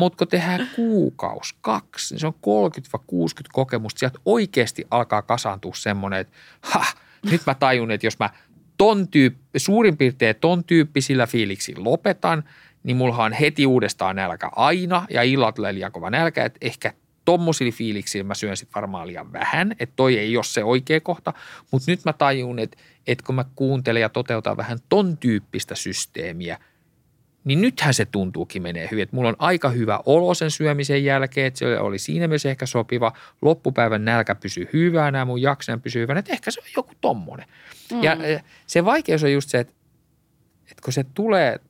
mutta 0.00 0.16
kun 0.16 0.28
tehdään 0.28 0.68
kuukaus, 0.76 1.54
kaksi, 1.60 2.14
niin 2.14 2.20
se 2.20 2.26
on 2.26 2.34
30-60 2.96 3.02
kokemusta. 3.52 3.98
Sieltä 3.98 4.18
oikeasti 4.24 4.84
alkaa 4.90 5.22
kasaantua 5.22 5.74
semmoinen, 5.74 6.20
että 6.20 6.36
ha, 6.60 6.84
nyt 7.30 7.40
mä 7.46 7.54
tajun, 7.54 7.90
että 7.90 8.06
jos 8.06 8.18
mä 8.18 8.30
ton 8.76 9.08
tyyppi, 9.08 9.58
suurin 9.58 9.96
piirtein 9.96 10.36
ton 10.40 10.64
tyyppisillä 10.64 11.26
fiiliksillä 11.26 11.84
lopetan, 11.84 12.44
niin 12.82 12.96
mulla 12.96 13.24
on 13.24 13.32
heti 13.32 13.66
uudestaan 13.66 14.16
nälkä 14.16 14.50
aina 14.56 15.06
ja 15.10 15.22
illat 15.22 15.54
tulee 15.54 15.74
liian 15.74 15.92
kova 15.92 16.10
nälkä, 16.10 16.44
että 16.44 16.58
ehkä 16.60 16.92
tommosilla 17.24 17.72
fiiliksillä 17.72 18.24
mä 18.24 18.34
syön 18.34 18.56
sitten 18.56 18.74
varmaan 18.74 19.06
liian 19.06 19.32
vähän, 19.32 19.74
että 19.78 19.92
toi 19.96 20.18
ei 20.18 20.36
ole 20.36 20.44
se 20.44 20.64
oikea 20.64 21.00
kohta, 21.00 21.32
mutta 21.70 21.90
nyt 21.90 22.04
mä 22.04 22.12
tajun, 22.12 22.58
että, 22.58 22.76
että 23.12 23.24
kun 23.26 23.34
mä 23.34 23.44
kuuntelen 23.56 24.02
ja 24.02 24.08
toteutan 24.08 24.56
vähän 24.56 24.78
ton 24.88 25.16
tyyppistä 25.18 25.74
systeemiä– 25.74 26.58
niin 27.44 27.60
nythän 27.60 27.94
se 27.94 28.04
tuntuukin 28.04 28.62
menee 28.62 28.88
hyvin. 28.90 29.02
Että 29.02 29.16
mulla 29.16 29.28
on 29.28 29.36
aika 29.38 29.68
hyvä 29.68 30.00
olo 30.06 30.34
sen 30.34 30.50
syömisen 30.50 31.04
jälkeen, 31.04 31.46
että 31.46 31.58
se 31.58 31.78
oli 31.78 31.98
siinä 31.98 32.28
mielessä 32.28 32.50
ehkä 32.50 32.66
sopiva. 32.66 33.12
Loppupäivän 33.42 34.04
nälkä 34.04 34.34
pysyy 34.34 34.68
hyvänä 34.72 35.24
mun 35.24 35.42
jaksen 35.42 35.80
pysyy 35.80 36.02
hyvänä, 36.02 36.20
että 36.20 36.32
ehkä 36.32 36.50
se 36.50 36.60
on 36.60 36.66
joku 36.76 36.92
tommonen. 37.00 37.46
Mm. 37.92 38.02
Ja 38.02 38.16
se 38.66 38.84
vaikeus 38.84 39.24
on 39.24 39.32
just 39.32 39.50
se, 39.50 39.58
että, 39.58 39.72
että 40.62 40.82
kun 40.84 40.92
se 40.92 41.04
tulee 41.14 41.60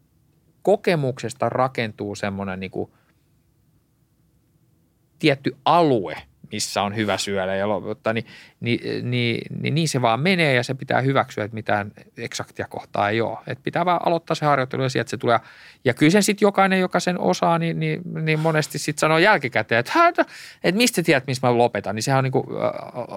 kokemuksesta 0.62 1.48
rakentuu 1.48 2.14
semmoinen 2.14 2.60
niin 2.60 2.70
kuin 2.70 2.90
tietty 5.18 5.56
alue– 5.64 6.16
missä 6.52 6.82
on 6.82 6.96
hyvä 6.96 7.18
syödä 7.18 7.56
ja 7.56 7.68
loputtaa, 7.68 8.12
niin, 8.12 8.26
niin, 8.60 9.10
niin, 9.10 9.40
niin, 9.60 9.74
niin 9.74 9.88
se 9.88 10.02
vaan 10.02 10.20
menee 10.20 10.54
ja 10.54 10.62
se 10.62 10.74
pitää 10.74 11.00
hyväksyä, 11.00 11.44
että 11.44 11.54
mitään 11.54 11.92
eksaktia 12.16 12.66
kohtaa 12.68 13.10
ei 13.10 13.20
ole. 13.20 13.38
Että 13.46 13.64
pitää 13.64 13.84
vaan 13.84 14.00
aloittaa 14.06 14.34
se 14.34 14.46
harjoittelu 14.46 14.82
ja 14.82 14.88
sieltä 14.88 15.10
se 15.10 15.16
tulee. 15.16 15.38
Ja 15.84 15.94
kyllä 15.94 16.10
sen 16.10 16.22
sitten 16.22 16.46
jokainen, 16.46 16.80
joka 16.80 17.00
sen 17.00 17.20
osaa, 17.20 17.58
niin, 17.58 17.80
niin, 17.80 18.00
niin 18.22 18.38
monesti 18.38 18.78
sitten 18.78 19.00
sanoo 19.00 19.18
jälkikäteen, 19.18 19.78
että, 19.78 20.24
että 20.64 20.78
mistä 20.78 21.02
tiedät, 21.02 21.26
missä 21.26 21.46
mä 21.46 21.58
lopetan. 21.58 21.94
Niin 21.94 22.02
sehän 22.02 22.18
on 22.18 22.24
niin 22.24 22.32
kuin, 22.32 22.46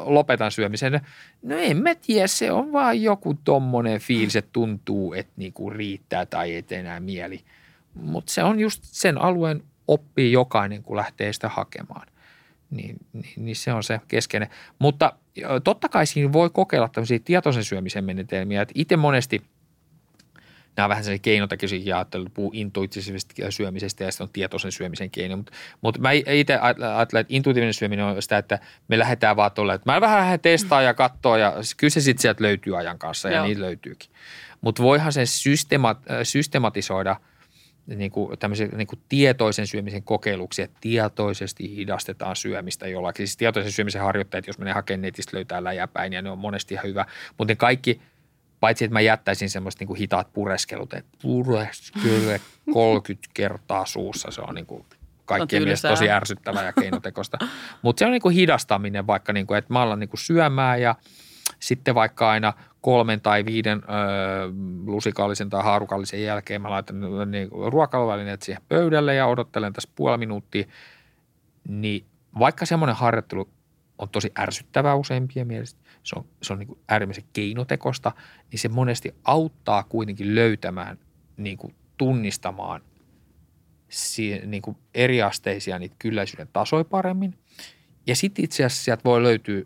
lopetan 0.06 0.52
syömisen. 0.52 1.02
No 1.42 1.58
en 1.58 1.78
mä 1.78 1.96
tiedä, 1.96 2.28
se 2.28 2.52
on 2.52 2.72
vaan 2.72 3.02
joku 3.02 3.34
tommonen 3.44 4.00
fiilis, 4.00 4.36
että 4.36 4.50
tuntuu, 4.54 5.14
että 5.14 5.34
niin 5.36 5.54
kuin 5.54 5.76
riittää 5.76 6.26
tai 6.26 6.52
ei 6.52 6.66
enää 6.72 7.00
mieli. 7.00 7.42
Mutta 7.94 8.34
se 8.34 8.44
on 8.44 8.60
just 8.60 8.84
sen 8.84 9.22
alueen 9.22 9.64
oppii 9.88 10.32
jokainen, 10.32 10.84
kun 10.84 10.98
lähtee 10.98 11.34
sitä 11.34 11.50
hakemaan 11.50 12.08
niin, 12.70 12.96
niin, 13.14 13.34
niin 13.38 13.56
se 13.56 13.74
on 13.74 13.84
se 13.84 14.00
keskeinen. 14.08 14.50
Mutta 14.80 15.14
totta 15.64 15.90
kai 15.90 16.06
siinä 16.06 16.34
voi 16.34 16.50
kokeilla 16.50 16.90
tämmöisiä 16.90 17.20
tietoisen 17.20 17.64
syömisen 17.64 18.06
menetelmiä. 18.06 18.62
Että 18.62 18.74
itse 18.76 18.98
monesti 18.98 19.42
nämä 20.78 20.86
on 20.86 20.90
vähän 20.90 21.04
sellaisia 21.04 21.22
keinotekoisia 21.22 21.82
jaottelu, 21.84 22.28
puu 22.34 22.52
intuitiivisesta 22.54 23.34
syömisestä 23.50 24.04
ja 24.04 24.12
sitten 24.12 24.26
on 24.26 24.30
tietoisen 24.34 24.72
syömisen 24.72 25.12
keino. 25.12 25.38
Mutta, 25.38 25.52
mutta 25.82 26.02
mä 26.02 26.12
itse 26.12 26.58
ajattelen, 26.58 27.22
että 27.22 27.34
intuitiivinen 27.34 27.74
syöminen 27.74 28.06
on 28.06 28.22
sitä, 28.22 28.38
että 28.38 28.60
me 28.88 29.00
lähdetään 29.00 29.36
vaan 29.36 29.52
tuolle, 29.52 29.74
että 29.74 29.92
mä 29.92 30.02
vähän 30.02 30.20
lähden 30.20 30.40
testaa 30.40 30.82
ja 30.82 30.94
katsoa 30.94 31.38
ja 31.38 31.54
kyllä 31.78 31.92
se 31.92 32.02
sitten 32.02 32.22
sieltä 32.22 32.44
löytyy 32.44 32.78
ajan 32.78 33.00
kanssa 33.00 33.30
ja 33.30 33.36
Joo. 33.36 33.46
niitä 33.46 33.62
löytyykin. 33.62 34.10
Mutta 34.62 34.84
voihan 34.84 35.14
sen 35.14 35.28
systema, 35.28 35.96
systematisoida– 36.24 37.16
niin 37.88 38.12
kuin 38.12 38.40
tämmöisen 38.40 38.70
niin 38.70 38.88
kuin 38.88 39.00
tietoisen 39.10 39.68
syömisen 39.68 40.04
kokeiluksi, 40.04 40.62
että 40.62 40.78
tietoisesti 40.82 41.76
hidastetaan 41.76 42.36
syömistä 42.36 42.88
jollakin. 42.88 43.28
Siis 43.28 43.38
tietoisen 43.38 43.72
syömisen 43.72 44.02
harjoittajat, 44.02 44.48
jos 44.48 44.58
menee 44.58 44.74
hakemaan 44.74 45.02
netistä, 45.02 45.38
löytää 45.38 45.64
läjäpäin 45.64 46.14
ja 46.14 46.22
ne 46.22 46.30
on 46.30 46.38
monesti 46.38 46.74
ihan 46.74 46.86
hyvä. 46.86 47.06
Mutta 47.38 47.52
ne 47.52 47.56
kaikki, 47.56 48.02
paitsi 48.60 48.86
että 48.86 48.94
mä 48.94 49.02
jättäisin 49.02 49.50
semmoista 49.50 49.82
niin 49.82 49.88
kuin 49.88 50.00
hitaat 50.00 50.34
pureskelut, 50.34 50.94
että 50.94 51.18
pureskele 51.22 52.42
30 52.74 53.30
kertaa 53.34 53.86
suussa, 53.86 54.32
se 54.32 54.42
on 54.42 54.56
niin 54.56 54.66
kuin 54.66 54.86
kaikkien 55.26 55.64
mielestä 55.64 55.90
tosi 55.90 56.10
ärsyttävää 56.10 56.66
ja 56.66 56.74
keinotekosta. 56.74 57.38
Mutta 57.82 58.00
se 58.00 58.06
on 58.06 58.12
niin 58.12 58.22
kuin 58.22 58.36
hidastaminen 58.36 59.08
vaikka, 59.08 59.34
niin 59.34 59.48
kuin, 59.48 59.58
että 59.58 59.74
mä 59.74 59.82
alan 59.82 60.00
niin 60.00 60.10
kuin 60.10 60.20
syömään 60.20 60.82
ja 60.82 60.96
sitten 61.60 61.96
vaikka 61.96 62.30
aina– 62.30 62.54
kolmen 62.84 63.22
tai 63.22 63.46
viiden 63.46 63.82
ö, 63.84 63.88
lusikallisen 64.86 65.50
tai 65.50 65.64
haarukallisen 65.64 66.24
jälkeen 66.24 66.62
mä 66.62 66.70
laitan 66.70 67.02
niin, 67.32 67.50
ruokailuvälineet 67.52 68.42
siihen 68.42 68.64
pöydälle 68.70 69.16
ja 69.16 69.28
odottelen 69.28 69.74
tässä 69.74 69.90
puoli 69.96 70.18
minuuttia, 70.18 70.66
niin 71.68 72.06
vaikka 72.40 72.66
semmoinen 72.66 72.96
harjoittelu 72.96 73.50
on 73.98 74.10
tosi 74.10 74.32
ärsyttävää 74.40 74.96
useimpien 74.96 75.48
mielestä, 75.48 75.80
se 76.04 76.16
on, 76.20 76.26
se 76.42 76.54
on 76.54 76.60
niin 76.60 76.78
äärimmäisen 76.90 77.24
keinotekosta, 77.34 78.12
niin 78.52 78.60
se 78.60 78.70
monesti 78.70 79.16
auttaa 79.24 79.84
kuitenkin 79.84 80.36
löytämään, 80.36 80.98
niin 81.38 81.58
kuin 81.58 81.76
tunnistamaan 81.98 82.82
si, 83.90 84.42
niin 84.46 84.62
kuin 84.62 84.78
eriasteisia 84.94 85.80
niitä 85.80 85.96
kylläisyyden 86.00 86.50
tasoja 86.54 86.84
paremmin. 86.84 87.40
Ja 88.08 88.16
sitten 88.16 88.46
itse 88.46 88.66
asiassa 88.66 88.84
sieltä 88.84 89.04
voi 89.04 89.24
löytyä 89.24 89.62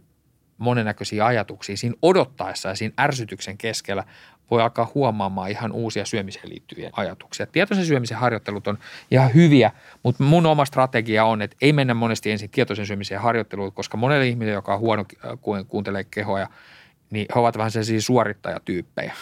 monennäköisiä 0.58 1.26
ajatuksia 1.26 1.78
siinä 1.78 1.96
odottaessa 2.02 2.70
ja 2.70 2.76
siinä 2.76 2.94
ärsytyksen 3.00 3.58
keskellä 3.58 4.04
voi 4.52 4.62
alkaa 4.62 4.92
huomaamaan 4.96 5.52
ihan 5.52 5.72
uusia 5.72 6.06
syömiseen 6.06 6.50
liittyviä 6.50 6.90
ajatuksia. 6.94 7.46
Tietoisen 7.46 7.86
syömisen 7.86 8.18
harjoittelut 8.18 8.68
on 8.68 8.78
ihan 9.12 9.34
hyviä, 9.34 9.72
mutta 10.04 10.24
mun 10.24 10.46
oma 10.46 10.66
strategia 10.66 11.26
on, 11.26 11.42
että 11.42 11.58
ei 11.62 11.74
mennä 11.74 11.94
monesti 11.94 12.32
ensin 12.32 12.50
tietoisen 12.50 12.86
syömisen 12.86 13.20
harjoitteluun, 13.20 13.74
koska 13.74 13.98
monelle 13.98 14.28
ihmiselle, 14.28 14.54
joka 14.54 14.74
on 14.74 14.80
huono 14.80 15.06
kuuntelee 15.68 16.04
kehoja, 16.04 16.48
niin 17.12 17.26
he 17.36 17.40
ovat 17.40 17.58
vähän 17.58 17.72
sellaisia 17.72 18.02
suorittajatyyppejä 18.02 19.14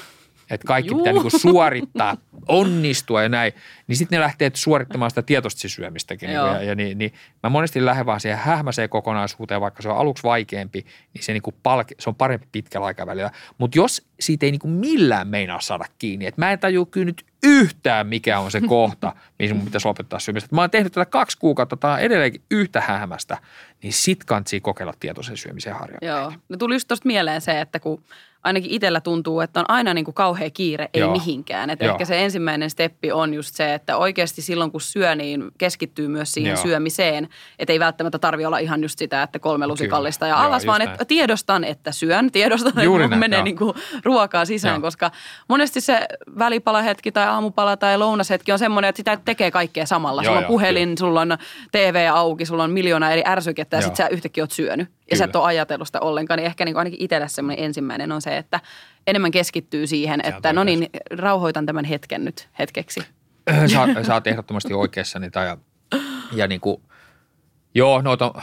että 0.50 0.68
kaikki 0.68 0.92
Juu. 0.92 1.00
pitää 1.00 1.14
niinku 1.14 1.30
suorittaa, 1.30 2.18
onnistua 2.48 3.24
ja 3.24 3.30
näin, 3.30 3.54
niin 3.88 3.96
sitten 3.96 4.18
ne 4.18 4.24
lähtee 4.24 4.52
suorittamaan 4.54 5.12
sitä 5.12 5.22
tietoista 5.22 5.70
syömistäkin. 5.70 6.28
Niinku, 6.30 6.46
ja, 6.46 6.64
ja 6.64 6.76
niin, 6.76 6.98
niin 6.98 7.14
mä 7.44 7.50
monesti 7.50 7.86
lähden 7.86 8.06
vaan 8.06 8.20
siihen 8.20 8.40
hähmäiseen 8.40 8.90
kokonaisuuteen, 8.90 9.62
vaikka 9.62 9.82
se 9.82 9.90
on 9.90 9.98
aluksi 9.98 10.24
vaikeampi, 10.24 10.86
niin 11.14 11.24
se, 11.24 11.34
niinku 11.34 11.54
palke, 11.64 11.96
se 12.00 12.10
on 12.10 12.16
parempi 12.16 12.48
pitkällä 12.52 12.88
aikavälillä. 12.88 13.32
Mutta 13.58 13.78
jos 13.78 14.08
siitä 14.20 14.46
ei 14.46 14.52
niinku 14.52 14.68
millään 14.68 15.28
meinaa 15.28 15.62
saada 15.62 15.86
kiinni, 15.98 16.26
että 16.26 16.42
mä 16.42 16.52
en 16.52 16.60
tajua 16.60 16.86
kyllä 16.86 17.06
nyt 17.06 17.26
yhtään, 17.44 18.08
mikä 18.08 18.40
on 18.40 18.52
se 18.52 18.62
kohta, 18.62 19.16
missä 19.40 19.56
mun 19.56 19.66
pitäisi 19.66 19.88
lopettaa 19.88 20.20
syömistä. 20.20 20.56
Mä 20.56 20.62
oon 20.62 20.72
tehnyt 20.72 20.94
tätä 20.94 21.06
kaksi 21.06 21.38
kuukautta, 21.38 21.78
tämä 21.78 21.94
on 21.94 22.00
edelleenkin 22.00 22.42
yhtä 22.52 22.82
hähmästä, 22.82 23.38
niin 23.84 23.94
sit 23.94 24.24
kantsii 24.24 24.62
kokeilla 24.62 24.94
tietoisen 25.00 25.38
syömisen 25.38 25.74
harjoitteita. 25.74 26.16
Joo, 26.16 26.34
no 26.50 26.58
tuli 26.58 26.76
just 26.76 26.88
tuosta 26.88 27.08
mieleen 27.08 27.42
se, 27.42 27.62
että 27.62 27.80
kun 27.80 28.04
ainakin 28.46 28.72
itsellä 28.72 29.02
tuntuu, 29.02 29.40
että 29.40 29.60
on 29.60 29.66
aina 29.68 29.94
niin 29.94 30.06
kuin 30.06 30.16
kauhea 30.16 30.50
kiire, 30.50 30.90
ei 30.94 31.02
Joo. 31.02 31.12
mihinkään. 31.12 31.70
Että 31.70 31.86
ehkä 31.86 32.06
se 32.06 32.24
ensimmäinen 32.24 32.70
steppi 32.70 33.12
on 33.12 33.34
just 33.34 33.56
se, 33.56 33.74
että 33.74 33.98
oikeasti 33.98 34.42
silloin 34.42 34.72
kun 34.72 34.82
syö, 34.82 35.16
niin 35.16 35.52
keskittyy 35.58 36.08
myös 36.08 36.32
siihen 36.32 36.54
Joo. 36.54 36.64
syömiseen. 36.64 37.30
Että 37.60 37.74
ei 37.74 37.80
välttämättä 37.80 38.20
tarvi 38.20 38.46
olla 38.46 38.58
ihan 38.58 38.82
just 38.82 39.00
sitä, 39.00 39.24
että 39.24 39.40
kolme 39.40 39.68
lusikallista 39.68 40.28
ja 40.28 40.44
alas, 40.44 40.64
Joo, 40.64 40.72
vaan 40.72 40.82
että 40.82 41.06
tiedostan, 41.06 41.64
että 41.64 41.92
syön. 41.92 42.32
Tiedostan, 42.32 42.84
Juuri 42.84 43.04
että 43.04 43.10
näin, 43.10 43.20
menee 43.20 43.44
niin 43.44 43.58
kuin 43.58 43.74
ruokaa 44.04 44.46
sisään, 44.46 44.76
Joo. 44.76 44.82
koska 44.82 45.12
monesti 45.50 45.82
se 45.82 46.08
välipalahetki 46.40 47.12
tai 47.12 47.28
aamupala 47.28 47.78
tai 47.78 47.98
lounashetki 47.98 48.52
on 48.52 48.60
semmoinen, 48.60 48.90
että 48.90 49.00
sitä 49.00 49.18
tekee 49.26 49.52
kaikkea 49.52 49.86
samalla. 49.86 50.22
Joo, 50.24 50.26
sulla 50.26 50.38
on 50.38 50.44
joo, 50.44 50.48
puhelin, 50.48 50.90
kyllä. 50.90 51.00
sulla 51.00 51.22
on 51.22 51.38
TV 51.72 52.10
auki, 52.14 52.46
sulla 52.46 52.64
on 52.64 52.72
miljoona 52.72 53.12
eri 53.12 53.24
ärsykettä 53.28 53.78
ja 53.78 53.82
Joo. 53.82 53.88
sitten 53.88 54.06
sä 54.06 54.10
yhtäkkiä 54.10 54.44
oot 54.44 54.52
syönyt. 54.52 54.95
Ja 55.06 55.10
Kyllä. 55.10 55.18
sä 55.18 55.26
et 55.26 55.36
ole 55.36 55.46
ajatellut 55.46 55.88
sitä 55.88 56.00
ollenkaan. 56.00 56.38
Niin 56.38 56.46
ehkä 56.46 56.66
niin 56.66 56.78
ainakin 56.78 57.02
itselle 57.02 57.28
semmoinen 57.28 57.66
ensimmäinen 57.66 58.12
on 58.12 58.22
se, 58.22 58.38
että 58.38 58.60
enemmän 59.08 59.32
keskittyy 59.32 59.88
siihen, 59.88 60.22
on 60.26 60.34
että 60.34 60.54
no 60.54 60.64
niin, 60.64 60.90
rauhoitan 61.12 61.66
tämän 61.66 61.86
hetken 61.86 62.26
nyt 62.26 62.50
hetkeksi. 62.60 63.00
sä, 63.72 64.04
sä 64.04 64.14
oot 64.14 64.28
ehdottomasti 64.28 64.74
oikeassa 64.74 65.20
niitä 65.20 65.44
ja, 65.44 65.58
ja 66.34 66.48
niin 66.48 66.62
kuin, 66.62 66.82
joo, 67.76 68.02
no 68.02 68.18
to, 68.18 68.34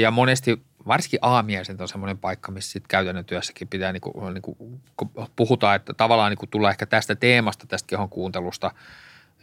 ja 0.00 0.10
monesti 0.10 0.62
varsinkin 0.86 1.18
aamiaiset 1.22 1.80
on 1.80 1.88
semmoinen 1.88 2.18
paikka, 2.18 2.52
missä 2.52 2.72
sit 2.72 2.88
käytännön 2.88 3.24
työssäkin 3.24 3.68
pitää, 3.68 3.92
niin 3.92 4.00
kuin, 4.00 4.34
niin 4.34 4.42
kuin, 4.42 4.80
kun 4.96 5.10
puhutaan, 5.36 5.76
että 5.76 5.94
tavallaan 5.94 6.30
niin 6.30 6.38
kuin 6.38 6.50
tulee 6.50 6.70
ehkä 6.70 6.86
tästä 6.86 7.14
teemasta, 7.14 7.66
tästä 7.66 7.86
kehon 7.86 8.08
kuuntelusta 8.08 8.70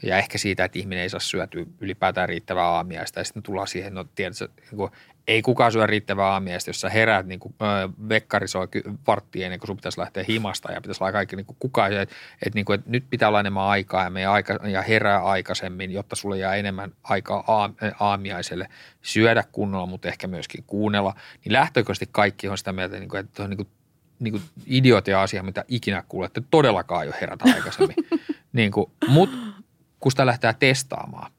ja 0.04 0.18
ehkä 0.18 0.38
siitä, 0.38 0.66
että 0.66 0.80
ihminen 0.80 1.04
ei 1.04 1.10
saa 1.10 1.20
syötyä 1.20 1.66
ylipäätään 1.80 2.30
riittävää 2.30 2.66
aamiaista. 2.68 3.20
Ja 3.20 3.24
sitten 3.24 3.44
tullaan 3.44 3.68
siihen, 3.68 3.94
no 3.94 4.06
tiedätkö, 4.16 4.48
niin 4.58 4.78
kuin, 4.78 4.92
ei 5.28 5.42
kukaan 5.42 5.72
syö 5.72 5.88
riittävää 5.88 6.28
aamiaista, 6.28 6.70
jos 6.70 6.82
sä 6.82 6.89
heräät 6.89 7.26
niin 7.26 7.39
kuin, 7.39 7.56
ö, 7.62 7.89
vekkari 8.10 8.48
soi 8.48 8.68
varttia 9.08 9.46
ennen 9.46 9.60
kuin 9.60 9.68
sun 9.68 9.76
pitäisi 9.76 10.00
lähteä 10.00 10.26
himasta 10.28 10.72
ja 10.72 10.82
pitäisi 10.82 11.04
olla 11.04 11.12
kaikki 11.12 11.36
niin 11.36 11.46
kuin 11.46 11.58
kukaan, 11.60 11.94
että, 11.94 12.16
että, 12.46 12.56
niin 12.56 12.66
kuin, 12.66 12.80
että 12.80 12.89
nyt 12.89 13.04
pitää 13.10 13.28
olla 13.28 13.39
enemmän 13.39 13.64
aikaa 13.64 14.04
ja, 14.04 14.10
meidän 14.10 14.32
aika, 14.32 14.60
ja 14.68 14.82
herää 14.82 15.24
aikaisemmin, 15.24 15.92
jotta 15.92 16.16
sulle 16.16 16.38
jää 16.38 16.56
enemmän 16.56 16.92
aikaa 17.04 17.44
aam, 17.48 17.76
aamiaiselle 18.00 18.70
syödä 19.02 19.44
kunnolla, 19.52 19.86
mutta 19.86 20.08
ehkä 20.08 20.28
myöskin 20.28 20.64
kuunnella, 20.68 21.16
niin 21.46 21.54
lähtökohtaisesti 21.54 22.10
kaikki 22.12 22.48
on 22.48 22.58
sitä 22.58 22.74
mieltä, 22.74 23.00
niin 23.00 23.10
kuin, 23.10 23.20
että 23.20 23.44
on 23.44 23.50
niin 23.50 23.58
kuin, 23.58 23.68
niin 24.20 24.32
kuin 24.32 24.44
idiotia 24.66 25.22
asia, 25.22 25.44
mitä 25.44 25.66
ikinä 25.68 26.04
kuulette, 26.08 26.42
todellakaan 26.52 27.08
jo 27.08 27.14
herätä 27.22 27.46
aikaisemmin. 27.56 27.96
niin 28.54 28.72
kuin, 28.72 28.92
mutta 29.08 29.38
kun 30.02 30.12
sitä 30.12 30.26
lähtee 30.26 30.54
testaamaan, 30.60 31.32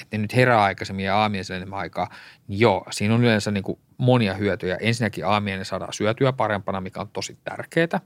että 0.00 0.16
ne 0.16 0.22
nyt 0.22 0.34
herää 0.34 0.62
aikaisemmin 0.62 1.04
ja 1.04 1.16
aamiaiselle 1.16 1.56
enemmän 1.56 1.78
aikaa, 1.78 2.10
niin 2.48 2.60
joo, 2.60 2.86
siinä 2.90 3.14
on 3.14 3.24
yleensä 3.24 3.50
niin 3.50 3.64
kuin 3.64 3.78
monia 3.98 4.34
hyötyjä. 4.34 4.76
Ensinnäkin 4.76 5.26
aamiainen 5.26 5.64
saadaan 5.64 5.92
syötyä 5.92 6.32
parempana, 6.32 6.80
mikä 6.80 7.00
on 7.00 7.08
tosi 7.08 7.38
tärkeää. 7.44 8.00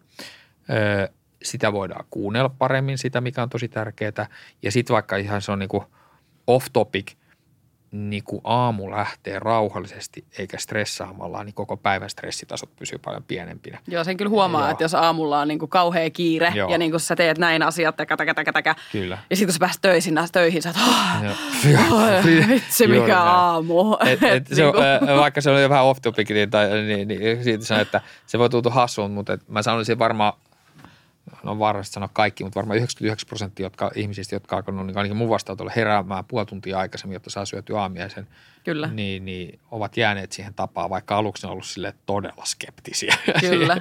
Öö, 0.70 1.08
sitä 1.42 1.72
voidaan 1.72 2.04
kuunnella 2.10 2.48
paremmin, 2.48 2.98
sitä 2.98 3.20
mikä 3.20 3.42
on 3.42 3.48
tosi 3.48 3.68
tärkeää. 3.68 4.26
Ja 4.62 4.72
sitten 4.72 4.94
vaikka 4.94 5.16
ihan 5.16 5.42
se 5.42 5.52
on 5.52 5.58
niin 5.58 5.82
off 6.46 6.66
topic, 6.72 7.12
niin 7.90 8.24
kun 8.24 8.40
aamu 8.44 8.90
lähtee 8.90 9.38
rauhallisesti 9.38 10.24
eikä 10.38 10.58
stressaamalla, 10.58 11.44
niin 11.44 11.54
koko 11.54 11.76
päivän 11.76 12.10
stressitasot 12.10 12.76
pysyy 12.76 12.98
paljon 12.98 13.22
pienempinä. 13.22 13.78
Joo, 13.88 14.04
sen 14.04 14.16
kyllä 14.16 14.28
huomaa, 14.28 14.60
Joo. 14.60 14.70
että 14.70 14.84
jos 14.84 14.94
aamulla 14.94 15.40
on 15.40 15.48
niin 15.48 15.58
kuin 15.58 15.68
kauhea 15.68 16.10
kiire 16.10 16.52
Joo. 16.54 16.70
ja 16.70 16.78
niin 16.78 16.90
kuin 16.90 17.00
sä 17.00 17.16
teet 17.16 17.38
näin 17.38 17.62
asiat, 17.62 17.96
täkä, 17.96 18.16
täkä, 18.16 18.34
täkä, 18.34 18.52
täkä. 18.52 18.74
Kyllä. 18.92 19.18
Ja 19.30 19.36
sitten 19.36 19.46
kun 19.46 19.52
sä 19.52 19.58
pääset 19.58 19.82
töihin, 19.82 20.14
töihin 20.32 20.62
sä 20.62 20.68
oot, 20.68 20.76
oh, 20.76 22.48
vitsi 22.48 22.86
mikä 22.86 23.20
aamu. 23.20 23.96
Et, 24.06 24.22
et 24.22 24.46
se 24.56 24.64
on, 24.64 24.74
Niinku- 24.74 25.20
vaikka 25.20 25.40
se 25.40 25.50
on 25.50 25.62
jo 25.62 25.68
vähän 25.68 25.84
off 25.84 26.00
topic, 26.02 26.30
niin, 26.30 26.50
tai, 26.50 26.68
niin, 26.68 27.08
niin 27.08 27.44
siitä 27.44 27.64
sanon, 27.64 27.82
että 27.82 28.00
se 28.26 28.38
voi 28.38 28.50
tuntua 28.50 28.72
hassuun, 28.72 29.10
mutta 29.10 29.32
et 29.32 29.48
mä 29.48 29.62
sanoisin 29.62 29.98
varmaan, 29.98 30.32
no 31.46 31.58
varmasti 31.58 31.92
sanoa 31.92 32.08
kaikki, 32.12 32.44
mutta 32.44 32.56
varmaan 32.56 32.76
99 32.76 33.28
prosenttia 33.28 33.66
jotka, 33.66 33.90
ihmisistä, 33.94 34.34
jotka 34.34 34.56
on 34.56 34.58
alkanut, 34.58 34.86
niin 34.86 34.98
ainakin 34.98 35.16
mun 35.16 35.28
vastaanotolle 35.28 35.72
heräämään 35.76 36.24
puoli 36.24 36.46
tuntia 36.46 36.78
aikaisemmin, 36.78 37.14
jotta 37.14 37.30
saa 37.30 37.44
syötyä 37.44 37.80
aamiaisen, 37.80 38.26
Kyllä. 38.64 38.88
niin, 38.92 39.24
niin 39.24 39.58
ovat 39.70 39.96
jääneet 39.96 40.32
siihen 40.32 40.54
tapaan, 40.54 40.90
vaikka 40.90 41.16
aluksi 41.16 41.46
on 41.46 41.52
ollut 41.52 41.66
sille 41.66 41.94
todella 42.06 42.44
skeptisiä. 42.44 43.14
Kyllä. 43.40 43.80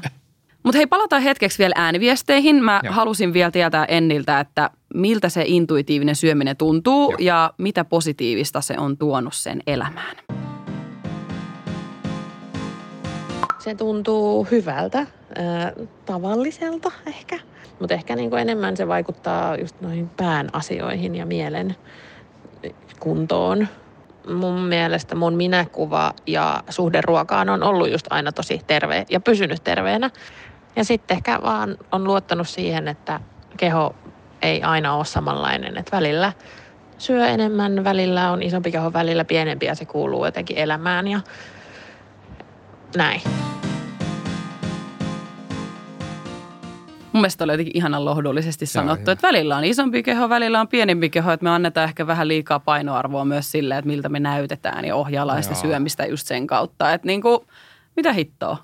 Mutta 0.63 0.77
hei, 0.77 0.87
palataan 0.87 1.21
hetkeksi 1.21 1.59
vielä 1.59 1.73
ääniviesteihin. 1.77 2.63
Mä 2.63 2.81
Joo. 2.83 2.93
halusin 2.93 3.33
vielä 3.33 3.51
tietää 3.51 3.85
Enniltä, 3.85 4.39
että 4.39 4.69
miltä 4.93 5.29
se 5.29 5.43
intuitiivinen 5.45 6.15
syöminen 6.15 6.57
tuntuu 6.57 7.11
Joo. 7.11 7.17
ja 7.19 7.53
mitä 7.57 7.85
positiivista 7.85 8.61
se 8.61 8.75
on 8.77 8.97
tuonut 8.97 9.33
sen 9.33 9.61
elämään. 9.67 10.15
Se 13.59 13.75
tuntuu 13.75 14.47
hyvältä, 14.51 14.99
äh, 14.99 15.07
tavalliselta 16.05 16.91
ehkä, 17.05 17.39
mutta 17.79 17.93
ehkä 17.93 18.15
niin 18.15 18.29
kuin 18.29 18.41
enemmän 18.41 18.77
se 18.77 18.87
vaikuttaa 18.87 19.55
just 19.55 19.81
noihin 19.81 20.09
pään 20.09 20.49
asioihin 20.53 21.15
ja 21.15 21.25
mielen 21.25 21.75
kuntoon. 22.99 23.67
Mun 24.33 24.61
mielestä 24.61 25.15
mun 25.15 25.33
minäkuva 25.33 26.13
ja 26.27 26.63
suhde 26.69 27.01
ruokaan 27.01 27.49
on 27.49 27.63
ollut 27.63 27.91
just 27.91 28.07
aina 28.09 28.31
tosi 28.31 28.61
terve 28.67 29.05
ja 29.09 29.19
pysynyt 29.19 29.63
terveenä. 29.63 30.09
Ja 30.75 30.83
sitten 30.83 31.17
ehkä 31.17 31.39
vaan 31.43 31.77
on 31.91 32.03
luottanut 32.03 32.47
siihen, 32.47 32.87
että 32.87 33.19
keho 33.57 33.95
ei 34.41 34.63
aina 34.63 34.95
ole 34.95 35.05
samanlainen. 35.05 35.77
Että 35.77 35.97
välillä 35.97 36.33
syö 36.97 37.27
enemmän, 37.27 37.83
välillä 37.83 38.31
on 38.31 38.43
isompi 38.43 38.71
keho, 38.71 38.93
välillä 38.93 39.25
pienempi 39.25 39.65
ja 39.65 39.75
se 39.75 39.85
kuuluu 39.85 40.25
jotenkin 40.25 40.57
elämään 40.57 41.07
ja 41.07 41.19
näin. 42.97 43.21
Mun 47.15 47.21
mielestä 47.21 47.43
oli 47.43 47.53
jotenkin 47.53 47.77
ihanan 47.77 48.05
lohdullisesti 48.05 48.65
sanottu, 48.65 49.01
hyvä. 49.01 49.11
että 49.11 49.27
välillä 49.27 49.57
on 49.57 49.63
isompi 49.63 50.03
keho, 50.03 50.29
välillä 50.29 50.61
on 50.61 50.67
pienempi 50.67 51.09
keho, 51.09 51.31
että 51.31 51.43
me 51.43 51.49
annetaan 51.49 51.83
ehkä 51.83 52.07
vähän 52.07 52.27
liikaa 52.27 52.59
painoarvoa 52.59 53.25
myös 53.25 53.51
sille, 53.51 53.77
että 53.77 53.87
miltä 53.87 54.09
me 54.09 54.19
näytetään 54.19 54.85
ja 54.85 54.95
ohjaillaan 54.95 55.43
sitä 55.43 55.55
Joo. 55.55 55.61
syömistä 55.61 56.05
just 56.05 56.27
sen 56.27 56.47
kautta. 56.47 56.93
Että 56.93 57.07
niin 57.07 57.21
kuin, 57.21 57.39
mitä 57.95 58.13
hittoa? 58.13 58.57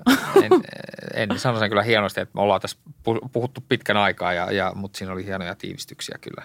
en, 0.44 0.52
en 1.14 1.40
sano 1.40 1.60
sen 1.60 1.70
kyllä 1.70 1.84
hienosti, 1.84 2.22
että 2.22 2.32
me 2.36 2.42
ollaan 2.42 2.62
tässä 2.62 2.78
pu- 2.88 3.30
puhuttu 3.32 3.64
pitkän 3.70 3.98
aikaa, 3.98 4.34
ja, 4.34 4.52
ja, 4.52 4.72
mutta 4.76 4.98
siinä 4.98 5.14
oli 5.14 5.26
hienoja 5.26 5.56
tiivistyksiä 5.56 6.18
kyllä 6.22 6.44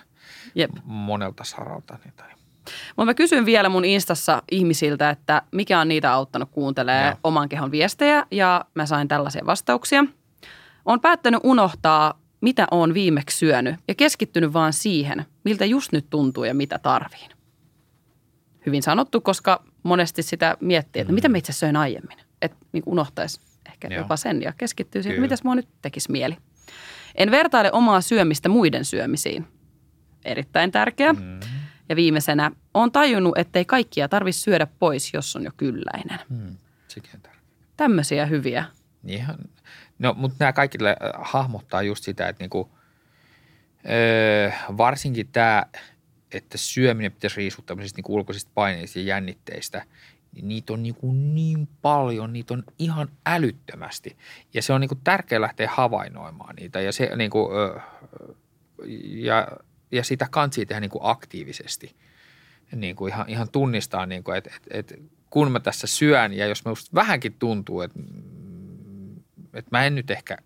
Jep. 0.54 0.70
monelta 0.84 1.44
saralta. 1.44 1.98
Niin, 2.04 2.14
tai. 2.16 2.28
Mutta 2.96 3.04
mä 3.04 3.14
kysyn 3.14 3.46
vielä 3.46 3.68
mun 3.68 3.84
instassa 3.84 4.42
ihmisiltä, 4.50 5.10
että 5.10 5.42
mikä 5.52 5.80
on 5.80 5.88
niitä 5.88 6.12
auttanut 6.12 6.48
kuuntelemaan 6.52 7.06
Joo. 7.06 7.16
oman 7.24 7.48
kehon 7.48 7.70
viestejä 7.70 8.26
ja 8.30 8.64
mä 8.74 8.86
sain 8.86 9.08
tällaisia 9.08 9.46
vastauksia. 9.46 10.04
Olen 10.86 11.00
päättänyt 11.00 11.40
unohtaa, 11.42 12.20
mitä 12.40 12.66
on 12.70 12.94
viimeksi 12.94 13.38
syönyt 13.38 13.76
ja 13.88 13.94
keskittynyt 13.94 14.52
vaan 14.52 14.72
siihen, 14.72 15.26
miltä 15.44 15.64
just 15.64 15.92
nyt 15.92 16.06
tuntuu 16.10 16.44
ja 16.44 16.54
mitä 16.54 16.78
tarviin. 16.78 17.30
Hyvin 18.66 18.82
sanottu, 18.82 19.20
koska 19.20 19.64
monesti 19.82 20.22
sitä 20.22 20.56
miettii, 20.60 21.00
että 21.00 21.12
mitä 21.12 21.28
mä 21.28 21.38
itse 21.38 21.52
söin 21.52 21.76
aiemmin. 21.76 22.18
Että 22.42 22.56
niin 22.72 22.82
unohtaisi 22.86 23.40
ehkä 23.68 23.88
Joo. 23.88 24.02
jopa 24.02 24.16
sen 24.16 24.42
ja 24.42 24.52
keskittyy 24.52 25.02
siihen, 25.02 25.20
mitäs 25.20 25.44
mua 25.44 25.54
nyt 25.54 25.68
tekisi 25.82 26.12
mieli. 26.12 26.36
En 27.14 27.30
vertaile 27.30 27.72
omaa 27.72 28.00
syömistä 28.00 28.48
muiden 28.48 28.84
syömisiin. 28.84 29.46
Erittäin 30.24 30.72
tärkeä. 30.72 31.12
Mm. 31.12 31.40
Ja 31.88 31.96
viimeisenä, 31.96 32.50
on 32.74 32.92
tajunnut, 32.92 33.38
ettei 33.38 33.64
kaikkia 33.64 34.08
tarvitse 34.08 34.40
syödä 34.40 34.66
pois, 34.78 35.14
jos 35.14 35.36
on 35.36 35.44
jo 35.44 35.50
kylläinen. 35.56 36.18
Mm. 36.28 36.56
Sekin 36.88 37.10
on. 37.14 37.30
Tämmöisiä 37.76 38.26
hyviä. 38.26 38.64
Ihan, 39.06 39.38
no, 39.98 40.14
mutta 40.16 40.36
nämä 40.40 40.52
kaikki 40.52 40.78
äh, 40.86 40.96
hahmottaa 41.22 41.82
just 41.82 42.04
sitä, 42.04 42.28
että 42.28 42.42
niinku, 42.42 42.70
öö, 43.90 44.50
varsinkin 44.76 45.28
tämä, 45.28 45.66
että 46.32 46.58
syöminen 46.58 47.12
pitäisi 47.12 47.36
riisua 47.36 47.64
tämmöisistä 47.66 47.98
niinku 47.98 48.14
ulkoisista 48.14 48.50
paineista 48.54 48.98
ja 48.98 49.04
jännitteistä, 49.04 49.84
niin 50.32 50.48
niitä 50.48 50.72
on 50.72 50.82
niinku 50.82 51.12
niin 51.12 51.68
paljon, 51.82 52.32
niitä 52.32 52.54
on 52.54 52.64
ihan 52.78 53.08
älyttömästi. 53.26 54.16
Ja 54.54 54.62
se 54.62 54.72
on 54.72 54.80
niinku 54.80 54.98
tärkeää 55.04 55.40
lähteä 55.40 55.70
havainnoimaan 55.72 56.56
niitä 56.56 56.80
ja, 56.80 56.92
se, 56.92 57.10
niinku, 57.16 57.52
öö, 57.52 57.80
ja, 59.04 59.48
ja 59.92 60.04
sitä 60.04 60.26
kansi 60.30 60.66
tehdä 60.66 60.80
niinku 60.80 61.00
aktiivisesti. 61.02 61.96
Niin 62.72 62.96
kuin 62.96 63.12
ihan, 63.12 63.28
ihan 63.28 63.50
tunnistaa, 63.50 64.06
niin 64.06 64.24
kuin, 64.24 64.36
että, 64.36 64.50
että, 64.56 64.68
että 64.70 64.94
kun 65.30 65.52
mä 65.52 65.60
tässä 65.60 65.86
syön 65.86 66.32
ja 66.32 66.46
jos 66.46 66.64
mä 66.64 66.72
vähänkin 66.94 67.32
tuntuu, 67.32 67.80
että 67.80 67.98
että 69.56 69.68
mä 69.70 69.84
en 69.84 69.94
nyt 69.94 70.10
ehkä 70.10 70.36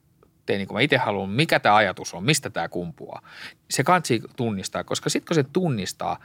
tee 0.47 0.59
niin 0.59 0.69
kuin 0.69 0.77
mä 0.77 0.81
itse 0.81 0.97
haluan, 0.97 1.31
mikä 1.31 1.61
tämä 1.61 1.77
ajatus 1.77 2.15
on, 2.15 2.25
mistä 2.25 2.51
tämä 2.51 2.69
kumpuaa. 2.69 3.23
Se 3.71 3.85
kansi 3.85 4.23
tunnistaa, 4.37 4.85
koska 4.85 5.11
sitten 5.11 5.27
kun 5.27 5.35
se 5.35 5.45
tunnistaa, 5.53 6.19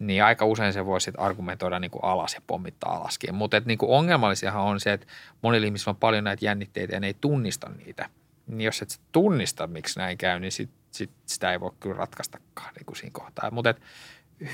niin 0.00 0.24
aika 0.24 0.44
usein 0.44 0.72
se 0.72 0.86
voi 0.86 1.00
sitten 1.00 1.20
argumentoida 1.20 1.78
niin 1.78 1.90
kuin 1.90 2.04
alas 2.04 2.34
ja 2.34 2.40
pommittaa 2.46 2.96
alaskin. 2.96 3.34
Mutta 3.34 3.62
niin 3.64 3.78
ongelmallisiahan 3.82 4.62
on 4.62 4.80
se, 4.80 4.92
että 4.92 5.06
monilla 5.42 5.66
ihmisillä 5.66 5.90
on 5.90 5.96
paljon 5.96 6.24
näitä 6.24 6.44
jännitteitä 6.44 6.94
ja 6.94 7.00
ne 7.00 7.06
ei 7.06 7.16
tunnista 7.20 7.70
niitä. 7.84 8.08
Niin 8.46 8.60
jos 8.60 8.82
et 8.82 9.00
tunnista, 9.12 9.66
miksi 9.66 9.98
näin 9.98 10.18
käy, 10.18 10.40
niin 10.40 10.52
sit, 10.52 10.70
sit 10.90 11.10
sitä 11.26 11.52
ei 11.52 11.60
voi 11.60 11.72
kyllä 11.80 11.96
ratkaistakaan 11.96 12.74
niin 12.74 12.86
kuin 12.86 12.96
siinä 12.96 13.12
kohtaa. 13.12 13.50
Mutta 13.50 13.74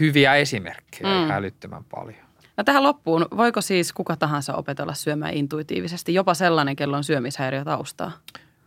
hyviä 0.00 0.34
esimerkkejä 0.34 1.24
mm. 1.24 1.30
älyttömän 1.30 1.84
paljon. 1.84 2.33
No 2.56 2.64
tähän 2.64 2.82
loppuun, 2.82 3.26
voiko 3.36 3.60
siis 3.60 3.92
kuka 3.92 4.16
tahansa 4.16 4.54
opetella 4.54 4.94
syömään 4.94 5.34
intuitiivisesti, 5.34 6.14
jopa 6.14 6.34
sellainen, 6.34 6.76
kello 6.76 6.96
on 6.96 7.04
syömishäiriö 7.04 7.64
taustaa? 7.64 8.12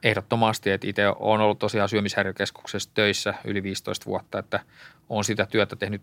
Ehdottomasti, 0.03 0.71
että 0.71 0.87
itse 0.87 1.07
olen 1.07 1.41
ollut 1.41 1.59
tosiaan 1.59 1.89
syömishäiriökeskuksessa 1.89 2.89
töissä 2.93 3.33
yli 3.45 3.63
15 3.63 4.05
vuotta, 4.05 4.39
että 4.39 4.59
olen 5.09 5.23
sitä 5.23 5.45
työtä 5.45 5.75
tehnyt 5.75 6.01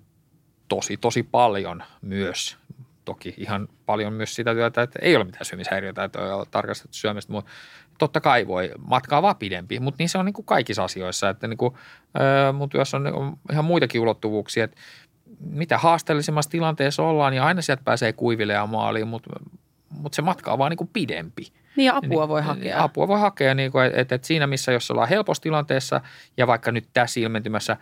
tosi, 0.68 0.96
tosi 0.96 1.22
paljon 1.22 1.82
myös 2.02 2.56
toki 3.04 3.34
ihan 3.36 3.68
paljon 3.86 4.12
myös 4.12 4.34
sitä 4.34 4.54
työtä, 4.54 4.82
että 4.82 4.98
ei 5.02 5.16
ole 5.16 5.24
mitään 5.24 5.44
syömishäiriötä, 5.44 6.04
että 6.04 6.36
on 6.36 6.46
tarkastettu 6.50 6.94
syömistä, 6.96 7.32
mutta 7.32 7.50
totta 7.98 8.20
kai 8.20 8.46
voi 8.46 8.70
matkaa 8.78 9.22
vaan 9.22 9.36
pidempi, 9.36 9.80
mutta 9.80 9.96
niin 9.98 10.08
se 10.08 10.18
on 10.18 10.24
niin 10.24 10.32
kuin 10.32 10.46
kaikissa 10.46 10.84
asioissa, 10.84 11.28
että 11.28 11.48
niin 11.48 11.58
kuin, 11.58 11.74
mutta 12.52 12.78
jos 12.78 12.94
on, 12.94 13.06
on 13.06 13.36
ihan 13.52 13.64
muitakin 13.64 14.00
ulottuvuuksia, 14.00 14.64
että 14.64 14.76
mitä 15.40 15.78
haasteellisemmassa 15.78 16.50
tilanteessa 16.50 17.02
ollaan, 17.02 17.32
niin 17.32 17.42
aina 17.42 17.62
sieltä 17.62 17.82
pääsee 17.84 18.12
kuiville 18.12 18.52
ja 18.52 18.66
maaliin, 18.66 19.08
mutta, 19.08 19.30
mutta 19.90 20.16
se 20.16 20.22
matka 20.22 20.52
on 20.52 20.58
vaan 20.58 20.70
niin 20.70 20.78
kuin 20.78 20.90
pidempi. 20.92 21.52
Niin 21.76 21.86
ja 21.86 21.96
apua 21.96 22.28
voi 22.28 22.42
hakea. 22.42 22.82
Apua 22.82 23.08
voi 23.08 23.20
hakea, 23.20 23.54
niin 23.54 23.72
kuin, 23.72 23.86
että, 23.86 24.14
että 24.14 24.26
siinä 24.26 24.46
missä 24.46 24.72
jos 24.72 24.90
ollaan 24.90 25.08
helpossa 25.08 25.42
tilanteessa 25.42 26.00
ja 26.36 26.46
vaikka 26.46 26.72
nyt 26.72 26.88
tässä 26.92 27.20
ilmentymässä 27.20 27.76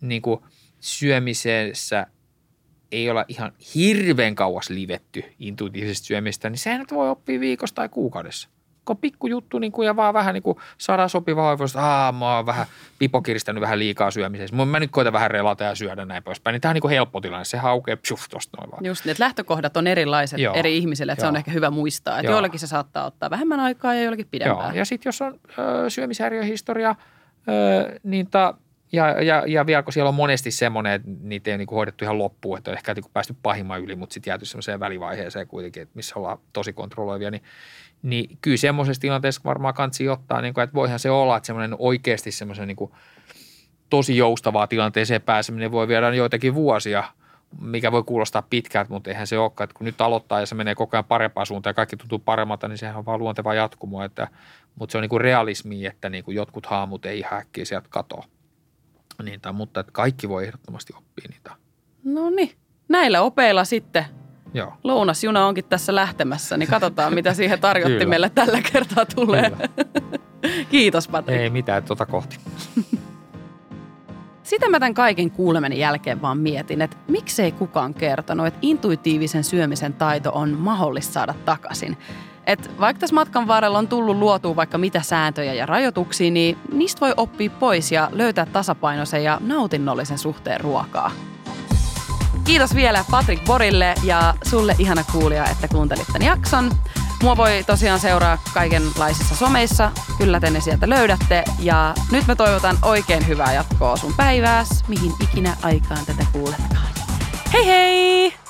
niin 0.00 0.22
kuin 0.22 0.40
syömisessä 0.80 2.06
ei 2.92 3.10
olla 3.10 3.24
ihan 3.28 3.52
hirveän 3.74 4.34
kauas 4.34 4.70
livetty 4.70 5.24
intuitiivisesta 5.38 6.06
syömistä, 6.06 6.50
niin 6.50 6.58
sehän 6.58 6.80
nyt 6.80 6.92
voi 6.92 7.10
oppia 7.10 7.40
viikossa 7.40 7.74
tai 7.74 7.88
kuukaudessa. 7.88 8.48
Pikkujuttu 8.94 9.58
niin 9.58 9.72
kuin, 9.72 9.86
ja 9.86 9.96
vaan 9.96 10.14
vähän 10.14 10.34
niin 10.34 10.42
kuin 10.42 10.58
saadaan 10.78 11.08
sopivaa 11.08 11.48
oivuus, 11.50 11.70
että 11.70 12.14
mä 12.18 12.36
oon 12.36 12.46
vähän 12.46 12.66
pipokiristänyt 12.98 13.60
vähän 13.60 13.78
liikaa 13.78 14.10
syömisessä. 14.10 14.56
Mä 14.56 14.80
nyt 14.80 14.90
koitan 14.90 15.12
vähän 15.12 15.30
relata 15.30 15.64
ja 15.64 15.74
syödä 15.74 16.04
näin 16.04 16.22
poispäin. 16.22 16.52
Niin 16.52 16.60
tämä 16.60 16.70
on 16.70 16.74
niin 16.74 16.82
kuin 16.82 16.90
helppo 16.90 17.20
tilanne. 17.20 17.44
Se 17.44 17.58
haukee 17.58 17.96
psuf 17.96 18.22
tosta 18.30 18.56
noin 18.60 18.70
vaan. 18.70 18.84
Just 18.84 19.04
niin, 19.04 19.10
että 19.10 19.24
lähtökohdat 19.24 19.76
on 19.76 19.86
erilaiset 19.86 20.38
Joo. 20.38 20.54
eri 20.54 20.76
ihmisille, 20.76 21.12
että 21.12 21.24
Joo. 21.24 21.26
se 21.26 21.32
on 21.32 21.36
ehkä 21.36 21.50
hyvä 21.50 21.70
muistaa. 21.70 22.18
Että 22.20 22.32
joillakin 22.32 22.60
se 22.60 22.66
saattaa 22.66 23.06
ottaa 23.06 23.30
vähemmän 23.30 23.60
aikaa 23.60 23.94
ja 23.94 24.00
joillakin 24.00 24.28
pidempään. 24.30 24.74
Joo. 24.74 24.78
Ja 24.78 24.84
sitten 24.84 25.08
jos 25.08 25.22
on 25.22 25.40
ö, 25.58 25.90
syömishäiriöhistoria, 25.90 26.94
ö, 27.48 27.98
niin 28.02 28.26
ta, 28.30 28.54
ja, 28.92 29.22
ja, 29.22 29.42
ja 29.46 29.66
vielä 29.66 29.82
kun 29.82 29.92
siellä 29.92 30.08
on 30.08 30.14
monesti 30.14 30.50
semmoinen, 30.50 30.92
että 30.92 31.08
niitä 31.20 31.50
ei 31.50 31.52
ole 31.52 31.58
niin 31.58 31.68
hoidettu 31.70 32.04
ihan 32.04 32.18
loppuun, 32.18 32.58
että 32.58 32.70
on 32.70 32.76
ehkä 32.76 32.94
niin 32.94 33.04
päästy 33.12 33.34
pahimman 33.42 33.80
yli, 33.80 33.96
mutta 33.96 34.14
sitten 34.14 34.30
jääty 34.30 34.44
semmoiseen 34.44 34.80
välivaiheeseen 34.80 35.46
kuitenkin, 35.46 35.82
että 35.82 35.96
missä 35.96 36.18
ollaan 36.18 36.38
tosi 36.52 36.72
kontrolloivia, 36.72 37.30
niin, 37.30 37.42
niin 38.02 38.38
kyllä 38.40 38.56
semmoisessa 38.56 39.00
tilanteessa 39.00 39.40
varmaan 39.44 39.74
kansi 39.74 40.08
ottaa, 40.08 40.40
niin 40.40 40.54
kuin, 40.54 40.64
että 40.64 40.74
voihan 40.74 40.98
se 40.98 41.10
olla, 41.10 41.36
että 41.36 41.46
semmoinen 41.46 41.76
oikeasti 41.78 42.30
semmoisen 42.30 42.68
niin 42.68 42.90
tosi 43.90 44.16
joustavaa 44.16 44.66
tilanteeseen 44.66 45.22
pääseminen 45.22 45.72
voi 45.72 45.88
viedä 45.88 46.14
joitakin 46.14 46.54
vuosia, 46.54 47.04
mikä 47.60 47.92
voi 47.92 48.02
kuulostaa 48.02 48.42
pitkältä, 48.42 48.90
mutta 48.90 49.10
eihän 49.10 49.26
se 49.26 49.38
olekaan, 49.38 49.64
että 49.64 49.78
kun 49.78 49.84
nyt 49.84 50.00
aloittaa 50.00 50.40
ja 50.40 50.46
se 50.46 50.54
menee 50.54 50.74
koko 50.74 50.96
ajan 50.96 51.04
parempaan 51.04 51.46
suuntaan 51.46 51.70
ja 51.70 51.74
kaikki 51.74 51.96
tuntuu 51.96 52.18
paremmalta, 52.18 52.68
niin 52.68 52.78
sehän 52.78 52.96
on 52.96 53.06
vaan 53.06 53.18
luonteva 53.18 53.54
jatkumo, 53.54 54.04
että, 54.04 54.28
mutta 54.74 54.92
se 54.92 54.98
on 54.98 55.02
niin 55.02 55.10
kuin 55.10 55.20
realismi, 55.20 55.86
että 55.86 56.08
niin 56.08 56.24
kuin 56.24 56.34
jotkut 56.34 56.66
haamut 56.66 57.06
ei 57.06 57.24
häkkiä 57.30 57.64
sieltä 57.64 57.88
katoa 57.90 58.24
niitä, 59.22 59.52
mutta 59.52 59.80
että 59.80 59.92
kaikki 59.92 60.28
voi 60.28 60.44
ehdottomasti 60.44 60.92
oppia 60.96 61.28
niitä. 61.30 61.50
No 62.04 62.30
niin, 62.30 62.50
näillä 62.88 63.22
opeilla 63.22 63.64
sitten 63.64 64.04
Joo. 64.54 64.72
Lounasjuna 64.84 65.46
onkin 65.46 65.64
tässä 65.64 65.94
lähtemässä, 65.94 66.56
niin 66.56 66.68
katsotaan 66.68 67.14
mitä 67.14 67.34
siihen 67.34 67.60
tarjottimelle 67.60 68.30
tällä 68.30 68.62
kertaa 68.72 69.06
tulee. 69.06 69.52
Kiitos 70.70 71.08
Patrik. 71.08 71.40
Ei 71.40 71.50
mitään, 71.50 71.84
tuota 71.84 72.06
kohti. 72.06 72.38
Sitä 74.42 74.68
mä 74.68 74.80
tämän 74.80 74.94
kaiken 74.94 75.30
kuulemeni 75.30 75.78
jälkeen 75.78 76.22
vaan 76.22 76.38
mietin, 76.38 76.82
että 76.82 76.96
miksei 77.08 77.52
kukaan 77.52 77.94
kertonut, 77.94 78.46
että 78.46 78.58
intuitiivisen 78.62 79.44
syömisen 79.44 79.92
taito 79.92 80.30
on 80.34 80.50
mahdollista 80.50 81.12
saada 81.12 81.34
takaisin. 81.44 81.96
Et 82.46 82.80
vaikka 82.80 83.00
tässä 83.00 83.14
matkan 83.14 83.46
varrella 83.46 83.78
on 83.78 83.88
tullut 83.88 84.16
luotua 84.16 84.56
vaikka 84.56 84.78
mitä 84.78 85.02
sääntöjä 85.02 85.54
ja 85.54 85.66
rajoituksia, 85.66 86.30
niin 86.30 86.58
niistä 86.72 87.00
voi 87.00 87.14
oppia 87.16 87.50
pois 87.50 87.92
ja 87.92 88.08
löytää 88.12 88.46
tasapainoisen 88.46 89.24
ja 89.24 89.38
nautinnollisen 89.40 90.18
suhteen 90.18 90.60
ruokaa. 90.60 91.10
Kiitos 92.44 92.74
vielä 92.74 93.04
Patrick 93.10 93.44
Borille 93.44 93.94
ja 94.02 94.34
sulle 94.44 94.76
ihana 94.78 95.04
kuulija, 95.12 95.46
että 95.46 95.68
kuuntelit 95.68 96.06
tämän 96.06 96.26
jakson. 96.26 96.70
Mua 97.22 97.36
voi 97.36 97.64
tosiaan 97.66 98.00
seuraa 98.00 98.38
kaikenlaisissa 98.54 99.34
someissa, 99.34 99.90
kyllä 100.18 100.40
te 100.40 100.50
ne 100.50 100.60
sieltä 100.60 100.88
löydätte. 100.88 101.44
Ja 101.60 101.94
nyt 102.12 102.26
mä 102.26 102.36
toivotan 102.36 102.78
oikein 102.82 103.26
hyvää 103.26 103.52
jatkoa 103.52 103.96
sun 103.96 104.14
päivääs, 104.16 104.84
mihin 104.88 105.12
ikinä 105.22 105.56
aikaan 105.62 106.06
tätä 106.06 106.26
kuuletkaan. 106.32 106.88
Hei 107.52 107.66
hei! 107.66 108.45